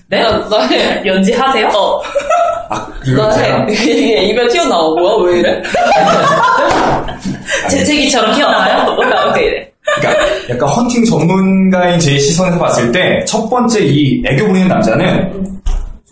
네? 0.09 0.23
나, 0.23 0.49
나 0.49 0.61
해. 0.67 1.03
연지하세요? 1.07 1.69
어, 1.69 2.03
아, 2.69 2.87
나 3.17 3.31
해. 3.31 3.65
이게 3.73 4.23
입에 4.25 4.47
튀어나와. 4.49 4.91
뭐야, 5.01 5.31
왜 5.33 5.39
이래? 5.39 5.63
재채기처럼 7.71 8.35
튀어나와요? 8.35 8.95
뭐야, 8.95 9.33
왜 9.35 9.43
이래? 9.45 9.69
그러니까 9.97 10.25
약간 10.51 10.69
헌팅 10.69 11.05
전문가인 11.05 11.99
제 11.99 12.19
시선에서 12.19 12.59
봤을 12.59 12.93
때 12.93 13.25
첫 13.27 13.49
번째 13.49 13.81
이 13.85 14.23
애교 14.27 14.47
부리는 14.47 14.69
남자는 14.69 15.33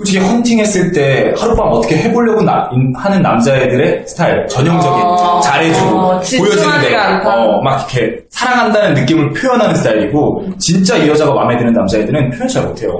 솔직히 0.01 0.19
헌팅했을 0.19 0.93
때 0.93 1.35
하룻밤 1.39 1.69
어떻게 1.73 1.97
해보려고 1.99 2.43
나- 2.43 2.71
인- 2.73 2.91
하는 2.97 3.21
남자애들의 3.21 4.05
스타일 4.07 4.47
전형적인 4.49 5.03
어, 5.05 5.41
잘해주고 5.45 5.97
어, 5.99 6.21
보여주는데. 6.39 6.97
어, 7.27 7.61
막 7.63 7.87
이렇게 7.93 8.17
사랑한다는 8.31 8.95
느낌을 8.95 9.35
표현하는 9.35 9.75
스타일이고 9.75 10.47
진짜 10.59 10.97
이 10.97 11.07
여자가 11.07 11.35
마음에 11.35 11.59
드는 11.59 11.75
남자애들은 11.75 12.31
표현 12.31 12.49
잘 12.49 12.63
못해요 12.65 12.99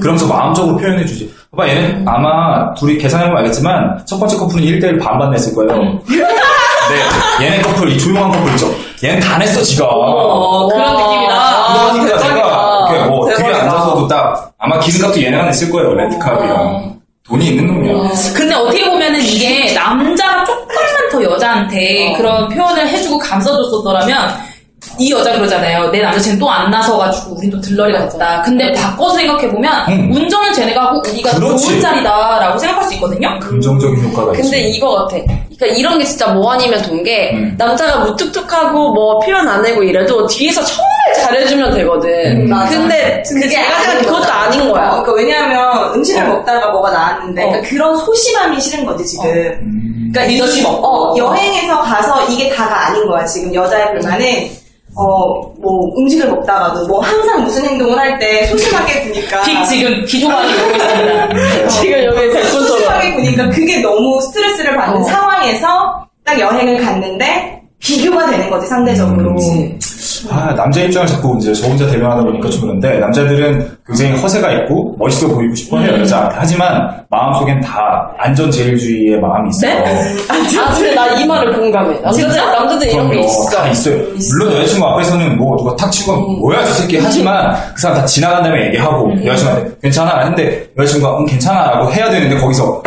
그러면서 0.00 0.26
마음적으로 0.28 0.76
표현해주지 0.76 1.34
봐봐 1.50 1.68
얘는 1.68 2.04
아마 2.06 2.72
둘이 2.74 2.96
계산해보면 2.98 3.38
알겠지만 3.38 4.00
첫 4.06 4.20
번째 4.20 4.36
커플은 4.36 4.62
1대1 4.62 5.02
반반 5.02 5.30
냈을 5.32 5.52
거예요 5.52 5.82
네, 7.38 7.46
얘네 7.46 7.62
커플, 7.62 7.88
이 7.88 7.96
조용한 7.98 8.32
커플 8.32 8.50
있죠. 8.50 8.66
얘는 9.04 9.20
다 9.20 9.38
냈어, 9.38 9.62
지가. 9.62 9.86
어, 9.86 10.66
그런 10.66 10.82
와. 10.92 11.92
느낌이다. 11.92 12.16
그러니까 12.18 12.39
이렇게 13.10 13.16
뭐 13.16 13.26
대박이다. 13.26 13.48
집에 13.52 13.60
앉아서도 13.60 14.08
딱 14.08 14.52
아마 14.58 14.78
기름값도 14.78 15.22
얘네가 15.22 15.44
냈을 15.46 15.70
거예요, 15.70 15.94
렌트카비랑. 15.94 17.00
돈이 17.28 17.46
있는 17.46 17.66
놈이야. 17.66 18.10
근데 18.34 18.54
어떻게 18.54 18.84
보면은 18.88 19.20
이게 19.20 19.72
남자가 19.72 20.44
조금만 20.44 20.76
더 21.12 21.22
여자한테 21.22 22.14
그런 22.16 22.48
표현을 22.48 22.88
해주고 22.88 23.18
감싸줬었더라면 23.18 24.50
이 24.98 25.12
여자 25.12 25.32
그러잖아요. 25.34 25.90
내 25.90 26.00
남자친구 26.00 26.40
또 26.40 26.50
안 26.50 26.70
나서가지고 26.70 27.36
우린 27.36 27.50
또 27.50 27.60
들러리가 27.60 28.08
됐다. 28.08 28.42
근데 28.42 28.72
바꿔서 28.72 29.16
생각해보면 29.18 29.88
음. 29.90 30.12
운전은 30.12 30.52
쟤네가 30.54 30.86
하고 30.86 31.02
우리가 31.08 31.30
그렇지. 31.32 31.66
좋은 31.66 31.80
자리다라고 31.80 32.58
생각할 32.58 32.84
수 32.88 32.94
있거든요. 32.94 33.38
긍정적인 33.40 34.04
효과가 34.10 34.32
있지. 34.32 34.42
근데 34.42 34.60
이거 34.70 34.94
같아. 34.96 35.16
그러니까 35.56 35.66
이런 35.78 35.98
게 35.98 36.04
진짜 36.04 36.28
뭐 36.32 36.50
아니면 36.52 36.82
돈게 36.82 37.30
음. 37.34 37.54
남자가 37.58 37.98
무뚝뚝하고 38.06 38.92
뭐 38.94 39.18
표현 39.20 39.46
안 39.46 39.64
하고 39.64 39.82
이래도 39.82 40.26
뒤에서 40.26 40.64
정말 40.64 40.90
잘해주면 41.22 41.74
되거든. 41.74 42.08
음. 42.50 42.50
근데 42.68 43.22
그게 43.28 43.48
제가 43.48 43.76
아닌 43.76 43.98
그것도 44.02 44.20
거잖아. 44.20 44.40
아닌 44.42 44.70
거야. 44.70 44.88
어, 44.90 45.02
그러니까 45.02 45.12
왜냐하면 45.12 45.94
음식을 45.94 46.22
어. 46.22 46.26
먹다가 46.28 46.70
뭐가 46.70 46.90
나왔는데 46.90 47.42
어. 47.42 47.46
그러니까 47.48 47.68
그런 47.68 47.96
소심함이 47.98 48.60
싫은 48.60 48.84
거지 48.84 49.04
지금. 49.06 49.26
음. 49.26 50.10
그러니까 50.12 50.32
리더십 50.32 50.62
이- 50.62 50.66
없고. 50.66 50.86
어, 50.86 51.16
여행에서 51.16 51.80
가서 51.80 52.24
이게 52.28 52.50
다가 52.50 52.88
아닌 52.88 53.06
거야 53.06 53.24
지금 53.24 53.54
여자의 53.54 53.92
불만은 53.92 54.50
어, 54.96 55.04
뭐, 55.62 55.88
음식을 55.98 56.28
먹다가도 56.30 56.84
뭐, 56.88 57.00
항상 57.00 57.44
무슨 57.44 57.64
행동을 57.64 57.96
할 57.96 58.18
때 58.18 58.44
소심하게 58.46 59.02
구니까. 59.02 59.42
빅 59.42 59.64
지금 59.68 60.04
기조만이 60.04 60.52
보고 60.52 60.70
있습니다. 60.76 61.68
지금 61.68 62.04
여기 62.06 62.16
대본처럼. 62.32 62.66
소심하게 62.66 63.14
구니까 63.14 63.48
그게 63.50 63.78
너무 63.82 64.20
스트레스를 64.20 64.76
받는 64.76 65.00
어. 65.00 65.04
상황에서 65.04 66.04
딱 66.24 66.40
여행을 66.40 66.84
갔는데, 66.84 67.62
비교가 67.78 68.26
되는 68.30 68.50
거지, 68.50 68.66
상대적으로. 68.66 69.36
아, 70.30 70.54
남자 70.54 70.80
입장을 70.82 71.06
자꾸 71.06 71.36
이제 71.40 71.52
저 71.52 71.66
혼자 71.68 71.86
대변하다 71.86 72.22
보니까 72.24 72.48
좀 72.50 72.62
그런데 72.62 72.98
남자들은 72.98 73.78
굉장히 73.86 74.12
허세가 74.20 74.52
있고 74.52 74.96
멋있어 74.98 75.28
보이고 75.28 75.54
싶어 75.54 75.78
해요 75.78 75.92
음. 75.94 76.00
여자한테 76.00 76.36
하지만 76.38 76.90
마음속엔 77.08 77.60
다 77.60 78.10
안전제일주의의 78.18 79.20
마음이 79.20 79.50
있어요 79.50 79.82
아, 80.28 80.74
근데 80.74 80.94
나 80.94 81.10
이 81.20 81.26
말을 81.26 81.52
공감해. 81.52 82.00
남자들, 82.00 82.34
남자들 82.36 82.88
이런 82.88 83.10
게. 83.10 83.20
있어. 83.20 83.50
다 83.56 83.68
있어요. 83.68 83.96
물론 84.30 84.56
여자친구 84.56 84.86
앞에서는 84.86 85.36
뭐 85.36 85.56
누가 85.56 85.74
탁 85.76 85.90
치고 85.90 86.12
음. 86.12 86.38
뭐야 86.40 86.64
저 86.64 86.72
새끼 86.72 86.98
하지만 86.98 87.54
그 87.74 87.80
사람 87.80 87.98
다 87.98 88.04
지나간 88.06 88.42
다음에 88.44 88.66
얘기하고 88.68 89.12
여자친구한테 89.24 89.76
괜찮아 89.82 90.18
했는데 90.20 90.66
여자친구가 90.78 91.18
응 91.18 91.26
괜찮아 91.26 91.70
라고 91.72 91.92
해야 91.92 92.08
되는데 92.10 92.36
거기서 92.38 92.82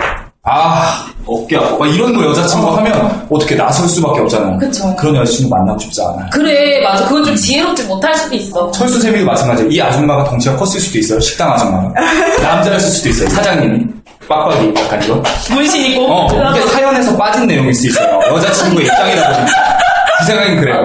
아 0.46 1.06
어깨 1.26 1.56
아파 1.56 1.78
막 1.78 1.88
이런 1.88 2.14
거 2.14 2.26
여자친구 2.26 2.76
하면 2.76 3.26
어떻게 3.32 3.56
나설 3.56 3.88
수밖에 3.88 4.20
없잖아요. 4.22 4.58
그쵸. 4.58 4.94
그런 4.98 5.16
여자친구 5.16 5.50
만나고 5.56 5.80
싶지 5.80 6.02
않아요. 6.02 6.26
그래, 6.34 6.82
맞아. 6.84 7.06
그건 7.06 7.24
좀 7.24 7.34
지혜롭지 7.36 7.84
못할 7.84 8.14
수도 8.18 8.36
있어. 8.36 8.70
철수 8.72 9.00
세미도 9.00 9.26
마찬가지예요. 9.26 9.72
이 9.72 9.82
아줌마가 9.82 10.26
덩치가 10.26 10.58
컸을 10.58 10.82
수도 10.82 11.00
있어요. 11.00 11.20
식당 11.22 11.54
아줌마가. 11.54 11.94
남자였을 12.41 12.89
수도 12.89 13.10
있어요. 13.10 13.30
사장님이. 13.30 13.86
빡빡이 14.28 14.74
약간 14.78 15.02
이거. 15.04 15.24
문신 15.52 15.91
있고. 15.91 16.08
어, 16.12 16.28
이게 16.52 16.62
사연에서 16.68 17.16
빠진 17.18 17.48
내용일 17.48 17.74
수 17.74 17.88
있어요. 17.88 18.20
여자친구의 18.34 18.86
입장이다 18.86 19.32
보니까. 19.34 19.78
그 20.20 20.26
생각엔 20.26 20.60
그래요. 20.60 20.76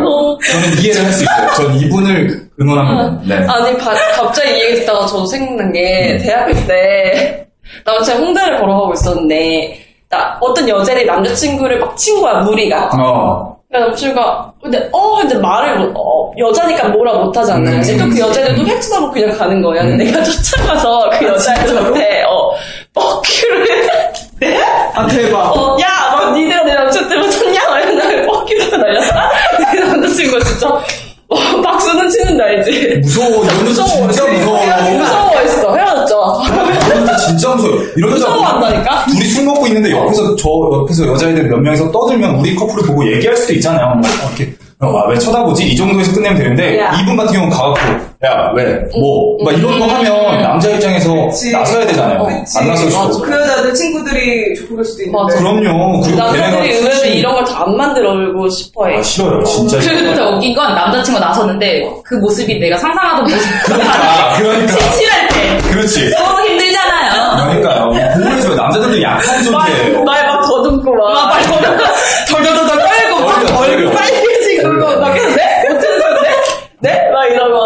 저는 0.53 0.79
이해를 0.79 1.05
할 1.05 1.13
수 1.13 1.25
있어요. 1.25 1.49
전 1.57 1.75
이분을 1.75 2.49
응원합니다. 2.61 3.37
네. 3.41 3.47
아니, 3.49 3.77
바- 3.79 3.95
갑자기 4.17 4.51
이 4.51 4.61
얘기 4.63 4.75
듣다가 4.81 5.05
저도 5.07 5.27
생각난 5.27 5.73
게, 5.73 6.19
대학교 6.23 6.55
때, 6.67 7.45
남자친구 7.85 8.25
홍대를 8.27 8.59
걸어가고 8.61 8.93
있었는데, 8.95 9.79
나, 10.11 10.39
어떤 10.41 10.69
여자애들이 10.69 11.07
남자친구를 11.07 11.79
막 11.79 11.97
친구야, 11.97 12.35
무리가. 12.41 12.91
어. 12.99 13.57
그러니까 13.69 13.89
남자친구가, 13.89 14.53
근데, 14.63 14.89
어, 14.93 15.17
근데 15.17 15.37
말을 15.37 15.79
못, 15.81 15.93
어, 15.97 16.33
여자니까 16.39 16.89
뭐라 16.89 17.13
못하잖아. 17.15 17.71
음. 17.71 17.83
또그 17.99 18.19
여자애들도 18.19 18.67
획 18.67 18.81
쳐다보고 18.81 19.13
그냥 19.13 19.37
가는 19.37 19.61
거야. 19.63 19.83
근데 19.83 20.05
내가 20.05 20.23
쫓아가서 20.23 21.11
그 21.19 21.27
여자애들한테, 21.27 22.23
어, 22.23 22.51
뻑큐를 22.95 23.71
했는데, 23.71 24.63
아, 24.95 25.07
대박. 25.07 25.57
어, 25.57 25.77
야, 25.81 26.17
막 26.17 26.33
니네가 26.35 26.63
내 26.65 26.75
남친 26.75 27.09
때문에 27.09 27.31
쳤냐? 27.31 27.69
막 27.69 27.79
이러는데 27.81 28.27
뻑큐를 28.27 28.71
날렸다? 28.81 29.31
그 29.71 29.77
남자친구가 29.77 30.45
진짜, 30.45 30.69
어, 31.31 31.37
박수는 31.63 32.09
치는데 32.09 32.43
알지? 32.43 33.01
무서워. 33.03 33.45
여자 33.45 33.55
진짜 33.59 34.25
무서워. 34.25 34.65
무서워했어. 34.97 35.77
헤어졌죠. 35.77 36.41
이런 36.47 37.03
여자 37.03 37.18
진짜 37.29 37.55
무서워. 37.55 37.75
이런 37.97 38.11
여자 38.13 38.29
무서워한다니까? 38.29 39.05
둘이 39.07 39.25
술 39.27 39.45
먹고 39.45 39.67
있는데 39.69 39.91
옆에서 39.91 40.37
저 40.37 40.49
옆에서 40.83 41.07
여자애들 41.07 41.45
몇 41.49 41.59
명이서 41.59 41.91
떠들면 41.93 42.37
우리 42.37 42.55
커플을 42.55 42.87
보고 42.87 43.07
얘기할 43.13 43.37
수도 43.37 43.53
있잖아요. 43.55 43.95
뭐 43.97 44.11
이렇게 44.37 44.53
어, 44.81 44.97
아, 44.97 45.09
왜 45.09 45.19
쳐다보지? 45.19 45.67
이 45.71 45.75
정도에서 45.77 46.13
끝내면 46.15 46.39
되는데 46.39 46.79
야. 46.79 46.93
이분 47.03 47.17
같은 47.17 47.33
경우는 47.33 47.51
가갖고 47.57 47.81
야 48.25 48.53
왜? 48.55 48.77
뭐? 48.97 49.37
막 49.45 49.53
이런 49.59 49.77
거 49.79 49.87
하면 49.87 50.41
남자 50.41 50.71
입장에서 50.71 51.13
그치. 51.27 51.51
나서야 51.51 51.85
되잖아요. 51.87 52.25
그치. 52.25 52.59
안 52.61 52.69
나설 52.69 52.89
수도. 52.91 53.21
그 53.23 53.33
여자들 53.33 53.75
친구들이 53.75 54.55
좋을 54.55 54.85
수도 54.85 55.03
있는데. 55.03 55.19
맞아. 55.21 55.39
그럼요. 55.39 56.01
그리고 56.03 56.17
남자들이 56.19 56.73
의외로 56.75 56.95
수시- 56.95 57.09
이런 57.17 57.35
걸 57.35 57.45
다 57.45 57.59
안 57.65 57.77
만들고 57.77 58.49
싶어 58.51 58.87
해. 58.87 58.99
아 58.99 59.03
싫어요. 59.03 59.43
진짜 59.43 59.81
싫어요. 59.81 59.99
진짜 59.99 60.29
웃긴 60.29 60.55
건 60.55 60.73
남자친구가 60.77 61.27
나섰는데 61.27 61.83
그 62.05 62.15
모습이 62.15 62.61
내가 62.61 62.77
상상하던 62.77 63.25
모습. 63.25 63.49
그러니까 63.67 64.35
그러니까 64.39 64.73
칠칠할 64.79 65.29
때. 65.29 65.69
그렇지. 65.71 66.11
서로 66.11 66.47
힘들잖아요. 66.47 66.98
그러니까요. 67.45 67.85
보호해줘요. 67.91 68.55
남자들도 68.55 69.03
약한 69.03 69.43
존재예요. 69.45 70.05
말 70.05 70.27
막 70.27 70.43
더듬고 70.47 70.95
막. 70.95 71.13
막 71.13 71.31
빨리 71.33 71.45
덜덜덜덜 72.29 72.79
떨고 72.79 73.27
막 73.27 73.35
얼굴 73.39 73.47
떨려. 73.47 73.91
빨개지고 73.93 74.69
막 75.01 75.15
네? 75.15 75.21
어떻게 75.71 76.29
네? 76.81 76.93
네? 76.93 77.11
막 77.11 77.25
이러고. 77.27 77.59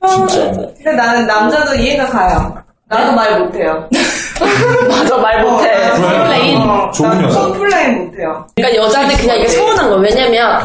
아, 0.00 0.06
진짜. 0.08 0.40
근데 0.50 0.92
나는 0.92 1.26
남자도 1.26 1.74
이해가 1.76 2.06
가요. 2.06 2.54
나도 2.88 3.12
말 3.12 3.38
못해요. 3.40 3.88
맞아 4.88 5.16
말 5.16 5.42
못해. 5.42 5.70
complain. 5.90 6.58
어, 6.68 6.90
좋은 6.92 7.24
여자. 7.24 7.40
complain 7.40 8.04
못해요. 8.06 8.46
그러니까 8.56 8.82
여자들 8.84 9.16
그냥 9.16 9.36
이게 9.38 9.48
서운한 9.48 9.88
거 9.90 9.96
왜냐면 9.96 10.60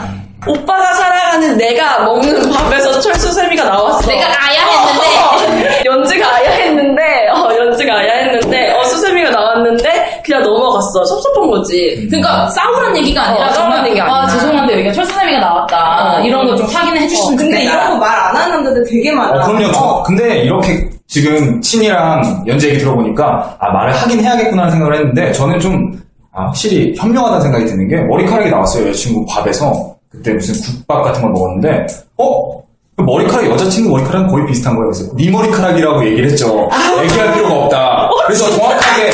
오빠가 0.45 0.93
살아가는 0.93 1.57
내가 1.57 1.99
먹는 2.03 2.49
밥에서 2.51 2.99
철수세미가 2.99 3.63
나왔어. 3.63 4.07
내가 4.07 4.25
아야 4.27 4.65
했는데. 4.65 5.07
어, 5.17 5.83
연지가 5.85 6.27
아야 6.35 6.49
했는데, 6.51 7.01
어, 7.29 7.49
연지가 7.57 7.93
아야 7.93 8.13
했는데, 8.23 8.71
어, 8.73 8.83
수세미가 8.85 9.29
나왔는데, 9.31 10.18
그냥 10.29 10.43
넘어갔어. 10.43 11.03
섭섭한 11.05 11.49
거지. 11.49 12.05
그러니까 12.07 12.47
싸우는 12.49 12.95
얘기가 12.97 13.23
아니라 13.29 13.47
어, 13.47 13.51
정말 13.53 13.87
얘기가 13.87 14.05
아 14.05 14.17
아니라. 14.21 14.27
죄송한데 14.39 14.73
여기가 14.73 14.93
철수세미가 14.93 15.39
나왔다 15.39 16.17
어. 16.17 16.21
이런 16.21 16.45
거 16.45 16.55
좀 16.55 16.67
확인해 16.67 16.99
해주시면 17.01 17.35
근데 17.37 17.55
좋겠다. 17.63 17.73
이런 17.73 17.89
거 17.91 17.97
말 18.05 18.19
안 18.19 18.35
하는 18.35 18.55
남자들 18.57 18.83
되게 18.87 19.11
많아. 19.11 19.43
어, 19.43 19.47
그럼요. 19.47 19.71
저- 19.71 19.79
어. 19.81 20.03
근데 20.03 20.43
이렇게 20.43 20.87
지금 21.07 21.59
친이랑 21.61 22.43
연재 22.45 22.69
얘기 22.69 22.77
들어보니까 22.79 23.57
아 23.59 23.71
말을 23.71 23.93
하긴 23.95 24.19
해야겠구나 24.19 24.61
하는 24.63 24.71
생각을 24.73 24.95
했는데 24.97 25.31
저는 25.31 25.59
좀 25.59 25.99
아, 26.31 26.43
확실히 26.45 26.93
현명하다는 26.95 27.41
생각이 27.41 27.65
드는 27.65 27.87
게 27.87 27.95
머리카락이 28.03 28.51
나왔어요 28.51 28.87
여자친구 28.89 29.25
밥에서 29.27 29.95
그때 30.11 30.31
무슨 30.33 30.53
국밥 30.77 31.03
같은 31.03 31.21
걸 31.23 31.31
먹었는데 31.31 31.87
어? 32.17 32.61
그 32.99 33.03
머리카락 33.03 33.49
여자친구 33.49 33.91
머리카락은 33.91 34.27
거의 34.27 34.45
비슷한 34.45 34.75
거예요. 34.75 34.91
그래서 34.91 35.09
네 35.15 35.31
머리카락이라고 35.31 36.05
얘기를 36.05 36.29
했죠. 36.29 36.69
얘기할 37.01 37.33
필요가 37.33 37.55
없다. 37.55 38.09
그래서 38.25 38.49
정확하게 38.51 39.11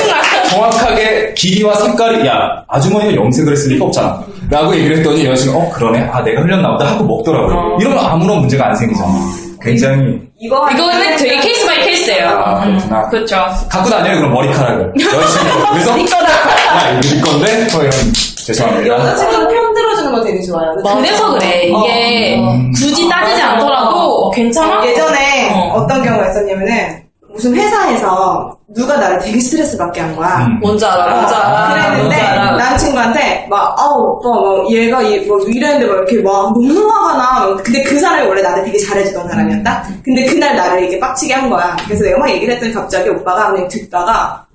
정확하게 0.49 1.33
길이와 1.36 1.75
색깔이 1.75 2.25
야 2.27 2.63
아주머니가 2.67 3.15
염색을 3.15 3.53
했을 3.53 3.73
리가 3.73 3.86
없잖아. 3.86 4.23
라고 4.49 4.75
얘기를 4.75 4.97
했더니 4.97 5.23
여자친구 5.27 5.59
어 5.59 5.69
그러네. 5.71 6.09
아 6.11 6.23
내가 6.23 6.41
흘렸나 6.41 6.71
보다 6.71 6.93
하고 6.93 7.03
먹더라고요. 7.03 7.77
이러면 7.79 7.99
아무런 8.03 8.39
문제가 8.39 8.69
안 8.69 8.75
생기잖아. 8.75 9.07
굉장히 9.61 10.19
이거 10.39 10.67
이거는 10.71 11.17
되게 11.17 11.39
case 11.41 11.63
by 11.67 11.86
case예요. 11.86 12.28
아 12.27 12.65
그렇구나. 12.65 13.09
그렇죠. 13.09 13.36
갖고 13.69 13.88
다녀요 13.88 14.15
그럼 14.17 14.33
머리카락을 14.33 14.93
여자친구 14.99 15.69
그래서 15.73 15.91
야 16.75 16.99
이거 17.03 17.15
네 17.15 17.21
건데? 17.21 17.67
뭐 17.71 17.81
이런 17.83 17.93
죄송합니다. 18.47 18.95
여자친구 18.95 19.64
거 20.16 20.24
되게 20.24 20.41
좋아요. 20.41 20.74
그래서 20.97 21.34
그래. 21.34 21.63
이게 21.68 22.39
음. 22.39 22.72
굳이 22.72 23.07
따지지 23.09 23.41
않더라도 23.41 23.95
어, 23.97 24.32
괜찮아? 24.32 24.86
예전에 24.86 25.53
어. 25.53 25.78
어. 25.78 25.88
떤 25.88 26.01
경우가 26.03 26.30
있었냐면은 26.30 27.03
무슨 27.34 27.53
회사에서 27.53 28.57
누가 28.74 28.95
나를 28.95 29.20
되게 29.20 29.38
스트레스 29.39 29.78
받게 29.78 29.99
한 29.99 30.16
거야. 30.16 30.45
음. 30.45 30.59
뭔지 30.61 30.86
알아, 30.86 31.16
뭔지 31.16 31.36
알아. 31.36 31.68
그랬는데 31.74 32.01
뭔지 32.01 32.22
알아. 32.22 32.51
남친구한테 32.55 33.47
막 33.49 33.76
아우 33.78 34.18
오빠 34.18 34.30
뭐 34.30 34.66
얘가 34.72 35.01
이, 35.01 35.20
뭐 35.26 35.38
이랬는데 35.39 35.86
막 35.86 35.95
이렇게 35.97 36.22
막 36.22 36.53
너무 36.53 36.89
화가 36.89 37.18
나. 37.18 37.55
근데 37.61 37.84
그 37.84 37.99
사람이 37.99 38.28
원래 38.28 38.41
나한테 38.41 38.63
되게 38.72 38.78
잘해주던 38.80 39.28
사람이었다. 39.28 39.88
근데 40.03 40.26
그날 40.26 40.55
나를 40.55 40.80
이렇게 40.82 40.97
빡치게 40.99 41.34
한 41.34 41.49
거야. 41.49 41.76
그래서 41.86 42.05
내가 42.05 42.20
막 42.20 42.30
얘기를 42.30 42.53
했더니 42.53 42.74
갑자기 42.74 43.09
오빠가 43.09 43.51
그냥 43.51 43.68
듣다가 43.68 44.45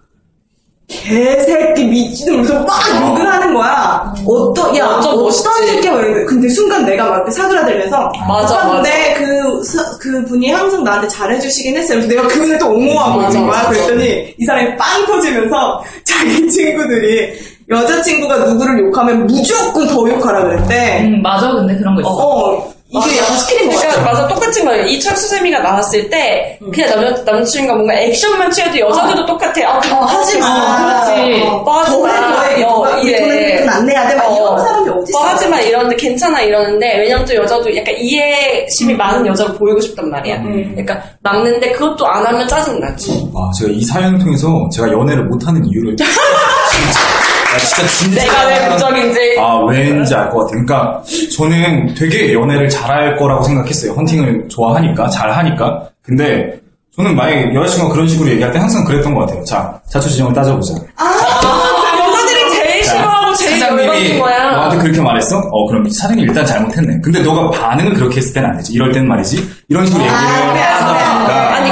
개새끼 0.90 1.84
미친놈으로서 1.84 2.54
막 2.64 2.70
욕을 3.00 3.26
하는 3.32 3.54
거야. 3.54 4.12
어떤 4.26 4.76
야 4.76 4.86
완전 4.86 5.12
어떤 5.12 5.22
멋있지. 5.24 5.48
새끼야 5.68 5.92
막 5.92 6.00
이러는데 6.00 6.24
근데 6.26 6.48
순간 6.48 6.84
내가 6.84 7.04
막 7.08 7.16
이렇게 7.16 7.30
사그라들면서 7.30 7.96
맞아, 8.28 8.54
오빠 8.54 8.64
맞아. 8.64 8.70
근데 8.72 9.14
그, 9.16 9.62
서- 9.64 9.98
그 10.00 10.24
분이 10.26 10.50
항상 10.50 10.82
나한테 10.82 11.06
잘해주시긴 11.08 11.76
했어요. 11.76 11.98
그래서 12.00 12.08
내가 12.08 12.26
그분을 12.28 12.58
또 12.58 12.66
옹호하고 12.70 13.20
맞아, 13.20 13.38
있는 13.38 13.48
거야. 13.50 13.62
맞아. 13.62 13.70
그랬더니 13.70 14.34
이 14.36 14.44
사람이 14.44 14.76
빵 14.76 15.06
터지면서 15.06 15.82
자기 16.04 16.50
친구들이 16.50 17.32
여자친구가 17.70 18.38
누구를 18.38 18.80
욕하면 18.86 19.26
무조건 19.26 19.86
더 19.86 20.08
욕하라 20.08 20.42
그랬대. 20.42 21.02
음, 21.04 21.22
맞아. 21.22 21.52
근데 21.52 21.76
그런 21.76 21.94
거 21.94 22.00
있어. 22.00 22.10
어, 22.10 22.72
이게 22.92 23.22
시키는 23.22 23.70
거 23.72 23.78
그러니까. 23.78 24.02
맞아 24.02 24.26
똑같은 24.28 24.64
거예요. 24.64 24.84
이 24.86 24.98
철수 24.98 25.28
쌤이가 25.28 25.60
나왔을 25.60 26.10
때 26.10 26.58
음. 26.60 26.72
그냥 26.72 26.90
남자 27.00 27.22
남친과 27.32 27.74
뭔가 27.74 27.94
액션만 27.94 28.50
취해도 28.50 28.80
여자들도 28.80 29.26
똑같아. 29.26 29.60
아, 29.64 29.76
어, 29.76 30.04
하지 30.04 30.38
마. 30.38 30.46
어, 30.46 31.06
그렇지. 31.06 31.42
어, 31.42 31.64
빠지 31.64 31.90
더해, 31.92 32.12
마. 32.20 32.34
더해. 32.34 32.62
어, 32.64 32.74
누가 32.76 32.96
우리 32.96 33.08
이래. 33.08 33.20
돈을 33.20 33.58
좀안 33.58 33.86
내야 33.86 34.08
돼. 34.08 34.16
막 34.16 34.24
이런 34.34 34.58
사람이 34.58 34.88
어딨어. 34.90 35.18
뻔하지 35.18 35.48
마 35.48 35.60
이러는데 35.60 35.96
괜찮아 35.96 36.40
이러는데 36.40 36.98
왜냐면 36.98 37.24
또 37.24 37.34
여자도 37.36 37.76
약간 37.76 37.94
이해심이 37.96 38.94
많은 38.94 39.24
여자로 39.26 39.54
보이고 39.54 39.80
싶단 39.80 40.10
말이야. 40.10 40.36
음. 40.38 40.70
그러니까 40.72 41.00
막는데 41.22 41.70
그것도 41.72 42.04
안 42.06 42.26
하면 42.26 42.48
짜증 42.48 42.80
나지. 42.80 43.12
아, 43.36 43.50
제가 43.56 43.70
이 43.72 43.84
사연을 43.84 44.18
통해서 44.18 44.48
제가 44.74 44.88
연애를 44.90 45.24
못하는 45.26 45.64
이유를 45.64 45.96
진짜, 45.96 46.10
아, 47.52 47.58
진짜 47.58 47.86
진짜 47.88 48.20
내가 48.22 48.46
왜 48.46 48.68
부적인지. 48.70 49.36
아 49.38 49.56
왠지 49.68 50.14
알 50.14 50.30
것 50.30 50.44
같아요. 50.46 50.64
그러니까 50.64 51.02
저는 51.36 51.94
되게 51.94 52.32
연애를 52.32 52.68
잘할 52.68 53.16
거라고 53.16 53.42
생각했어요. 53.42 53.92
헌팅을 53.92 54.48
좋아하니까 54.48 55.08
잘하니까. 55.08 55.88
근데 56.02 56.60
저는 56.96 57.14
만약에 57.16 57.54
여자친구가 57.54 57.92
그런 57.94 58.06
식으로 58.08 58.28
얘기할 58.30 58.52
때 58.52 58.58
항상 58.58 58.84
그랬던 58.84 59.14
것 59.14 59.20
같아요. 59.26 59.42
자 59.44 59.80
자초지종을 59.90 60.32
따져보자. 60.32 60.74
여자들이 60.74 62.50
제일 62.52 62.82
자, 62.84 62.92
싫어하고 62.96 63.34
제일 63.34 63.58
사장님이 63.58 63.86
사장이 63.88 64.18
거야. 64.18 64.50
너한테 64.50 64.78
그렇게 64.78 65.00
말했어? 65.00 65.38
어, 65.38 65.66
그럼 65.68 65.88
사장이 65.90 66.22
일단 66.22 66.44
잘못했네. 66.46 67.00
근데 67.02 67.20
너가 67.22 67.50
반응을 67.50 67.94
그렇게 67.94 68.16
했을 68.18 68.32
때는 68.34 68.50
안 68.50 68.56
되지. 68.58 68.72
이럴 68.74 68.92
때는 68.92 69.08
말이지. 69.08 69.48
이런 69.68 69.86
식으로 69.86 70.02
얘기를 70.02 70.18
하다 70.18 70.46
보니까. 70.46 70.76
아니, 70.76 70.79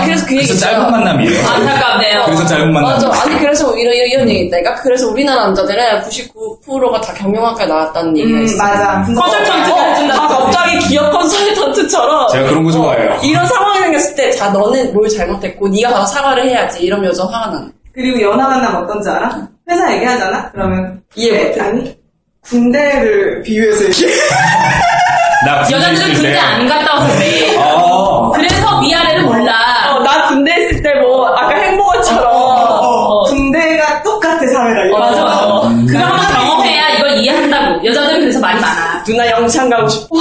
그래서 0.08 0.26
그 0.26 0.36
얘기 0.36 0.46
짧은 0.58 0.78
있어요. 0.78 0.90
만남이에요. 0.90 1.46
안타깝네요. 1.48 2.22
그래서 2.26 2.46
짧은 2.46 2.72
만남. 2.72 2.92
맞아. 2.92 3.22
아니, 3.22 3.38
그래서 3.38 3.76
이런, 3.76 3.94
이런 3.94 4.28
얘기 4.28 4.46
있다니까? 4.46 4.74
그래서 4.76 5.08
우리나라 5.08 5.44
남자들은 5.44 6.00
99%가 6.02 7.00
다 7.00 7.12
경영학과 7.14 7.66
나왔다는 7.66 8.16
얘기가 8.16 8.38
음, 8.38 8.44
있어. 8.44 8.56
맞아. 8.62 9.02
컨설턴트가 9.02 9.82
해준다. 9.82 10.14
아, 10.14 10.28
갑자기 10.28 10.78
기업 10.88 11.10
컨설턴트처럼. 11.12 12.28
제가 12.32 12.48
그런 12.48 12.64
거 12.64 12.72
좋아해요. 12.72 13.18
이런 13.22 13.46
상황이 13.46 13.80
생겼을 13.80 14.14
때, 14.16 14.30
자, 14.32 14.48
너는 14.50 14.92
뭘 14.94 15.08
잘못했고, 15.08 15.68
네가 15.68 15.90
가서 15.90 16.06
사과를 16.06 16.48
해야지. 16.48 16.82
이러면 16.82 17.06
여자 17.10 17.24
화가 17.24 17.46
나는. 17.48 17.72
그리고 17.94 18.20
연하 18.22 18.48
만남 18.48 18.76
어떤지 18.82 19.08
알아? 19.10 19.48
회사 19.70 19.92
얘기하잖아? 19.94 20.50
그러면 20.52 21.02
이해 21.16 21.44
못해. 21.46 21.60
아니 21.60 21.96
군대를 22.44 23.42
비유해서 23.42 23.84
얘기해. 23.84 24.10
군대 25.66 25.74
여자들은 25.76 26.12
군대 26.14 26.32
때. 26.32 26.38
안 26.38 26.68
갔다 26.68 26.94
와서 26.94 27.14
그래. 27.16 27.56
어. 27.58 28.30
그래서 28.32 28.80
위아래를 28.80 29.22
몰라. 29.24 29.67
그래서 38.28 38.40
말이 38.40 38.60
많아. 38.60 39.02
누나 39.04 39.30
영창 39.30 39.70
가고 39.70 39.88
싶어. 39.88 40.18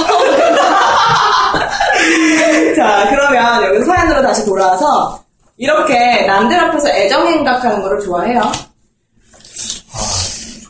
자 2.74 3.06
그러면 3.10 3.64
여기 3.64 3.84
사연으로 3.84 4.22
다시 4.22 4.46
돌아와서 4.46 5.22
이렇게 5.58 6.24
남들 6.26 6.58
앞에서 6.58 6.88
애정행각하는 6.88 7.82
거를 7.82 8.00
좋아해요. 8.00 8.40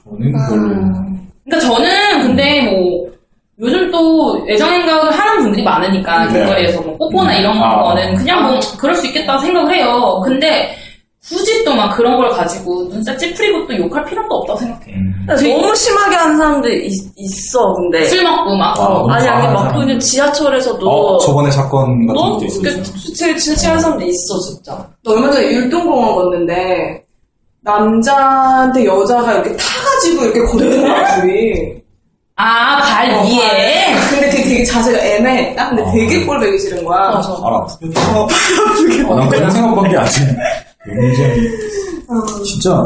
저는 0.04 0.32
별로. 0.32 0.66
그러니까 1.44 1.60
저는 1.60 2.22
근데 2.22 2.62
뭐 2.62 3.08
요즘 3.60 3.88
또 3.92 4.44
애정행각을 4.48 5.12
하는 5.12 5.42
분들이 5.44 5.62
많으니까 5.62 6.26
네. 6.26 6.32
길거리에서 6.32 6.80
뭐 6.80 6.96
뽀뽀나 6.96 7.34
이런 7.36 7.56
아. 7.62 7.82
거는 7.84 8.16
그냥 8.16 8.48
뭐 8.48 8.58
그럴 8.80 8.96
수 8.96 9.06
있겠다 9.06 9.38
생각을 9.38 9.76
해요. 9.76 10.20
근데 10.24 10.74
굳이 11.28 11.62
또 11.64 11.74
막 11.74 11.94
그런 11.96 12.16
걸 12.16 12.30
가지고 12.30 12.84
눈살 12.84 13.16
찌푸리고 13.18 13.66
또 13.66 13.76
욕할 13.76 14.04
필요도 14.04 14.34
없다고 14.34 14.58
생각해. 14.60 14.92
음. 14.94 15.26
너무 15.28 15.74
심하게 15.76 16.16
하는 16.16 16.36
사람들 16.38 16.84
있, 16.86 16.92
있어, 17.16 17.74
근데. 17.74 18.06
술 18.06 18.22
먹고 18.22 18.56
막 18.56 18.78
아, 18.78 18.84
너무 18.88 19.10
아니, 19.12 19.28
아니, 19.28 19.52
막. 19.52 19.72
그냥 19.74 19.98
지하철에서도. 20.00 20.88
어, 20.88 21.18
저번에 21.18 21.50
사건 21.50 22.06
같은 22.06 22.14
너무 22.14 22.32
것도 22.38 22.46
있었죠. 22.46 22.92
그, 22.92 23.12
제일 23.14 23.36
진지한 23.36 23.78
사람도 23.78 24.04
있어, 24.06 24.38
진짜. 24.48 24.86
너 25.04 25.12
얼마 25.12 25.30
전에 25.30 25.46
율동공원 25.52 26.14
걷는데 26.14 27.02
남자한테 27.60 28.86
여자가 28.86 29.32
이렇게 29.34 29.56
타가지고 29.56 30.24
이렇게 30.24 30.40
걷는 30.46 30.80
거야 30.82 31.20
둘이. 31.20 31.78
아, 32.36 32.78
발 32.80 33.10
어, 33.10 33.22
위에. 33.24 33.94
근데 34.10 34.30
되게, 34.30 34.44
되게 34.44 34.64
자세가 34.64 34.98
애매했다. 34.98 35.68
근데 35.70 35.82
어. 35.82 35.90
되게 35.92 36.24
꼴보기 36.24 36.58
싫은 36.58 36.84
거야. 36.84 37.10
맞아. 37.10 37.28
아, 37.30 37.66
아프게. 37.66 39.02
아, 39.04 39.14
난 39.16 39.28
그런 39.28 39.50
생각밖에 39.50 39.96
안 39.96 40.06
해. 40.06 40.67
굉장히. 40.84 41.48
진짜. 42.44 42.82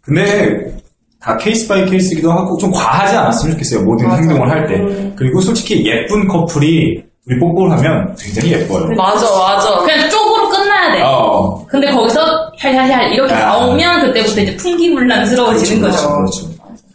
근데, 0.00 0.76
다 1.20 1.36
case 1.36 1.66
by 1.68 1.84
case이기도 1.86 2.30
하고, 2.30 2.56
좀 2.58 2.70
과하지 2.70 3.16
않았으면 3.16 3.52
좋겠어요. 3.54 3.84
모든 3.84 4.10
행동을 4.10 4.50
할 4.50 4.66
때. 4.66 5.12
그리고 5.16 5.40
솔직히 5.40 5.84
예쁜 5.86 6.26
커플이 6.28 7.02
우리 7.26 7.38
뽀뽀를 7.38 7.72
하면 7.72 8.16
굉장히 8.18 8.52
예뻐요. 8.52 8.86
맞아, 8.96 9.26
맞아. 9.30 9.78
그냥 9.80 10.08
쪽으로 10.08 10.48
끝나야 10.48 10.92
돼. 10.94 11.02
어. 11.02 11.62
근데 11.66 11.90
거기서 11.92 12.20
얄얄얄 12.64 13.12
이렇게 13.12 13.34
아. 13.34 13.48
나오면 13.50 14.06
그때부터 14.06 14.40
이제 14.40 14.56
풍기문란스러워지는 14.56 15.82
그렇죠, 15.82 15.96
거죠. 16.08 16.16
그렇죠. 16.16 16.46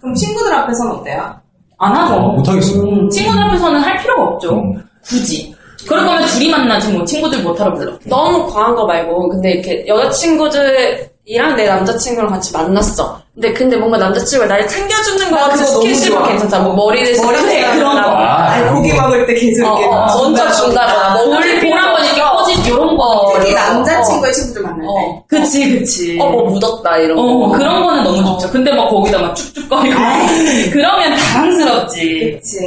그럼 0.01 0.15
친구들 0.15 0.51
앞에서는 0.53 0.91
어때요? 0.91 1.35
안 1.77 1.95
하죠. 1.95 2.15
어, 2.15 2.31
못하겠어요. 2.35 2.81
음, 2.81 3.09
친구들 3.09 3.43
앞에서는 3.43 3.79
할 3.79 3.97
필요가 4.01 4.23
없죠. 4.23 4.55
음. 4.59 4.83
굳이. 5.03 5.52
그럴 5.87 6.05
거면 6.05 6.25
둘이 6.27 6.49
만나지 6.49 6.89
뭐 6.89 7.03
친구들 7.05 7.39
뭐하러 7.43 7.73
불러. 7.73 7.91
너무 8.05 8.51
과한 8.51 8.75
거 8.75 8.85
말고, 8.85 9.29
근데 9.29 9.51
이렇게 9.53 9.85
여자친구들이랑 9.87 11.55
내 11.55 11.67
남자친구랑 11.67 12.31
같이 12.31 12.51
만났어. 12.53 13.21
근데 13.33 13.51
근데 13.51 13.75
뭔가 13.75 13.97
남자친구가 13.97 14.47
날 14.47 14.67
챙겨주는 14.67 15.31
거 15.31 15.37
아, 15.37 15.49
같은 15.49 15.65
스킨십은. 15.65 16.23
괜찮다. 16.27 16.59
뭐 16.59 16.75
머리를 16.75 17.17
머리 17.17 17.35
쓰다듬어 17.37 17.47
네, 17.51 17.75
그런 17.75 17.95
거. 17.95 18.09
아, 18.09 18.51
아니, 18.51 18.69
고기 18.71 18.89
거. 18.91 19.01
먹을 19.01 19.25
때 19.25 19.33
계속 19.33 19.65
어, 19.65 19.79
이렇게 19.79 19.85
어, 19.95 20.05
먼저 20.17 20.51
준다거나 20.51 21.13
뭐 21.15 21.37
우리 21.39 21.59
보라고 21.67 21.97
이렇게 22.03 22.21
꼬집 22.21 22.69
요런 22.69 22.95
거. 22.95 23.33
특히 23.39 23.53
어, 23.53 23.55
남자친구의 23.55 24.33
친구들 24.33 24.61
만날 24.61 24.79
때. 24.81 24.85
어, 24.87 25.23
그치, 25.27 25.79
그치. 25.79 26.19
어, 26.21 26.29
뭐 26.29 26.43
묻었다 26.51 26.97
이런 26.97 27.17
거. 27.17 27.23
어, 27.23 27.49
그런 27.57 27.83
거는 27.83 28.03
너무 28.03 28.23
좋죠. 28.23 28.51
근데 28.51 28.71
막 28.71 28.87
거기다 28.89 29.17
막 29.19 29.35
쭉쭉거리고. 29.35 29.95
그러면 30.71 31.15
당황스럽지. 31.15 32.39
그치. 32.39 32.59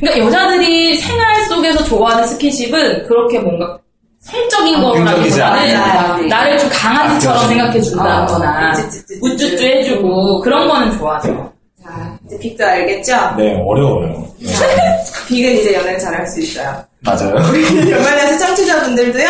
그러니까 0.00 0.26
여자들이 0.26 0.96
생활 0.96 1.44
속에서 1.46 1.84
좋아하는 1.84 2.26
스킨십은 2.26 3.06
그렇게 3.06 3.38
뭔가 3.38 3.78
성적인 4.20 4.76
아, 4.76 4.80
거라기보다는 4.80 5.76
않아요. 5.76 6.26
나를 6.26 6.58
좀 6.58 6.68
강아지처럼 6.72 7.38
아, 7.44 7.46
생각해 7.48 7.80
준다거나 7.80 8.70
어, 8.70 8.74
찌찌찌찌. 8.74 9.20
우쭈쭈 9.22 9.64
해주고 9.64 10.40
그런 10.40 10.68
거는 10.68 10.98
좋아하죠. 10.98 11.52
자, 11.82 12.18
이제 12.26 12.38
빅도 12.38 12.66
알겠죠? 12.66 13.12
네, 13.36 13.62
어려워요. 13.64 14.26
네. 14.40 14.48
빅은 15.28 15.58
이제 15.58 15.74
연애를 15.74 15.98
잘할 15.98 16.26
수 16.26 16.40
있어요. 16.40 16.74
맞아요. 17.00 17.34
연말연시 17.90 18.38
청취자분들도요, 18.38 19.28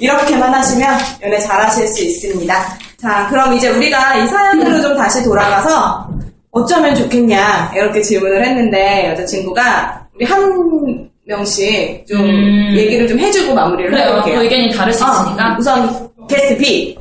이렇게만 0.00 0.52
하시면 0.52 0.98
연애 1.22 1.38
잘하실 1.40 1.88
수 1.88 2.02
있습니다. 2.04 2.78
자, 3.00 3.26
그럼 3.30 3.54
이제 3.54 3.68
우리가 3.70 4.16
이 4.16 4.26
사연으로 4.28 4.80
좀 4.82 4.96
다시 4.96 5.22
돌아가서 5.24 6.08
어쩌면 6.56 6.94
좋겠냐, 6.94 7.72
이렇게 7.74 8.00
질문을 8.00 8.44
했는데, 8.44 9.10
여자친구가 9.10 10.06
우리 10.14 10.24
한 10.24 11.08
명씩 11.26 12.06
좀 12.06 12.20
음. 12.20 12.74
얘기를 12.76 13.06
좀 13.06 13.18
해주고 13.18 13.54
마무리를 13.54 13.90
그래요. 13.90 14.08
해볼게요. 14.08 14.36
또 14.36 14.42
의견이 14.42 14.70
다를 14.72 14.92
수 14.92 15.04
어, 15.04 15.08
있으니까. 15.08 15.56
우선 15.58 16.08
게스트 16.28 16.56
B. 16.56 16.96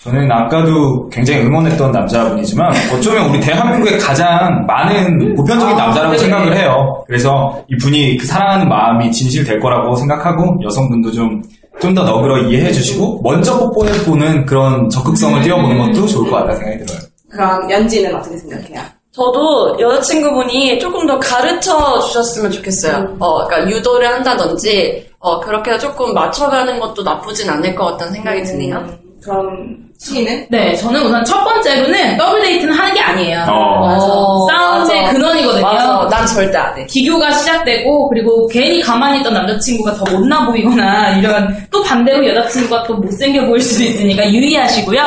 저는 0.00 0.30
아까도 0.30 1.08
굉장히 1.08 1.42
응원했던 1.42 1.90
남자분이지만 1.90 2.72
어쩌면 2.94 3.30
우리 3.30 3.40
대한민국의 3.40 3.98
가장 3.98 4.64
많은 4.66 5.34
보편적인 5.34 5.74
아, 5.74 5.86
남자라고 5.86 6.12
네. 6.12 6.18
생각을 6.18 6.56
해요. 6.56 7.02
그래서 7.08 7.62
이분이 7.68 8.16
그 8.16 8.24
사랑하는 8.26 8.68
마음이 8.68 9.10
진실될 9.10 9.58
거라고 9.58 9.96
생각하고 9.96 10.56
여성분도 10.62 11.10
좀 11.10 11.42
좀 11.80 11.94
더 11.94 12.04
너그러이 12.04 12.38
이해해 12.48 12.72
주시고 12.72 13.20
먼저 13.22 13.58
뽀뽀해 13.58 14.04
보는 14.04 14.46
그런 14.46 14.88
적극성을 14.90 15.42
띄워보는 15.42 15.78
것도 15.78 16.06
좋을 16.06 16.30
것 16.30 16.36
같다는 16.38 16.56
생각이 16.56 16.84
들어요. 16.84 16.98
그럼 17.30 17.70
연지는 17.70 18.14
어떻게 18.14 18.36
생각해요? 18.38 18.82
저도 19.12 19.76
여자친구분이 19.80 20.78
조금 20.78 21.06
더 21.06 21.18
가르쳐 21.18 21.98
주셨으면 22.00 22.52
좋겠어요. 22.52 23.16
어, 23.18 23.46
그러니까 23.46 23.70
유도를 23.70 24.06
한다든지, 24.06 25.08
어, 25.18 25.40
그렇게 25.40 25.76
조금 25.78 26.14
맞춰가는 26.14 26.78
것도 26.78 27.02
나쁘진 27.02 27.50
않을 27.50 27.74
것 27.74 27.86
같다는 27.86 28.12
생각이 28.12 28.42
드네요. 28.44 28.76
음, 28.76 29.20
그럼 29.22 29.87
시는 29.98 30.46
네, 30.48 30.76
저는 30.76 31.02
우선 31.02 31.24
첫 31.24 31.42
번째로는 31.44 32.16
더블 32.16 32.40
데이트는 32.40 32.72
하는 32.72 32.94
게 32.94 33.00
아니에요. 33.00 33.44
어. 33.48 34.46
싸움의 34.48 35.02
맞아. 35.02 35.12
근원이거든요. 35.12 35.60
맞아. 35.62 36.08
난 36.08 36.26
절대 36.26 36.56
안 36.56 36.78
해. 36.78 36.86
비교가 36.86 37.32
시작되고 37.32 38.08
그리고 38.08 38.46
괜히 38.46 38.80
가만히 38.80 39.18
있던 39.18 39.34
남자친구가 39.34 39.94
더 39.94 40.04
못나 40.12 40.46
보이거나 40.46 41.18
이런 41.18 41.52
또 41.72 41.82
반대로 41.82 42.24
여자친구가 42.28 42.84
또 42.84 42.94
못생겨 42.94 43.44
보일 43.46 43.60
수도 43.60 43.82
있으니까 43.82 44.30
유의하시고요. 44.32 45.00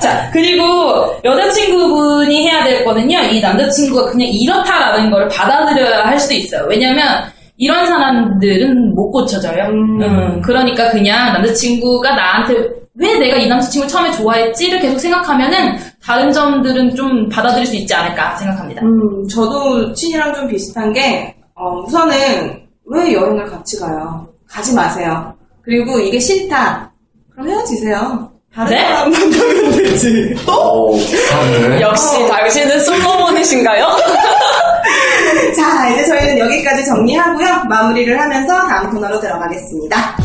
자 0.00 0.30
그리고 0.32 1.14
여자친구분이 1.24 2.48
해야 2.48 2.64
될 2.64 2.86
거는요. 2.86 3.18
이 3.30 3.42
남자친구가 3.42 4.12
그냥 4.12 4.28
이렇다라는 4.32 5.10
걸 5.10 5.28
받아들여야 5.28 6.06
할 6.06 6.18
수도 6.18 6.34
있어요. 6.34 6.64
왜냐면 6.70 7.22
이런 7.58 7.84
사람들은 7.84 8.94
못 8.94 9.10
고쳐져요. 9.10 9.64
음, 9.64 10.40
그러니까 10.40 10.88
그냥 10.90 11.34
남자친구가 11.34 12.14
나한테 12.14 12.54
왜 12.98 13.16
내가 13.18 13.36
이 13.36 13.46
남자친구 13.48 13.86
처음에 13.86 14.10
좋아했지를 14.12 14.80
계속 14.80 14.98
생각하면은 14.98 15.78
다른 16.04 16.32
점들은 16.32 16.94
좀 16.96 17.28
받아들일 17.28 17.64
수 17.66 17.76
있지 17.76 17.94
않을까 17.94 18.36
생각합니다. 18.36 18.82
음, 18.82 19.26
저도 19.28 19.92
친이랑 19.94 20.34
좀 20.34 20.48
비슷한 20.48 20.92
게, 20.92 21.34
어, 21.54 21.78
우선은 21.86 22.14
왜 22.90 23.12
여행을 23.12 23.44
같이 23.48 23.78
가요? 23.78 24.26
가지 24.48 24.74
마세요. 24.74 25.32
그리고 25.62 25.98
이게 26.00 26.18
싫다. 26.18 26.90
그럼 27.32 27.50
헤어지세요. 27.50 28.30
다른 28.52 28.70
네? 28.72 28.82
사람 28.82 29.10
만나면 29.12 29.72
되지. 29.72 30.34
오, 30.48 30.96
비슷한데? 30.96 31.80
역시 31.80 32.26
당신은 32.26 32.80
솔로몬이신가요? 32.80 33.86
자, 35.54 35.88
이제 35.90 36.04
저희는 36.06 36.38
여기까지 36.38 36.84
정리하고요. 36.86 37.64
마무리를 37.68 38.18
하면서 38.18 38.66
다음 38.66 38.90
코너로 38.90 39.20
들어가겠습니다. 39.20 40.16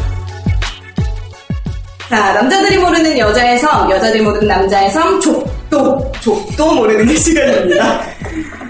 자, 2.13 2.31
남자들이 2.33 2.77
모르는 2.77 3.17
여자의 3.17 3.57
섬, 3.57 3.89
여자들이 3.89 4.21
모르는 4.21 4.47
남자의 4.47 4.91
섬, 4.91 5.19
족도, 5.19 6.11
족도 6.21 6.75
모르는 6.75 7.07
게 7.07 7.15
시간입니다. 7.15 8.01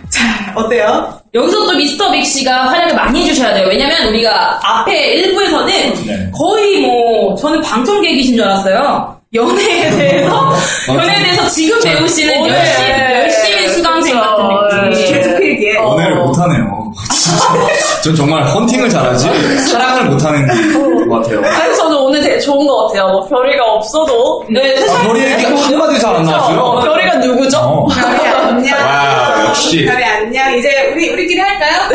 자, 0.09 0.53
어때요? 0.55 1.13
여기서 1.33 1.65
또 1.65 1.73
미스터 1.73 2.09
빅 2.09 2.25
씨가 2.25 2.69
활약을 2.69 2.95
많이 2.95 3.23
해주셔야 3.23 3.53
돼요. 3.53 3.67
왜냐면 3.67 4.07
우리가 4.07 4.61
앞에 4.63 5.23
1부에서는 5.23 5.67
네. 6.05 6.31
거의 6.33 6.79
뭐, 6.79 7.35
저는 7.35 7.59
방청객이신 7.61 8.37
줄 8.37 8.45
알았어요. 8.45 9.13
연애에 9.33 9.89
대해서 9.89 10.53
연애에 10.87 11.23
대해서 11.23 11.45
지금 11.49 11.81
배우시는 11.81 12.43
어, 12.43 12.47
네. 12.47 12.53
열심히 12.53 12.89
열심히 13.11 13.67
수강생 13.69 14.17
같은 14.17 14.47
느낌. 14.47 15.13
계속 15.13 15.37
그 15.37 15.45
얘기해. 15.49 15.75
연애를 15.75 16.15
못하네요. 16.17 16.82
전 18.03 18.15
정말 18.15 18.43
헌팅을 18.43 18.89
잘하지 18.89 19.29
사랑을 19.69 20.05
못하는 20.05 20.45
것 21.09 21.21
같아요. 21.21 21.39
아니, 21.45 21.75
저는 21.75 21.97
오늘 21.97 22.21
되게 22.21 22.39
좋은 22.39 22.65
것 22.67 22.87
같아요. 22.87 23.07
뭐, 23.11 23.25
별이가 23.27 23.63
없어도. 23.63 24.43
네, 24.49 24.75
아, 24.89 25.03
머리 25.07 25.21
얘기 25.23 25.43
한마디 25.45 25.99
잘 25.99 26.13
안 26.15 26.23
나왔어요. 26.23 26.81
별이가 26.83 27.15
누구죠? 27.15 27.57
어. 27.57 27.87
별이 27.87 28.27
안녕. 28.29 28.77
와, 28.77 29.45
역시. 29.47 29.85
별이 29.85 30.03
안녕. 30.03 30.55
이제 30.57 30.91
우리, 30.93 31.09
우리끼리 31.11 31.39
할까요? 31.39 31.89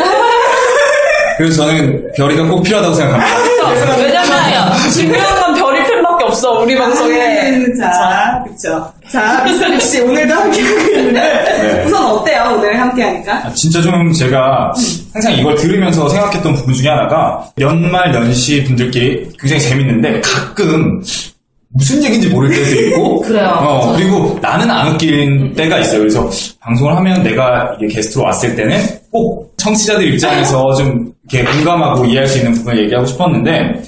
그래서 1.37 1.63
저는 1.65 2.11
별이가 2.17 2.43
꼭 2.47 2.61
필요하다고 2.63 2.93
생각합니다. 2.95 3.95
왜냐면, 3.97 4.73
중요한 4.91 5.48
별이 5.48 5.48
팬밖에 5.48 5.48
없어, 6.29 6.59
우리 6.61 6.75
방송에. 6.77 7.51
자, 7.77 8.43
그쵸. 8.47 8.91
자, 9.11 9.43
미스터 9.43 9.79
씨, 9.79 10.01
오늘도 10.01 10.33
함께하고 10.33 10.79
있는데, 10.91 11.19
네. 11.19 11.83
우선 11.85 12.05
어때요? 12.05 12.53
오늘 12.55 12.79
함께하니까? 12.79 13.47
아, 13.47 13.53
진짜 13.53 13.81
좀 13.81 14.11
제가 14.13 14.71
항상 15.13 15.33
이걸 15.33 15.55
들으면서 15.55 16.07
생각했던 16.07 16.53
부분 16.53 16.73
중에 16.73 16.87
하나가 16.89 17.49
연말 17.59 18.13
연시 18.13 18.63
분들끼리 18.63 19.29
굉장히 19.39 19.61
재밌는데 19.61 20.21
가끔 20.21 21.01
무슨 21.71 22.03
얘기인지 22.03 22.29
모를 22.29 22.49
때도 22.51 22.81
있고 22.81 23.21
그래요. 23.25 23.47
어, 23.47 23.93
그리고 23.95 24.37
나는 24.41 24.69
안 24.69 24.93
웃긴 24.93 25.53
때가 25.55 25.79
있어요. 25.79 25.99
그래서 25.99 26.29
방송을 26.59 26.95
하면 26.95 27.23
내가 27.23 27.75
이게 27.79 27.93
게스트로 27.95 28.23
왔을 28.23 28.55
때는 28.55 28.79
꼭 29.11 29.53
청취자들 29.57 30.13
입장에서 30.13 30.73
좀 30.77 31.11
이렇게 31.31 31.49
공감하고 31.51 32.05
이해할 32.05 32.27
수 32.27 32.37
있는 32.39 32.53
부분을 32.53 32.83
얘기하고 32.85 33.05
싶었는데 33.05 33.81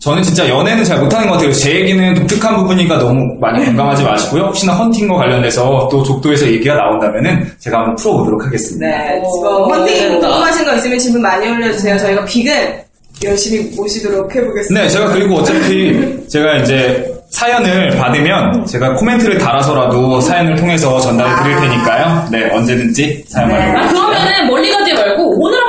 저는 0.00 0.22
진짜 0.22 0.48
연애는 0.48 0.84
잘 0.84 1.00
못하는 1.00 1.26
것 1.26 1.34
같아요. 1.34 1.52
제 1.52 1.74
얘기는 1.74 2.14
독특한 2.14 2.56
부분이니까 2.56 2.98
너무 2.98 3.36
많이 3.40 3.64
공감하지 3.64 4.04
마시고요. 4.04 4.44
혹시나 4.44 4.72
헌팅과 4.74 5.16
관련돼서 5.16 5.88
또 5.90 6.02
족도에서 6.04 6.46
얘기가 6.46 6.74
나온다면은 6.74 7.50
제가 7.58 7.78
한번 7.78 7.96
풀어보도록 7.96 8.46
하겠습니다. 8.46 8.86
네, 8.86 9.20
지금 9.34 9.50
헌팅 9.64 10.20
궁금하신 10.20 10.64
거 10.64 10.76
있으면 10.76 10.98
질문 10.98 11.22
많이 11.22 11.48
올려주세요. 11.48 11.98
저희가 11.98 12.24
빅은 12.24 12.78
열심히 13.24 13.74
모시도록 13.74 14.32
해보겠습니다. 14.34 14.80
네, 14.84 14.88
제가 14.88 15.06
그리고 15.12 15.34
어차피 15.36 16.16
제가 16.28 16.58
이제 16.58 17.12
사연을 17.30 17.90
받으면 17.98 18.64
제가 18.66 18.94
코멘트를 18.94 19.36
달아서라도 19.38 20.20
사연을 20.20 20.54
통해서 20.56 20.98
전달해 21.00 21.42
드릴 21.42 21.56
테니까요. 21.56 22.28
네, 22.30 22.48
언제든지 22.52 23.24
사연 23.26 23.50
많이 23.50 23.64
아. 23.76 23.88
그러면은 23.88 24.46
멀리 24.48 24.72
오늘 24.72 24.77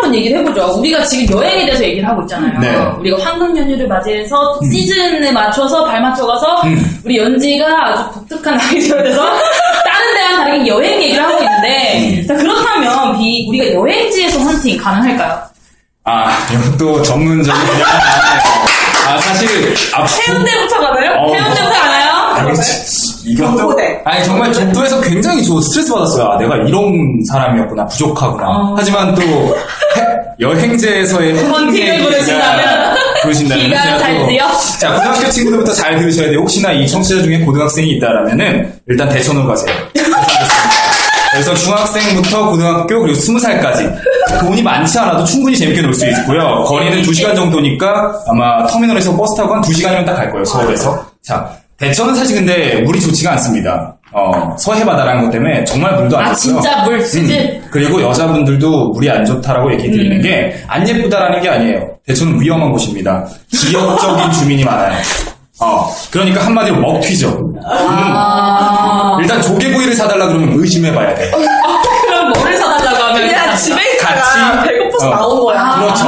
한번 0.10 0.16
얘기를 0.16 0.40
해보죠. 0.40 0.80
우리가 0.80 1.04
지금 1.04 1.38
여행에 1.38 1.66
대해서 1.66 1.84
얘기를 1.84 2.08
하고 2.08 2.22
있잖아요. 2.24 2.60
네. 2.60 2.76
우리가 3.00 3.24
황금 3.24 3.56
연휴를 3.56 3.88
맞이해서 3.88 4.60
시즌에 4.72 5.32
맞춰서 5.32 5.86
발 5.86 6.02
맞춰가서 6.02 6.62
음. 6.64 7.02
우리 7.06 7.18
연지가 7.18 7.88
아주 7.88 8.04
독특한 8.14 8.60
아이디어에 8.60 9.04
대해서 9.04 9.24
다른 9.86 10.14
데랑 10.14 10.38
다르게 10.38 10.68
여행 10.68 11.02
얘기를 11.04 11.24
하고 11.24 11.38
음. 11.38 11.44
있는데 11.44 12.26
자, 12.28 12.36
그렇다면 12.36 13.18
비 13.18 13.46
우리가 13.50 13.74
여행지에서 13.74 14.40
헌팅 14.40 14.78
가능할까요? 14.78 15.42
아, 16.06 16.32
이것도 16.52 17.04
전문적인. 17.04 17.62
아, 19.08 19.18
사실 19.20 19.76
아, 19.94 20.06
해운대부터 20.06 20.80
가나요? 20.80 21.12
어. 21.20 21.34
해운대부터 21.36 21.80
가나요? 21.80 22.12
아니, 22.36 22.52
경포대. 23.38 24.02
아니 24.06 24.24
정말 24.26 24.52
족도에서 24.54 25.02
굉장히 25.02 25.44
저 25.44 25.60
스트레스 25.62 25.94
받았어요. 25.94 26.26
아, 26.32 26.38
내가 26.38 26.56
이런 26.58 26.94
사람이었구나, 27.30 27.86
부족하구나. 27.88 28.48
어. 28.48 28.76
하지만 28.78 29.14
또 29.16 29.22
해- 29.22 29.54
여행지에서의 30.40 31.38
헌팅을 31.44 32.04
부르신다면 32.04 32.96
부르신다면? 33.24 33.70
자, 34.80 34.94
고등학교 34.94 35.30
친구들부터 35.30 35.74
잘 35.74 35.98
들으셔야 35.98 36.30
돼요. 36.30 36.40
혹시나 36.40 36.72
이 36.72 36.88
청취자 36.88 37.22
중에 37.24 37.40
고등학생이 37.42 37.92
있다라면은 37.98 38.74
일단 38.88 39.10
대천으로 39.10 39.48
가세요. 39.48 39.76
그래서 41.32 41.54
중학생부터 41.54 42.50
고등학교 42.50 43.02
그리고 43.02 43.14
스무 43.20 43.40
살까지 43.40 43.88
돈이 44.42 44.64
많지 44.64 44.98
않아도 44.98 45.24
충분히 45.26 45.56
재밌게 45.58 45.82
놀 45.82 45.94
수 45.94 46.08
있고요. 46.10 46.64
거리는 46.66 47.02
2시간 47.04 47.36
정도니까 47.36 48.14
아마 48.28 48.66
터미널에서 48.66 49.16
버스 49.16 49.36
타고 49.36 49.54
한 49.54 49.62
2시간이면 49.62 50.06
딱 50.06 50.16
갈 50.16 50.32
거예요. 50.32 50.44
서울에서. 50.46 51.06
자, 51.24 51.50
대천은 51.80 52.14
사실 52.16 52.36
근데 52.38 52.82
물이 52.82 53.00
좋지가 53.00 53.32
않습니다. 53.34 53.96
어, 54.12 54.56
서해 54.58 54.84
바다라는 54.84 55.26
것 55.26 55.32
때문에 55.32 55.64
정말 55.66 55.96
물도 55.96 56.18
안 56.18 56.26
아 56.28 56.34
좋고요. 56.34 56.62
진짜 56.62 56.84
물 56.84 57.00
수질 57.02 57.40
음, 57.40 57.68
그리고 57.72 58.02
여자분들도 58.02 58.90
물이 58.90 59.10
안 59.10 59.24
좋다라고 59.24 59.72
얘기 59.74 59.90
드리는 59.92 60.18
음. 60.18 60.22
게안 60.22 60.88
예쁘다라는 60.88 61.42
게 61.42 61.50
아니에요. 61.50 61.88
대천은 62.08 62.42
위험한 62.42 62.72
곳입니다. 62.72 63.26
지역적인 63.52 64.32
주민이 64.34 64.64
많아요. 64.66 64.98
어, 65.62 65.88
그러니까 66.12 66.44
한마디로 66.46 66.78
먹튀죠. 66.78 67.28
음. 67.30 67.54
아 67.66 69.18
일단 69.22 69.42
조개구이를 69.42 69.94
사달라 69.94 70.28
그러면 70.28 70.54
의심해봐야 70.60 71.14
돼. 71.16 71.32
그럼 72.08 72.32
뭐를 72.34 72.58
사달라고 72.58 73.04
하면 73.04 73.28
그냥 73.28 73.56
집에 73.56 73.94
있다가 73.94 74.22
같이- 74.22 74.68
배고파서 74.70 75.08
어. 75.08 75.16
나온 75.16 75.44
거야. 75.46 75.76
그렇죠. 75.80 76.06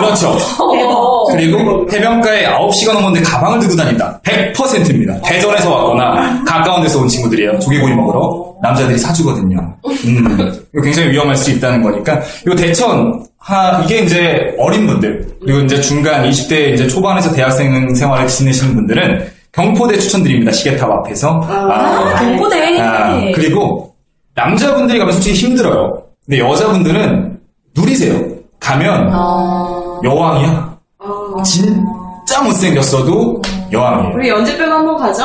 그렇죠. 0.00 0.36
어. 0.60 1.24
그리고 1.32 1.86
해변가에 1.92 2.46
9시간 2.46 2.94
넘었는데 2.94 3.28
가방을 3.28 3.60
들고 3.60 3.76
다닌다. 3.76 4.20
100%입니다. 4.24 5.20
대전에서 5.22 5.70
왔거나 5.70 6.42
가까운 6.44 6.82
데서 6.82 7.00
온 7.00 7.08
친구들이에요. 7.08 7.58
조개구이 7.58 7.94
먹으러. 7.94 8.48
남자들이 8.60 8.98
사주거든요. 8.98 9.56
음, 9.86 10.38
이거 10.74 10.82
굉장히 10.82 11.10
위험할 11.10 11.36
수 11.36 11.50
있다는 11.50 11.82
거니까. 11.82 12.20
이 12.46 12.56
대천, 12.56 13.24
하, 13.38 13.80
이게 13.84 13.98
이제 14.00 14.54
어린 14.58 14.86
분들, 14.86 15.36
그리고 15.40 15.60
이제 15.60 15.80
중간 15.80 16.28
20대 16.28 16.74
이제 16.74 16.86
초반에서 16.88 17.32
대학생 17.32 17.94
생활을 17.94 18.26
지내시는 18.26 18.74
분들은 18.74 19.28
경포대 19.52 19.98
추천드립니다. 19.98 20.52
시계탑 20.52 20.90
앞에서. 20.90 21.40
아, 21.48 22.14
경포대 22.18 22.80
아, 22.80 23.20
그리고 23.34 23.94
남자분들이 24.34 24.98
가면 24.98 25.12
솔직히 25.12 25.36
힘들어요. 25.46 26.02
근데 26.26 26.40
여자분들은 26.40 27.38
누리세요. 27.76 28.20
가면 28.60 29.10
여왕이야. 30.04 30.78
진짜 31.44 32.42
못생겼어도 32.42 33.40
여왕이에요. 33.72 34.14
우리 34.14 34.28
연재병 34.28 34.70
한번 34.72 34.96
가죠? 34.96 35.24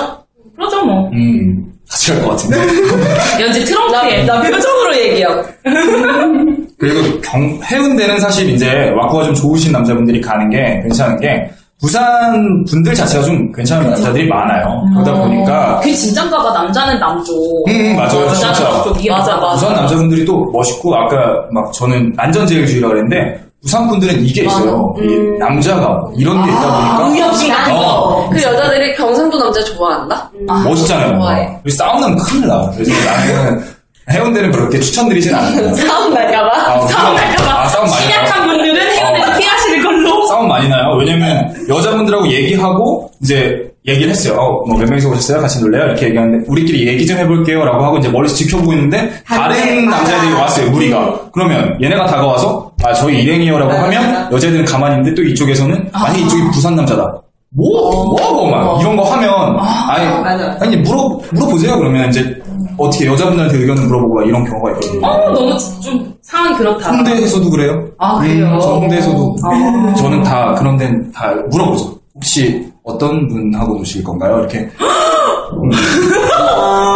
그러죠 0.55 0.85
뭐 0.85 1.09
음, 1.11 1.65
같이 1.89 2.11
갈 2.13 2.21
것 2.23 2.29
같은데. 2.31 2.57
연지 3.43 3.65
트렁크에 3.65 4.23
나 4.25 4.41
표정으로 4.41 4.95
얘기하고. 4.97 5.43
그리고 6.77 7.21
경, 7.21 7.59
해운대는 7.63 8.19
사실 8.19 8.49
이제 8.49 8.89
와꾸가 8.97 9.23
좀 9.25 9.33
좋으신 9.33 9.71
남자분들이 9.71 10.19
가는 10.21 10.49
게 10.49 10.79
괜찮은 10.83 11.19
게 11.19 11.49
부산 11.79 12.63
분들 12.69 12.93
자체가 12.93 13.23
좀 13.25 13.51
괜찮은 13.51 13.89
남자들이 13.89 14.27
많아요. 14.27 14.83
그러다 14.93 15.13
보니까 15.21 15.79
그 15.83 15.93
진짠가 15.93 16.37
봐 16.41 16.51
남자는 16.53 16.99
남쪽 16.99 17.33
음, 17.67 17.95
맞아요. 17.95 18.21
여자는 18.25 18.53
진짜. 18.53 18.69
남쪽이 18.69 19.09
맞아, 19.09 19.35
맞아. 19.37 19.53
부산 19.55 19.75
남자분들이 19.75 20.23
또 20.25 20.45
멋있고 20.51 20.95
아까 20.95 21.17
막 21.51 21.71
저는 21.73 22.13
안전제일주의라 22.17 22.87
그랬는데 22.89 23.42
부산 23.63 23.87
분들은 23.87 24.25
이게 24.25 24.43
있어요. 24.43 24.93
이 25.01 25.39
남자가 25.39 26.03
이런 26.17 26.43
게 26.45 26.51
있다 26.51 26.61
보니까 26.61 27.07
의협시간 27.13 27.71
어, 27.71 28.29
그 28.29 28.41
여자들이 28.43 28.93
경상도 28.95 29.37
남자 29.39 29.63
좋아한다? 29.63 30.29
멋있잖아요. 30.65 31.17
좋아해. 31.17 31.57
싸움나면 31.69 32.17
큰일 32.17 32.47
나. 32.47 32.69
그래서 32.71 32.91
나는 33.09 33.63
해운대는 34.11 34.51
그렇게 34.51 34.79
추천드리진 34.81 35.33
않아요. 35.33 35.73
싸움 35.75 36.13
날까봐? 36.13 36.49
아, 36.57 36.87
싸움 36.87 37.15
날까봐 37.15 37.61
아, 37.63 37.67
싸움 37.69 37.89
많이 37.89 38.07
나요. 38.09 38.47
분들은 38.47 38.75
해운대에서 38.75 39.31
어. 39.31 39.35
피하실 39.39 39.83
걸로 39.83 40.27
싸움 40.27 40.47
많이 40.49 40.67
나요. 40.67 40.97
왜냐면 40.99 41.53
여자분들하고 41.69 42.27
얘기하고 42.27 43.11
이제 43.21 43.72
얘기를 43.85 44.09
했어요. 44.11 44.35
어, 44.39 44.65
뭐몇 44.67 44.87
명이서 44.89 45.09
오셨어요? 45.09 45.41
같이 45.41 45.59
놀래요? 45.61 45.83
이렇게 45.85 46.07
얘기하는데 46.07 46.45
우리끼리 46.47 46.87
얘기 46.87 47.05
좀 47.05 47.17
해볼게요. 47.17 47.65
라고 47.65 47.83
하고 47.83 47.97
이제 47.97 48.07
멀리서 48.09 48.35
지켜보고 48.35 48.71
있는데 48.73 49.11
다른 49.27 49.55
반대, 49.55 49.81
남자애들이. 49.81 50.33
왔어요. 50.33 50.71
무리가. 50.71 51.19
그러면 51.33 51.77
얘네가 51.81 52.05
다가와서 52.05 52.71
아 52.83 52.93
저희 52.93 53.21
일행이요라고 53.23 53.71
맞아, 53.71 53.83
하면. 53.83 54.31
여자애들은 54.31 54.65
가만히 54.65 54.95
있는데 54.97 55.15
또 55.21 55.27
이쪽에서는 55.27 55.89
만약 55.91 56.17
이쪽이 56.17 56.43
부산 56.51 56.75
남자다. 56.75 57.21
뭐? 57.55 58.05
뭐하고 58.17 58.47
막 58.47 58.81
이런 58.81 58.95
거 58.95 59.03
하면 59.03 59.59
아니 59.59 60.21
맞아. 60.21 60.57
아니 60.61 60.77
물어 60.77 61.19
물어보세요. 61.33 61.77
그러면 61.77 62.09
이제 62.09 62.41
어떻게 62.77 63.05
여자분들한테 63.05 63.57
의견을 63.57 63.83
물어보고 63.83 64.15
막 64.15 64.25
이런 64.27 64.43
경우가 64.45 64.71
있거든요. 64.71 65.05
어 65.07 65.31
너무 65.33 65.55
좀 65.81 66.13
상황이 66.21 66.55
그렇다 66.55 66.89
홍대에서도 66.89 67.49
그래요? 67.49 67.85
아, 67.99 68.19
그래요? 68.19 68.45
음, 68.47 68.59
저 68.59 68.67
홍대에서도 68.75 69.35
아. 69.43 69.93
저는 69.95 70.23
다 70.23 70.55
그런 70.57 70.77
데는 70.77 71.11
다 71.11 71.33
물어보죠. 71.51 71.97
혹시 72.15 72.71
어떤 72.83 73.27
분하고 73.27 73.77
노실 73.77 74.03
건가요? 74.03 74.39
이렇게 74.39 74.69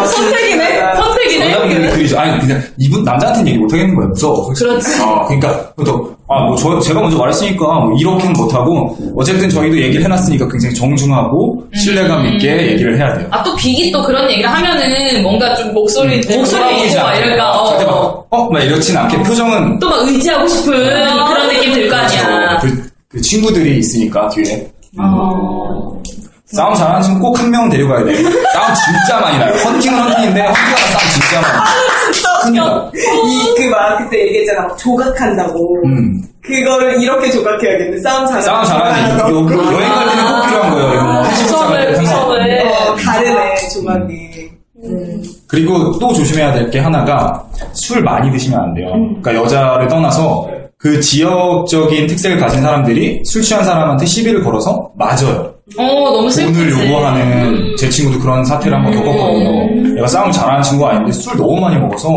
선택이네 0.05 0.95
선택이네 0.95 1.45
남자분들이 1.51 1.91
그리죠. 1.91 2.19
아니 2.19 2.39
그냥 2.39 2.61
이분 2.77 3.03
남자한테는 3.03 3.47
얘기 3.49 3.57
못 3.59 3.71
하겠는 3.71 3.95
거예요. 3.95 4.09
무서워. 4.09 4.47
그렇지. 4.53 5.01
어, 5.01 5.25
그러니까 5.25 5.71
또 5.85 6.15
아 6.29 6.43
뭐 6.43 6.55
저 6.57 6.77
제가 6.81 6.99
먼저 6.99 7.17
말했으니까 7.17 7.65
뭐 7.79 7.97
이렇게는 7.97 8.33
못 8.33 8.53
하고 8.53 8.97
어쨌든 9.15 9.49
저희도 9.49 9.77
얘기를 9.79 10.03
해놨으니까 10.03 10.45
굉장히 10.49 10.75
정중하고 10.75 11.63
신뢰감 11.73 12.19
음. 12.25 12.33
있게 12.33 12.71
얘기를 12.73 12.97
해야 12.97 13.17
돼요. 13.17 13.27
아 13.31 13.41
또 13.43 13.55
빅이 13.55 13.91
또 13.93 14.03
그런 14.03 14.29
얘기를 14.29 14.49
하면은 14.51 15.23
뭔가 15.23 15.55
좀 15.55 15.73
목소리 15.73 16.17
목소리 16.27 16.59
돌아보이지 16.59 16.95
있고 16.95 17.05
막. 17.05 17.15
이럴까 17.15 17.51
어, 17.61 17.69
절대 17.69 17.85
막, 17.85 18.25
어, 18.29 18.49
막 18.51 18.59
이렇진 18.61 18.97
않게 18.97 19.23
표정은 19.23 19.79
또 19.79 19.87
막 19.89 20.05
의지하고 20.07 20.45
싶은 20.49 20.71
그런 20.73 21.47
느낌 21.47 21.73
들 21.73 21.89
거 21.89 21.95
아니야 21.95 22.59
그, 22.61 22.89
그 23.07 23.21
친구들이 23.21 23.77
있으니까 23.79 24.27
뒤에 24.29 24.69
어. 24.97 26.01
싸움 26.45 26.73
잘하는 26.75 27.01
친구 27.01 27.19
꼭 27.19 27.37
한 27.39 27.51
명 27.51 27.69
데려가야 27.69 28.05
돼. 28.05 28.15
싸움 28.23 28.73
진짜 28.73 29.19
많이 29.19 29.37
나요. 29.37 29.53
헌팅은 29.53 29.99
헌팅인데 29.99 30.41
헌팅하다 30.41 30.77
싸움 30.87 31.11
진짜 31.11 31.41
많아. 31.41 31.63
큰일 32.43 32.61
나. 32.61 32.91
이그막 33.25 33.97
그때 33.97 34.21
얘기했잖아 34.27 34.61
막 34.61 34.77
조각한다고 34.77 35.81
음. 35.85 36.21
그거를 36.41 37.01
이렇게 37.03 37.29
조각해야겠네 37.29 37.99
싸움 37.99 38.25
잘하는 38.25 38.41
싸움 38.43 38.65
잘하는 38.65 39.19
여, 39.19 39.25
여행 39.27 39.89
갈 39.93 40.09
때는 40.09 40.25
꼭 40.25 40.45
필요한 40.47 40.71
거예요. 40.71 40.93
이거 40.93 41.03
뭐 41.03 41.21
구성을. 41.23 41.93
구성을. 41.97 42.61
어, 42.67 42.95
다르네 42.95 43.55
조각이 43.73 44.49
그리고 45.49 45.97
또 45.99 46.13
조심해야 46.13 46.53
될 46.53 46.69
게 46.69 46.79
하나가 46.79 47.43
술 47.73 48.01
많이 48.01 48.31
드시면 48.31 48.59
안 48.59 48.73
돼요. 48.73 48.91
그러니까 49.21 49.35
여자를 49.35 49.87
떠나서 49.89 50.49
그 50.79 50.99
지역적인 50.99 52.05
특색을 52.07 52.39
가진 52.39 52.61
사람들이 52.61 53.21
술 53.25 53.41
취한 53.41 53.63
사람한테 53.63 54.05
시비를 54.05 54.43
걸어서 54.43 54.89
맞아요. 54.95 55.51
어, 55.77 55.83
너무 55.83 56.29
슬프지. 56.29 56.53
돈을 56.53 56.71
요구하는 56.85 57.75
제 57.77 57.89
친구도 57.89 58.19
그런 58.19 58.45
사태를 58.45 58.77
한번 58.77 58.93
겪었거든요. 58.93 59.97
애가 59.97 60.07
싸움 60.07 60.31
잘하는 60.31 60.61
친구가 60.61 60.91
아닌데 60.91 61.11
술 61.11 61.35
너무 61.35 61.59
많이 61.59 61.77
먹어서 61.77 62.07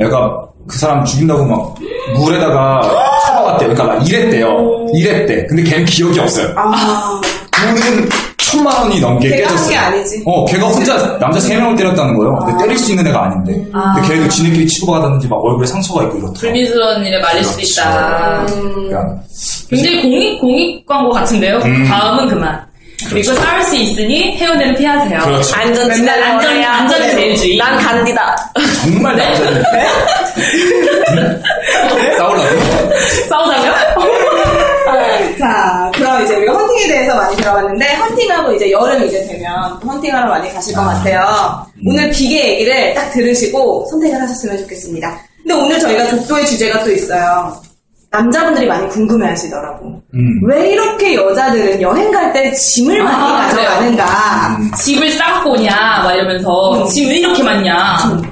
애가 0.00 0.46
그 0.66 0.78
사람 0.78 1.04
죽인다고 1.04 1.44
막 1.44 1.74
물에다가 2.16 2.80
처박았대요. 3.26 3.68
그러니까 3.74 3.84
막 3.84 4.08
이랬대요. 4.08 4.86
이랬대. 4.94 5.46
근데 5.46 5.62
걔는 5.62 5.84
기억이 5.84 6.18
없어요. 6.18 6.48
아 6.56 7.20
돈은 7.52 8.08
천만 8.50 8.76
원이 8.82 9.00
넘게 9.00 9.28
걔가 9.28 9.48
한 9.48 9.56
깨졌어요. 9.56 9.70
게 9.70 9.76
아니지 9.76 10.22
어, 10.26 10.44
걔가 10.46 10.66
혼자 10.66 11.18
남자 11.18 11.38
세 11.40 11.56
명을 11.56 11.76
때렸다는 11.76 12.16
거예요. 12.16 12.34
근데 12.44 12.64
때릴 12.64 12.78
수 12.78 12.90
있는 12.90 13.06
애가 13.06 13.24
아닌데. 13.24 13.52
근데 13.72 14.08
걔도 14.08 14.28
지네끼리 14.28 14.66
치고받았는지 14.66 15.28
막 15.28 15.36
얼굴에 15.44 15.66
상처가 15.66 16.02
있고 16.04 16.14
이렇더라고. 16.18 16.34
불미스러운 16.40 17.04
일에 17.04 17.20
말릴 17.20 17.44
수도 17.44 17.56
그렇죠. 17.56 17.80
있다. 17.80 18.46
그러니까 18.46 19.14
굉장히 19.70 20.02
공익, 20.02 20.40
공익 20.40 20.86
광고 20.86 21.10
같은데요? 21.12 21.56
음. 21.58 21.84
다음은 21.86 22.28
그만. 22.28 22.60
그리고 23.08 23.32
싸울 23.32 23.62
수 23.62 23.76
있으니 23.76 24.36
헤어내는 24.36 24.74
피하세요. 24.76 25.20
그렇죠. 25.20 25.56
안전 25.56 25.88
맨날 25.88 25.96
진짜 25.96 26.12
안전, 26.26 26.40
좋아해요. 26.42 26.68
안전이 26.68 27.10
제일 27.12 27.36
주의. 27.36 27.56
난 27.56 27.78
간디다. 27.78 28.36
정말 28.82 29.16
남자들 29.16 29.64
싸우려고. 32.18 32.60
싸우자면? 33.28 33.74
헌팅에 36.80 36.88
대해서 36.88 37.14
많이 37.14 37.36
들어봤는데, 37.36 37.94
헌팅하고 37.96 38.52
이제 38.54 38.70
여름 38.70 39.04
이제 39.04 39.24
되면 39.26 39.54
헌팅하러 39.84 40.28
많이 40.28 40.52
가실 40.52 40.74
것 40.74 40.82
같아요. 40.82 41.64
오늘 41.86 42.10
비계 42.10 42.52
얘기를 42.54 42.94
딱 42.94 43.10
들으시고 43.10 43.86
선택을 43.90 44.20
하셨으면 44.22 44.58
좋겠습니다. 44.58 45.20
근데 45.42 45.54
오늘 45.54 45.78
저희가 45.78 46.08
독도의 46.10 46.46
주제가 46.46 46.82
또 46.84 46.90
있어요. 46.90 47.54
남자분들이 48.12 48.66
많이 48.66 48.88
궁금해 48.88 49.28
하시더라고. 49.28 49.86
음. 50.14 50.20
왜 50.48 50.70
이렇게 50.72 51.14
여자들은 51.14 51.80
여행 51.80 52.10
갈 52.10 52.32
때 52.32 52.50
짐을 52.52 53.02
많이 53.04 53.16
아, 53.22 53.46
가져가는가? 53.46 54.58
집을 54.76 55.10
싸갖고 55.12 55.52
오냐, 55.52 56.00
막 56.02 56.12
이러면서. 56.14 56.84
짐왜 56.92 57.18
이렇게 57.18 57.42
많냐. 57.42 57.74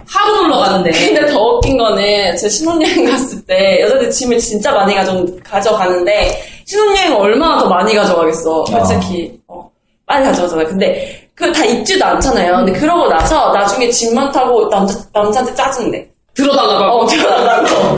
하루 0.09 0.37
놀러 0.43 0.57
가는데. 0.59 0.91
근데 0.91 1.27
더 1.33 1.39
웃긴 1.41 1.77
거는 1.79 2.37
제 2.37 2.49
신혼여행 2.49 3.05
갔을 3.07 3.41
때 3.47 3.81
여자들 3.83 4.11
짐을 4.11 4.39
진짜 4.39 4.73
많이 4.73 4.95
가져, 4.97 5.25
가져가는데 5.45 6.43
신혼여행 6.73 7.17
얼마나 7.17 7.59
더 7.59 7.67
많이 7.67 7.95
가져가겠어. 7.95 8.67
솔직히 8.67 9.33
어, 9.49 9.67
많이 10.07 10.23
가져가잖아요. 10.27 10.67
근데 10.69 11.27
그거 11.35 11.51
다 11.51 11.65
입지도 11.65 12.05
않잖아요. 12.05 12.57
근데 12.57 12.73
그러고 12.73 13.09
나서 13.09 13.53
나중에 13.55 13.89
짐 13.89 14.15
많다고 14.15 14.69
남자, 14.69 14.95
남자한테 15.15 15.55
짜증내. 15.55 16.07
들어달라고. 16.35 16.85
어, 16.99 17.07
들어달라고. 17.07 17.97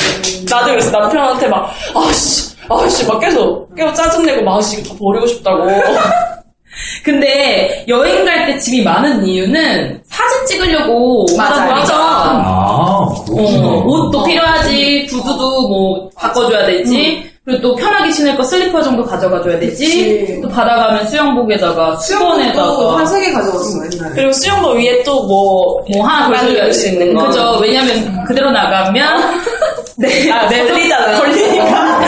나도 0.49 0.67
그래서 0.71 0.91
남편한테 0.93 1.49
막, 1.49 1.69
아씨, 1.97 2.55
아씨, 2.69 3.05
막 3.07 3.19
계속, 3.19 3.75
계속 3.75 3.93
짜증내고, 3.93 4.43
막, 4.45 4.59
아씨, 4.59 4.83
다 4.89 4.95
버리고 4.99 5.27
싶다고. 5.27 5.67
근데 7.05 7.85
여행 7.89 8.25
갈때 8.25 8.57
짐이 8.59 8.85
많은 8.85 9.27
이유는 9.27 10.01
사진 10.09 10.47
찍으려고 10.47 11.27
맞아, 11.37 11.67
보니까 11.67 11.95
아. 11.95 13.07
어, 13.29 13.85
옷도 13.85 14.23
필요하지, 14.25 15.09
구두도 15.11 15.69
뭐 15.69 16.09
바꿔줘야 16.17 16.65
되지, 16.67 17.30
그리고 17.45 17.63
또 17.63 17.75
편하게 17.77 18.13
신을 18.13 18.37
거 18.37 18.43
슬리퍼 18.45 18.83
정도 18.83 19.03
가져가줘야 19.05 19.59
되지, 19.59 20.21
그치. 20.21 20.41
또 20.43 20.49
바다 20.49 20.77
가면 20.77 21.09
수영복에다가 21.09 21.97
수건에다가 21.97 22.99
한세개 22.99 23.33
가져갔어, 23.33 23.79
옛날에. 23.93 24.15
그리고 24.15 24.33
수영복 24.33 24.77
위에 24.77 25.03
또 25.05 25.27
뭐, 25.27 25.83
뭐 25.91 26.07
하나 26.07 26.29
걸려야 26.29 26.65
열수 26.65 26.89
있는 26.89 27.15
거. 27.15 27.27
그죠. 27.27 27.59
왜냐면 27.63 28.25
그대로 28.25 28.51
나가면 28.51 29.41
네, 29.97 30.31
아, 30.31 30.49
네, 30.49 30.67
걸리잖아. 30.67 31.19
걸리니까 31.19 32.01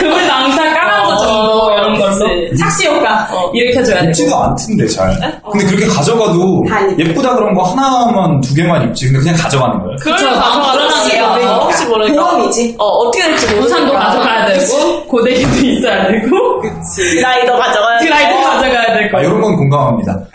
그물 0.00 0.26
낭사 0.26 0.63
착시 2.56 2.86
효과 2.86 3.28
일으켜줘야 3.52 3.96
되고. 4.00 4.08
입지도 4.08 4.36
않던데 4.36 4.86
잘. 4.88 5.10
근데 5.50 5.66
그렇게 5.66 5.86
가져가도 5.86 6.64
예쁘다 6.98 7.34
그런 7.36 7.54
거 7.54 7.62
하나만 7.62 8.40
두 8.40 8.54
개만 8.54 8.82
입지. 8.88 9.06
근데 9.06 9.18
그냥 9.20 9.36
가져가는 9.36 9.78
거예요. 9.80 9.96
가져가라는 9.96 10.38
마음 10.40 11.08
게 11.08 11.16
불안하니까. 11.18 11.54
혹시 11.64 11.84
모르니까. 11.86 12.22
보험이지. 12.22 12.76
어, 12.78 12.84
어떻게 12.84 13.24
될지 13.24 13.46
모르니까. 13.46 13.66
우산도 13.66 13.92
가져가야 13.92 14.46
되고 14.46 15.04
고데기도 15.06 15.66
있어야 15.66 16.08
되고 16.08 16.62
드라이더 16.96 17.56
가져가야 17.56 17.98
드라이도 18.00 18.40
가져가야 18.42 18.98
되고 18.98 19.16
아, 19.16 19.20
이런 19.20 19.40
건 19.40 19.56
공감합니다. 19.56 20.18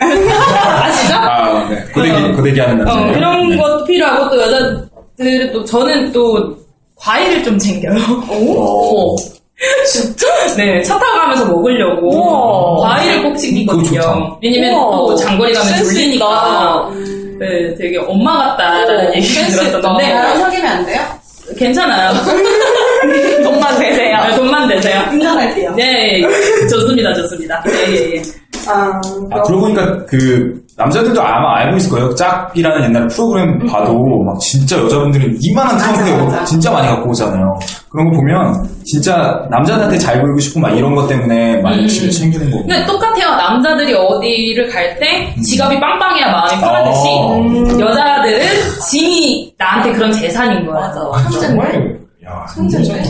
아시죠? 0.82 1.14
아, 1.14 1.68
네. 1.68 1.76
고데기, 1.92 2.32
고데기 2.32 2.60
하는 2.60 2.78
남자. 2.78 2.94
어, 2.94 3.12
그런 3.12 3.56
것도 3.56 3.84
필요하고 3.84 4.30
또 4.30 4.40
여자들은 4.40 5.52
또 5.52 5.64
저는 5.64 6.12
또 6.12 6.54
과일을 6.96 7.42
좀 7.42 7.58
챙겨요. 7.58 7.94
오. 8.30 9.16
진짜? 9.86 10.26
네, 10.56 10.82
차 10.82 10.98
타고 10.98 11.18
가면서 11.20 11.46
먹으려고 11.46 12.08
우와. 12.80 12.88
과일을 12.88 13.22
꼭 13.22 13.36
챙기거든요. 13.36 14.38
왜냐면 14.42 14.74
우와. 14.74 14.90
또 14.96 15.14
장거리 15.16 15.52
가면 15.52 15.68
센스 15.74 15.92
졸리니까. 15.94 16.90
네, 17.38 17.74
되게 17.76 17.98
엄마 17.98 18.38
같다라는 18.56 19.14
얘기를 19.16 19.22
센스 19.44 19.70
들었었는데 19.70 20.12
나랑 20.14 20.38
사귀면 20.40 20.66
안 20.66 20.86
돼요? 20.86 21.00
괜찮아요. 21.58 22.12
돈만 23.42 23.78
되세요. 23.78 24.18
네, 24.28 24.36
돈만 24.36 24.68
내세요. 24.68 25.02
인정할게요. 25.12 25.74
네, 25.74 26.22
좋습니다, 26.70 27.12
좋습니다. 27.14 27.62
네, 27.66 27.72
예, 27.90 28.16
예. 28.16 28.22
아, 28.68 29.00
아, 29.32 29.42
그러고 29.42 29.62
보니까 29.62 30.04
그 30.06 30.62
남자들도 30.80 31.20
아마 31.20 31.58
알고 31.58 31.76
있을 31.76 31.90
거예요. 31.90 32.14
짝이라는 32.14 32.84
옛날 32.84 33.06
프로그램 33.08 33.58
봐도 33.66 33.92
막 34.24 34.38
진짜 34.40 34.78
여자분들은 34.78 35.36
이만한 35.42 35.76
트렁크에. 35.76 36.44
진짜 36.46 36.70
많이 36.70 36.88
갖고 36.88 37.10
오잖아요. 37.10 37.44
그런 37.90 38.10
거 38.10 38.16
보면 38.16 38.54
진짜 38.84 39.38
남자들한테 39.50 39.98
잘 39.98 40.20
보이고 40.22 40.38
싶고 40.38 40.58
막 40.60 40.70
이런 40.70 40.94
것 40.94 41.06
때문에 41.06 41.60
많이 41.60 41.76
음. 41.78 41.82
열심히 41.82 42.10
챙기는 42.10 42.50
거고. 42.50 42.64
근데 42.66 42.84
똑같아요. 42.86 43.36
남자들이 43.36 43.92
어디를 43.94 44.68
갈 44.70 44.90
때 44.98 45.34
지갑이 45.42 45.78
빵빵해야 45.80 46.26
마음이 46.32 46.60
편하듯이 46.60 47.08
어. 47.08 47.80
여자들은 47.80 48.40
짐이 48.90 49.52
나한테 49.58 49.92
그런 49.92 50.10
재산인 50.12 50.66
거야. 50.66 50.80
맞아. 50.88 51.40
정말 51.40 52.00
야, 52.26 52.44
천재인데? 52.54 53.02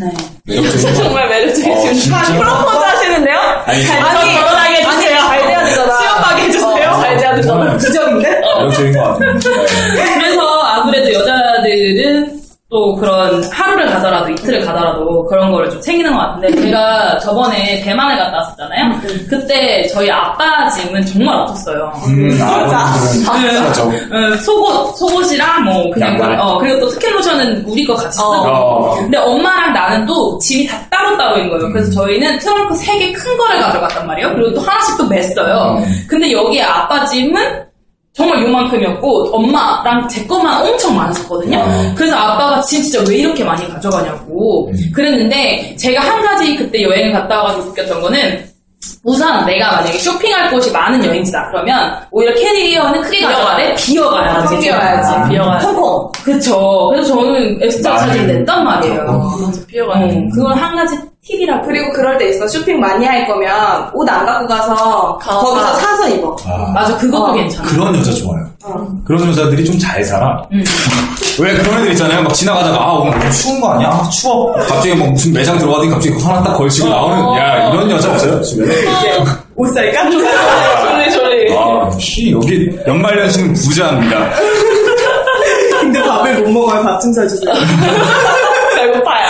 네. 0.00 0.10
매력적인 0.46 0.94
거. 0.94 1.02
정말 1.02 1.24
어, 1.24 1.28
매력적이신 1.28 1.94
진짜? 1.94 2.22
프로포즈 2.38 2.76
하시는데요? 2.76 3.36
아니, 3.66 3.82
잘 3.84 4.02
아니, 4.02 4.32
결혼하게 4.34 4.76
해주세요. 4.76 5.18
잘 5.20 5.46
돼야 5.46 5.64
되잖아. 5.64 5.92
수영하게 5.96 6.42
해주세요. 6.42 6.67
되잖아. 7.18 7.42
정말 7.42 7.76
부적인데? 7.76 8.40
매력적인 8.58 8.92
것 8.92 9.02
같아요. 9.04 9.32
네. 9.34 10.14
그래서 10.18 10.60
아무래도 10.62 11.12
여자들은 11.12 12.38
또 12.70 12.94
그런 12.96 13.42
하루를 13.50 13.86
가더라도 13.86 14.28
이틀을 14.30 14.62
가더라도 14.66 15.24
그런 15.26 15.50
거를 15.50 15.70
좀 15.70 15.80
챙기는 15.80 16.12
것 16.12 16.18
같은데 16.18 16.54
제가 16.60 17.18
저번에 17.18 17.80
대만을 17.82 18.18
갔다 18.18 18.36
왔었잖아요. 18.36 19.00
그때 19.26 19.86
저희 19.86 20.10
아빠 20.10 20.68
짐은 20.68 21.02
정말 21.06 21.34
없었어요. 21.38 21.90
음, 22.08 22.38
아버님들은 22.42 23.60
그렇죠. 23.62 23.82
어, 23.84 24.36
속옷, 24.36 24.96
속옷이랑 24.98 25.64
뭐 25.64 25.90
그냥 25.92 26.10
양말. 26.20 26.38
어 26.38 26.58
그리고 26.58 26.86
특캔 26.88 27.10
로션은 27.14 27.64
우리 27.66 27.86
거 27.86 27.94
같이 27.94 28.18
쓰고 28.18 28.28
어. 28.30 28.94
근데 28.96 29.16
엄마랑 29.16 29.72
나는 29.72 30.04
또 30.04 30.38
짐이 30.38 30.66
다 30.66 30.76
따로 30.90 31.16
따로인 31.16 31.48
거예요. 31.48 31.72
그래서 31.72 31.90
저희는 31.90 32.38
트렁크 32.38 32.74
세 32.74 32.98
개 32.98 33.12
큰 33.14 33.34
거를 33.38 33.60
가져갔단 33.60 34.06
말이에요. 34.06 34.34
그리고 34.34 34.52
또 34.52 34.60
하나씩 34.60 34.98
또 34.98 35.08
맸어요. 35.08 35.78
음. 35.78 36.04
근데 36.06 36.30
여기 36.32 36.60
아빠 36.60 37.02
짐은 37.06 37.67
정말 38.18 38.42
요만큼이었고 38.42 39.30
엄마랑 39.32 40.08
제 40.08 40.26
것만 40.26 40.66
엄청 40.66 40.96
많았었거든요. 40.96 41.56
아. 41.56 41.94
그래서 41.96 42.16
아빠가 42.16 42.60
짐 42.62 42.82
진짜 42.82 43.00
왜 43.08 43.18
이렇게 43.18 43.44
많이 43.44 43.66
가져가냐고 43.68 44.68
음. 44.68 44.74
그랬는데 44.92 45.76
제가 45.76 46.00
한 46.00 46.20
가지 46.24 46.56
그때 46.56 46.82
여행을 46.82 47.12
갔다 47.12 47.38
와가지고 47.38 47.66
느꼈던 47.66 48.00
거는 48.02 48.44
우선 49.04 49.46
내가 49.46 49.76
만약에 49.76 49.96
쇼핑할 49.98 50.50
곳이 50.50 50.72
많은 50.72 51.04
여행지다 51.04 51.48
그러면 51.52 51.96
오히려 52.10 52.34
캐리어는 52.34 53.00
크게 53.02 53.22
가져가되 53.22 53.74
비어가야지. 53.76 54.48
챙겨야지. 54.48 55.10
아, 55.12 55.28
비어가야지. 55.28 55.66
콩콩. 55.66 56.12
그쵸. 56.24 56.88
그래서 56.90 57.14
저는 57.14 57.58
많이 57.60 57.98
사진 57.98 58.26
냈단 58.26 58.64
말이에요. 58.64 59.00
어. 59.08 59.50
비어가야 59.68 60.04
어, 60.06 60.08
그걸 60.34 60.54
한 60.54 60.74
가지 60.74 60.96
팁이라고. 61.28 61.66
그리고 61.66 61.92
그럴 61.92 62.16
때 62.16 62.30
있어. 62.30 62.48
쇼핑 62.48 62.80
많이 62.80 63.04
할 63.04 63.26
거면 63.26 63.90
옷 63.92 64.08
안 64.08 64.24
갖고 64.24 64.46
가서 64.46 65.18
가서 65.20 65.40
거기서 65.40 65.74
사서 65.74 66.08
입어. 66.08 66.34
아, 66.46 66.70
맞아, 66.72 66.96
그것도 66.96 67.24
어. 67.24 67.32
괜찮아. 67.34 67.68
그런 67.68 67.94
여자 67.96 68.10
좋아요. 68.12 68.46
어. 68.64 68.86
그런 69.06 69.28
여자들이 69.28 69.64
좀 69.64 69.78
잘 69.78 70.02
살아. 70.02 70.42
음. 70.52 70.64
왜 71.40 71.54
그런 71.54 71.80
애들 71.80 71.92
있잖아요. 71.92 72.22
막 72.22 72.32
지나가다가 72.34 72.76
아 72.82 72.92
오늘 72.94 73.16
너무 73.18 73.30
추운 73.30 73.60
거 73.60 73.68
아니야? 73.74 73.88
아, 73.90 74.08
추워. 74.08 74.52
갑자기 74.54 74.94
뭐 74.94 75.08
무슨 75.08 75.32
매장 75.32 75.56
들어가더니 75.58 75.90
갑자기 75.90 76.14
그거 76.16 76.30
하나 76.30 76.42
딱 76.42 76.56
걸치고 76.56 76.88
나오는 76.88 77.38
야 77.38 77.68
이런 77.70 77.88
여자 77.90 78.10
없어요 78.10 78.42
주변에? 78.42 78.74
옷 79.54 79.66
살까? 79.74 80.10
졸리 80.10 81.12
졸리. 81.12 81.56
아 81.56 81.90
씨, 82.00 82.32
여기 82.32 82.68
연말연시는 82.86 83.52
부자입니다. 83.54 84.30
근데 85.80 86.02
밥을 86.02 86.40
못 86.42 86.50
먹어요. 86.50 86.82
밥 86.82 87.00
좀 87.00 87.12
사주세요. 87.12 87.52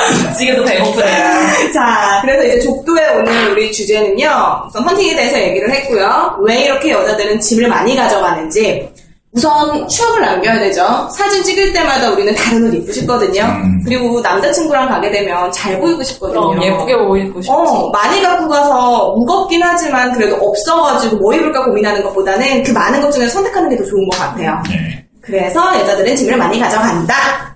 배고파요. 0.09 0.35
지금도 0.39 0.65
배고프네요. 0.65 1.27
자, 1.75 2.19
그래서 2.23 2.45
이제 2.45 2.61
족도의 2.61 3.09
오늘 3.17 3.51
우리 3.53 3.73
주제는요. 3.73 4.65
우선 4.69 4.83
헌팅에 4.85 5.15
대해서 5.17 5.41
얘기를 5.41 5.71
했고요. 5.71 6.39
왜 6.43 6.65
이렇게 6.65 6.91
여자들은 6.93 7.41
짐을 7.41 7.69
많이 7.69 7.97
가져가는지. 7.97 8.89
우선 9.31 9.87
추억을 9.87 10.23
남겨야 10.23 10.59
되죠. 10.59 11.09
사진 11.13 11.43
찍을 11.45 11.73
때마다 11.73 12.11
우리는 12.11 12.35
다른 12.35 12.67
옷 12.67 12.75
입고 12.75 12.91
싶거든요. 12.93 13.43
음. 13.45 13.83
그리고 13.85 14.21
남자친구랑 14.23 14.89
가게 14.89 15.11
되면 15.11 15.53
잘 15.53 15.79
보이고 15.79 16.03
싶거든요. 16.03 16.49
그럼 16.49 16.63
예쁘게 16.65 16.97
보이고 16.97 17.41
싶지. 17.41 17.51
어, 17.51 17.91
많이 17.91 18.23
갖고 18.23 18.49
가서 18.49 19.15
무겁긴 19.19 19.63
하지만 19.63 20.13
그래도 20.15 20.37
없어가지고 20.37 21.17
뭐 21.17 21.35
입을까 21.35 21.63
고민하는 21.65 22.03
것보다는 22.05 22.63
그 22.63 22.73
많은 22.73 23.03
것 23.03 23.13
중에 23.13 23.29
선택하는 23.29 23.69
게 23.69 23.77
더 23.77 23.85
좋은 23.85 24.09
것 24.09 24.19
같아요. 24.19 24.61
네. 24.71 25.05
그래서 25.21 25.79
여자들은 25.79 26.17
짐을 26.17 26.37
많이 26.39 26.59
가져간다. 26.59 27.48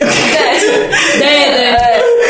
네, 0.00 1.20
네. 1.20 1.76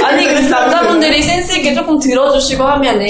아니, 0.05 0.27
그래서 0.27 0.49
남자분들이 0.51 1.23
센스있게 1.23 1.75
조금 1.75 1.99
들어주시고 1.99 2.63
하면은 2.63 3.07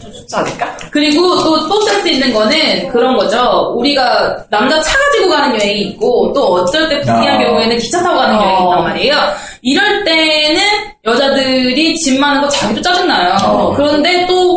좀 0.00 0.12
좋지 0.12 0.36
않을까? 0.36 0.76
그리고 0.90 1.42
또, 1.42 1.68
또 1.68 1.80
센스 1.82 2.08
있는 2.08 2.32
거는 2.32 2.88
그런 2.88 3.16
거죠. 3.16 3.72
우리가 3.76 4.44
남자 4.50 4.80
차 4.82 4.96
가지고 4.96 5.30
가는 5.30 5.58
여행이 5.58 5.80
있고, 5.90 6.32
또 6.34 6.54
어쩔 6.54 6.88
때 6.88 7.00
부기한 7.00 7.40
아. 7.40 7.44
경우에는 7.44 7.78
기차 7.78 8.02
타고 8.02 8.16
가는 8.18 8.36
어. 8.36 8.42
여행이 8.42 8.62
있단 8.64 8.84
말이에요. 8.84 9.16
이럴 9.62 10.04
때는 10.04 10.62
여자들이 11.04 11.96
짐 11.96 12.20
많은 12.20 12.42
거 12.42 12.48
자기도 12.48 12.80
짜증나요. 12.82 13.36
어. 13.44 13.74
그런데 13.74 14.26
또 14.26 14.47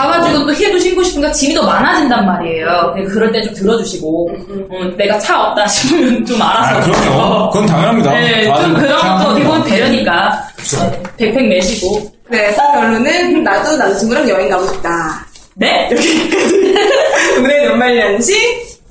가가지고 0.00 0.46
또 0.46 0.52
힐도 0.52 0.78
신고 0.78 1.02
싶으니까 1.02 1.30
짐이 1.32 1.54
더 1.54 1.62
많아진단 1.66 2.24
말이에요. 2.26 2.92
근데 2.94 3.08
그럴 3.10 3.30
때 3.32 3.40
좀 3.42 3.54
들어주시고, 3.54 4.30
음, 4.30 4.94
내가 4.96 5.18
차 5.18 5.42
없다 5.42 5.66
싶으면 5.66 6.24
좀 6.24 6.40
알아서. 6.40 6.76
아 6.76 6.80
그럼요. 6.80 7.50
그건 7.50 7.66
당연합니다. 7.66 8.10
네, 8.12 8.44
좀 8.44 8.54
그런 8.74 8.76
것도 8.76 9.00
생각합니다. 9.00 9.28
어떻게 9.28 9.44
보면 9.44 9.64
배려니까. 9.64 10.42
어, 10.80 10.92
백팩 11.16 11.48
매시고. 11.48 12.12
그래서 12.28 12.62
결론은 12.72 13.42
나도 13.42 13.76
남자친구랑 13.76 14.28
여행 14.28 14.48
가고 14.48 14.66
싶다. 14.68 15.26
네? 15.56 15.90
오늘 17.38 17.64
연말 17.66 17.98
연시 17.98 18.32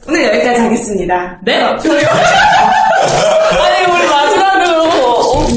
오늘 0.07 0.25
여기까지 0.25 0.59
하겠습니다. 0.61 1.37
네? 1.43 1.55
아니, 1.63 1.77
우리 3.91 4.07
마지막으로. 4.09 4.83
어, 4.83 5.47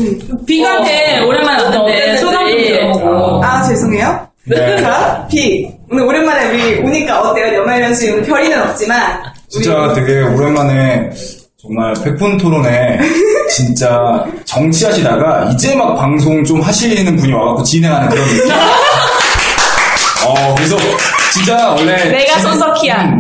비한테 0.46 1.20
오랜만에 1.20 1.62
왔는데. 1.62 2.16
소감 2.18 2.48
좀 2.48 2.59
들어보고. 2.59 3.44
아 3.44 3.62
죄송해요. 3.64 4.31
네. 4.45 4.80
자, 4.80 5.26
비. 5.30 5.68
오늘 5.90 6.05
오랜만에 6.05 6.49
우리 6.51 6.78
오니까 6.80 7.20
어때요? 7.20 7.55
연말연시 7.55 8.11
오늘 8.11 8.22
별이는 8.24 8.62
없지만 8.62 9.22
진짜 9.49 9.93
되게 9.95 10.20
오랜만에 10.22 11.11
정말 11.61 11.93
백분 12.03 12.38
토론에 12.38 12.99
진짜 13.51 14.24
정치하시다가 14.47 15.51
이제 15.53 15.74
막 15.76 15.95
방송 15.97 16.43
좀 16.45 16.61
하시는 16.61 17.16
분이 17.16 17.32
와갖고 17.32 17.62
진행하는 17.62 18.09
그런 18.09 18.26
느낌. 18.26 18.51
어, 20.26 20.55
그래서 20.57 20.76
진짜 21.32 21.70
원래. 21.70 22.05
내가 22.09 22.38
손석희야. 22.40 23.03
음, 23.03 23.18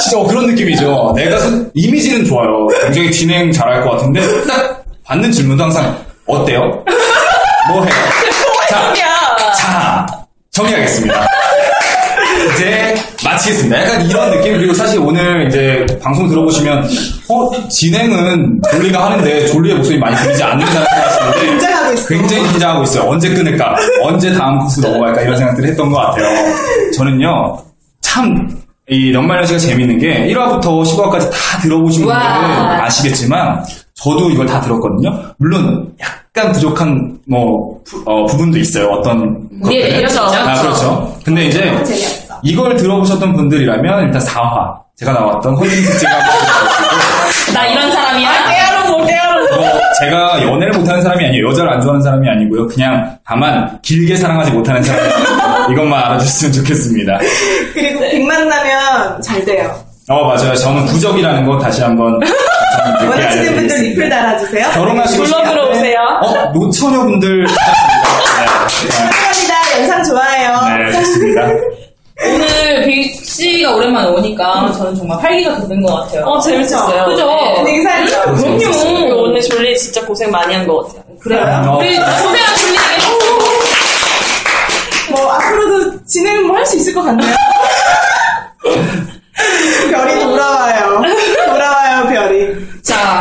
진짜 0.00 0.18
어, 0.18 0.26
그런 0.26 0.46
느낌이죠. 0.48 1.12
내가 1.16 1.38
손- 1.38 1.70
이미지는 1.74 2.24
좋아요. 2.24 2.66
굉장히 2.82 3.10
진행 3.12 3.50
잘할 3.52 3.82
것 3.84 3.92
같은데 3.92 4.20
딱 4.46 4.84
받는 5.04 5.30
질문도 5.32 5.62
항상 5.64 5.96
어때요? 6.26 6.84
뭐 7.68 7.84
해요? 7.84 7.94
자, 8.68 8.92
자, 9.54 10.06
정리하겠습니다. 10.52 11.26
이제 12.54 12.94
마치겠습니다. 13.24 13.82
약간 13.82 14.06
이런 14.06 14.30
느낌 14.30 14.54
그리고 14.56 14.72
사실 14.74 14.98
오늘 14.98 15.46
이제 15.48 15.86
방송 16.02 16.28
들어보시면 16.28 16.88
어 17.28 17.68
진행은 17.68 18.60
졸리가 18.70 19.04
하는데 19.10 19.46
졸리의 19.46 19.76
목소리 19.76 19.98
많이 19.98 20.16
들리지 20.16 20.42
않는다는 20.42 20.86
긴장하고 21.40 21.92
있어. 21.94 22.08
굉장히 22.08 22.48
긴장하고 22.50 22.82
있어요. 22.84 23.08
언제 23.10 23.28
끊을까? 23.30 23.76
언제 24.02 24.32
다음 24.32 24.58
코스 24.58 24.80
넘어갈까? 24.80 25.20
이런 25.22 25.36
생각들을 25.36 25.68
했던 25.68 25.90
것 25.90 25.98
같아요. 25.98 26.26
저는요 26.96 27.62
참이 28.00 29.12
연말연시가 29.12 29.58
재밌는 29.58 29.98
게 29.98 30.26
1화부터 30.32 30.62
10화까지 30.84 31.30
다 31.30 31.58
들어보신 31.62 32.04
분들은 32.04 32.16
와. 32.16 32.84
아시겠지만 32.84 33.62
저도 33.94 34.30
이걸 34.30 34.46
다 34.46 34.60
들었거든요. 34.60 35.34
물론 35.38 35.92
약 36.00 36.19
간 36.32 36.52
부족한 36.52 37.18
뭐 37.26 37.80
부, 37.84 38.02
어, 38.06 38.24
부분도 38.26 38.58
있어요. 38.58 38.86
어떤 38.86 39.48
우리의 39.62 39.82
것들은. 39.82 40.00
매력이죠. 40.00 40.20
아 40.22 40.62
그렇죠. 40.62 41.18
근데 41.24 41.46
이제. 41.46 41.72
이걸 42.42 42.76
들어보셨던 42.76 43.34
분들이라면 43.34 44.04
일단 44.06 44.22
4화 44.22 44.72
제가 44.96 45.12
나왔던 45.12 45.54
허밍 45.56 45.68
특집을 45.70 46.12
나 47.52 47.66
이런 47.66 47.90
사람이야? 47.90 48.30
깨알로 48.48 48.96
뭐 48.96 49.06
깨알로. 49.06 49.56
뭐 49.56 49.70
제가 50.00 50.42
연애를 50.42 50.72
못하는 50.78 51.02
사람이 51.02 51.26
아니에요. 51.26 51.48
여자를 51.48 51.70
안 51.72 51.80
좋아하는 51.80 52.02
사람이 52.02 52.26
아니고요. 52.28 52.66
그냥 52.68 53.18
다만 53.26 53.78
길게 53.82 54.16
사랑하지 54.16 54.52
못하는 54.52 54.82
사람이 54.82 55.08
이것만 55.72 56.02
알아주셨으면 56.04 56.52
좋겠습니다. 56.52 57.18
그리고 57.74 58.00
빅 58.08 58.22
만나면 58.24 59.20
잘 59.20 59.44
돼요. 59.44 59.74
어 60.08 60.24
맞아요. 60.28 60.54
저는 60.54 60.86
부적이라는 60.86 61.44
거 61.46 61.58
다시 61.58 61.82
한번 61.82 62.18
원하시는 62.84 63.06
분들 63.08 63.22
알려드리겠습니다. 63.24 63.82
리플 63.82 64.08
달아주세요. 64.08 64.70
결혼하시고 64.72 65.24
불러 65.24 65.36
싶은데 65.38 65.50
들어오세요. 65.50 65.98
어 66.22 66.44
노처녀 66.52 67.02
분들 67.04 67.44
네, 67.46 67.54
감사합니다. 68.88 69.78
영상 69.78 70.04
좋아요. 70.04 70.76
네, 70.78 70.84
네, 70.84 70.92
좋습니다. 70.92 71.40
오늘 72.22 72.84
빅 72.84 73.24
씨가 73.24 73.74
오랜만에 73.74 74.08
오니까 74.08 74.70
저는 74.76 74.94
정말 74.94 75.18
활기가 75.22 75.56
돋는 75.56 75.80
것 75.82 75.94
같아요. 75.94 76.24
어, 76.26 76.38
재밌었어요. 76.40 77.06
그죠? 77.06 77.26
네. 77.26 77.54
분위기 77.56 77.82
살죠. 77.82 78.22
그럼요. 78.34 79.22
오늘 79.22 79.40
졸리 79.40 79.76
진짜 79.78 80.04
고생 80.04 80.30
많이 80.30 80.54
한 80.54 80.66
것 80.66 80.86
같아요. 80.86 81.02
그래요. 81.22 81.64
어. 81.66 81.78
우리 81.78 81.94
소세한 81.96 82.56
줄리에게 82.56 83.00
뭐 85.10 85.32
앞으로도 85.32 86.04
진행은 86.04 86.46
뭐할 86.46 86.64
수 86.66 86.76
있을 86.76 86.92
것 86.94 87.02
같네요. 87.04 87.34
별이 89.90 90.20
돌아와요. 90.20 91.02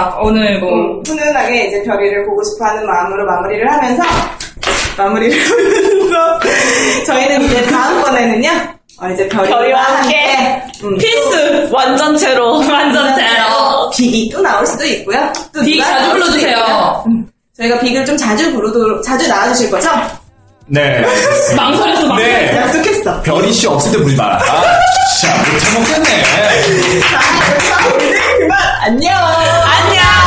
자, 0.10 0.18
오늘 0.22 0.60
뭐 0.60 0.72
음, 0.74 1.04
훈훈하게 1.06 1.68
이제 1.68 1.84
별이를 1.84 2.26
보고 2.26 2.42
싶어 2.44 2.66
하는 2.66 2.84
마음으로 2.86 3.26
마무리를 3.28 3.72
하면서 3.72 4.04
마무리를 4.98 5.38
하면서 6.12 6.40
저희는 7.06 7.42
이제 7.44 7.64
다음번에는요. 7.66 8.50
어, 9.02 9.10
이제 9.12 9.28
별이와, 9.30 9.58
별이와 9.60 9.82
함께, 9.82 10.62
음, 10.84 10.98
필수 10.98 11.70
완전체로 11.72 12.58
완전체로 12.58 13.90
빅이 13.96 14.30
또 14.32 14.42
나올 14.42 14.66
수도 14.66 14.84
있고요. 14.86 15.32
또 15.54 15.62
빅 15.64 15.78
누가 15.78 15.86
자주 15.86 16.08
나올 16.08 16.22
수도 16.24 16.38
있고요. 16.40 16.54
불러주세요. 16.56 17.04
음, 17.08 17.28
저희가 17.56 17.80
빅을 17.80 18.06
좀 18.06 18.18
자주 18.18 18.52
부르도록 18.52 19.04
자주 19.04 19.28
나와주실 19.30 19.70
거죠? 19.72 19.90
네. 20.66 21.02
망설였어, 21.56 22.08
망설였어. 22.08 22.16
네. 22.16 22.56
약속했어. 22.58 23.22
별이 23.22 23.54
씨 23.54 23.68
없을 23.68 23.92
때 23.92 23.98
부르지 24.00 24.16
마라. 24.18 24.36
아, 24.36 24.80
진짜 25.20 25.36
못해먹겠네. 25.54 26.24
자, 27.00 27.20
그럼 27.88 27.99
안녕. 28.82 29.14
안녕. 29.16 30.19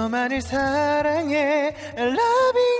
너만을 0.00 0.40
사랑해. 0.40 1.74
Loving 1.94 2.79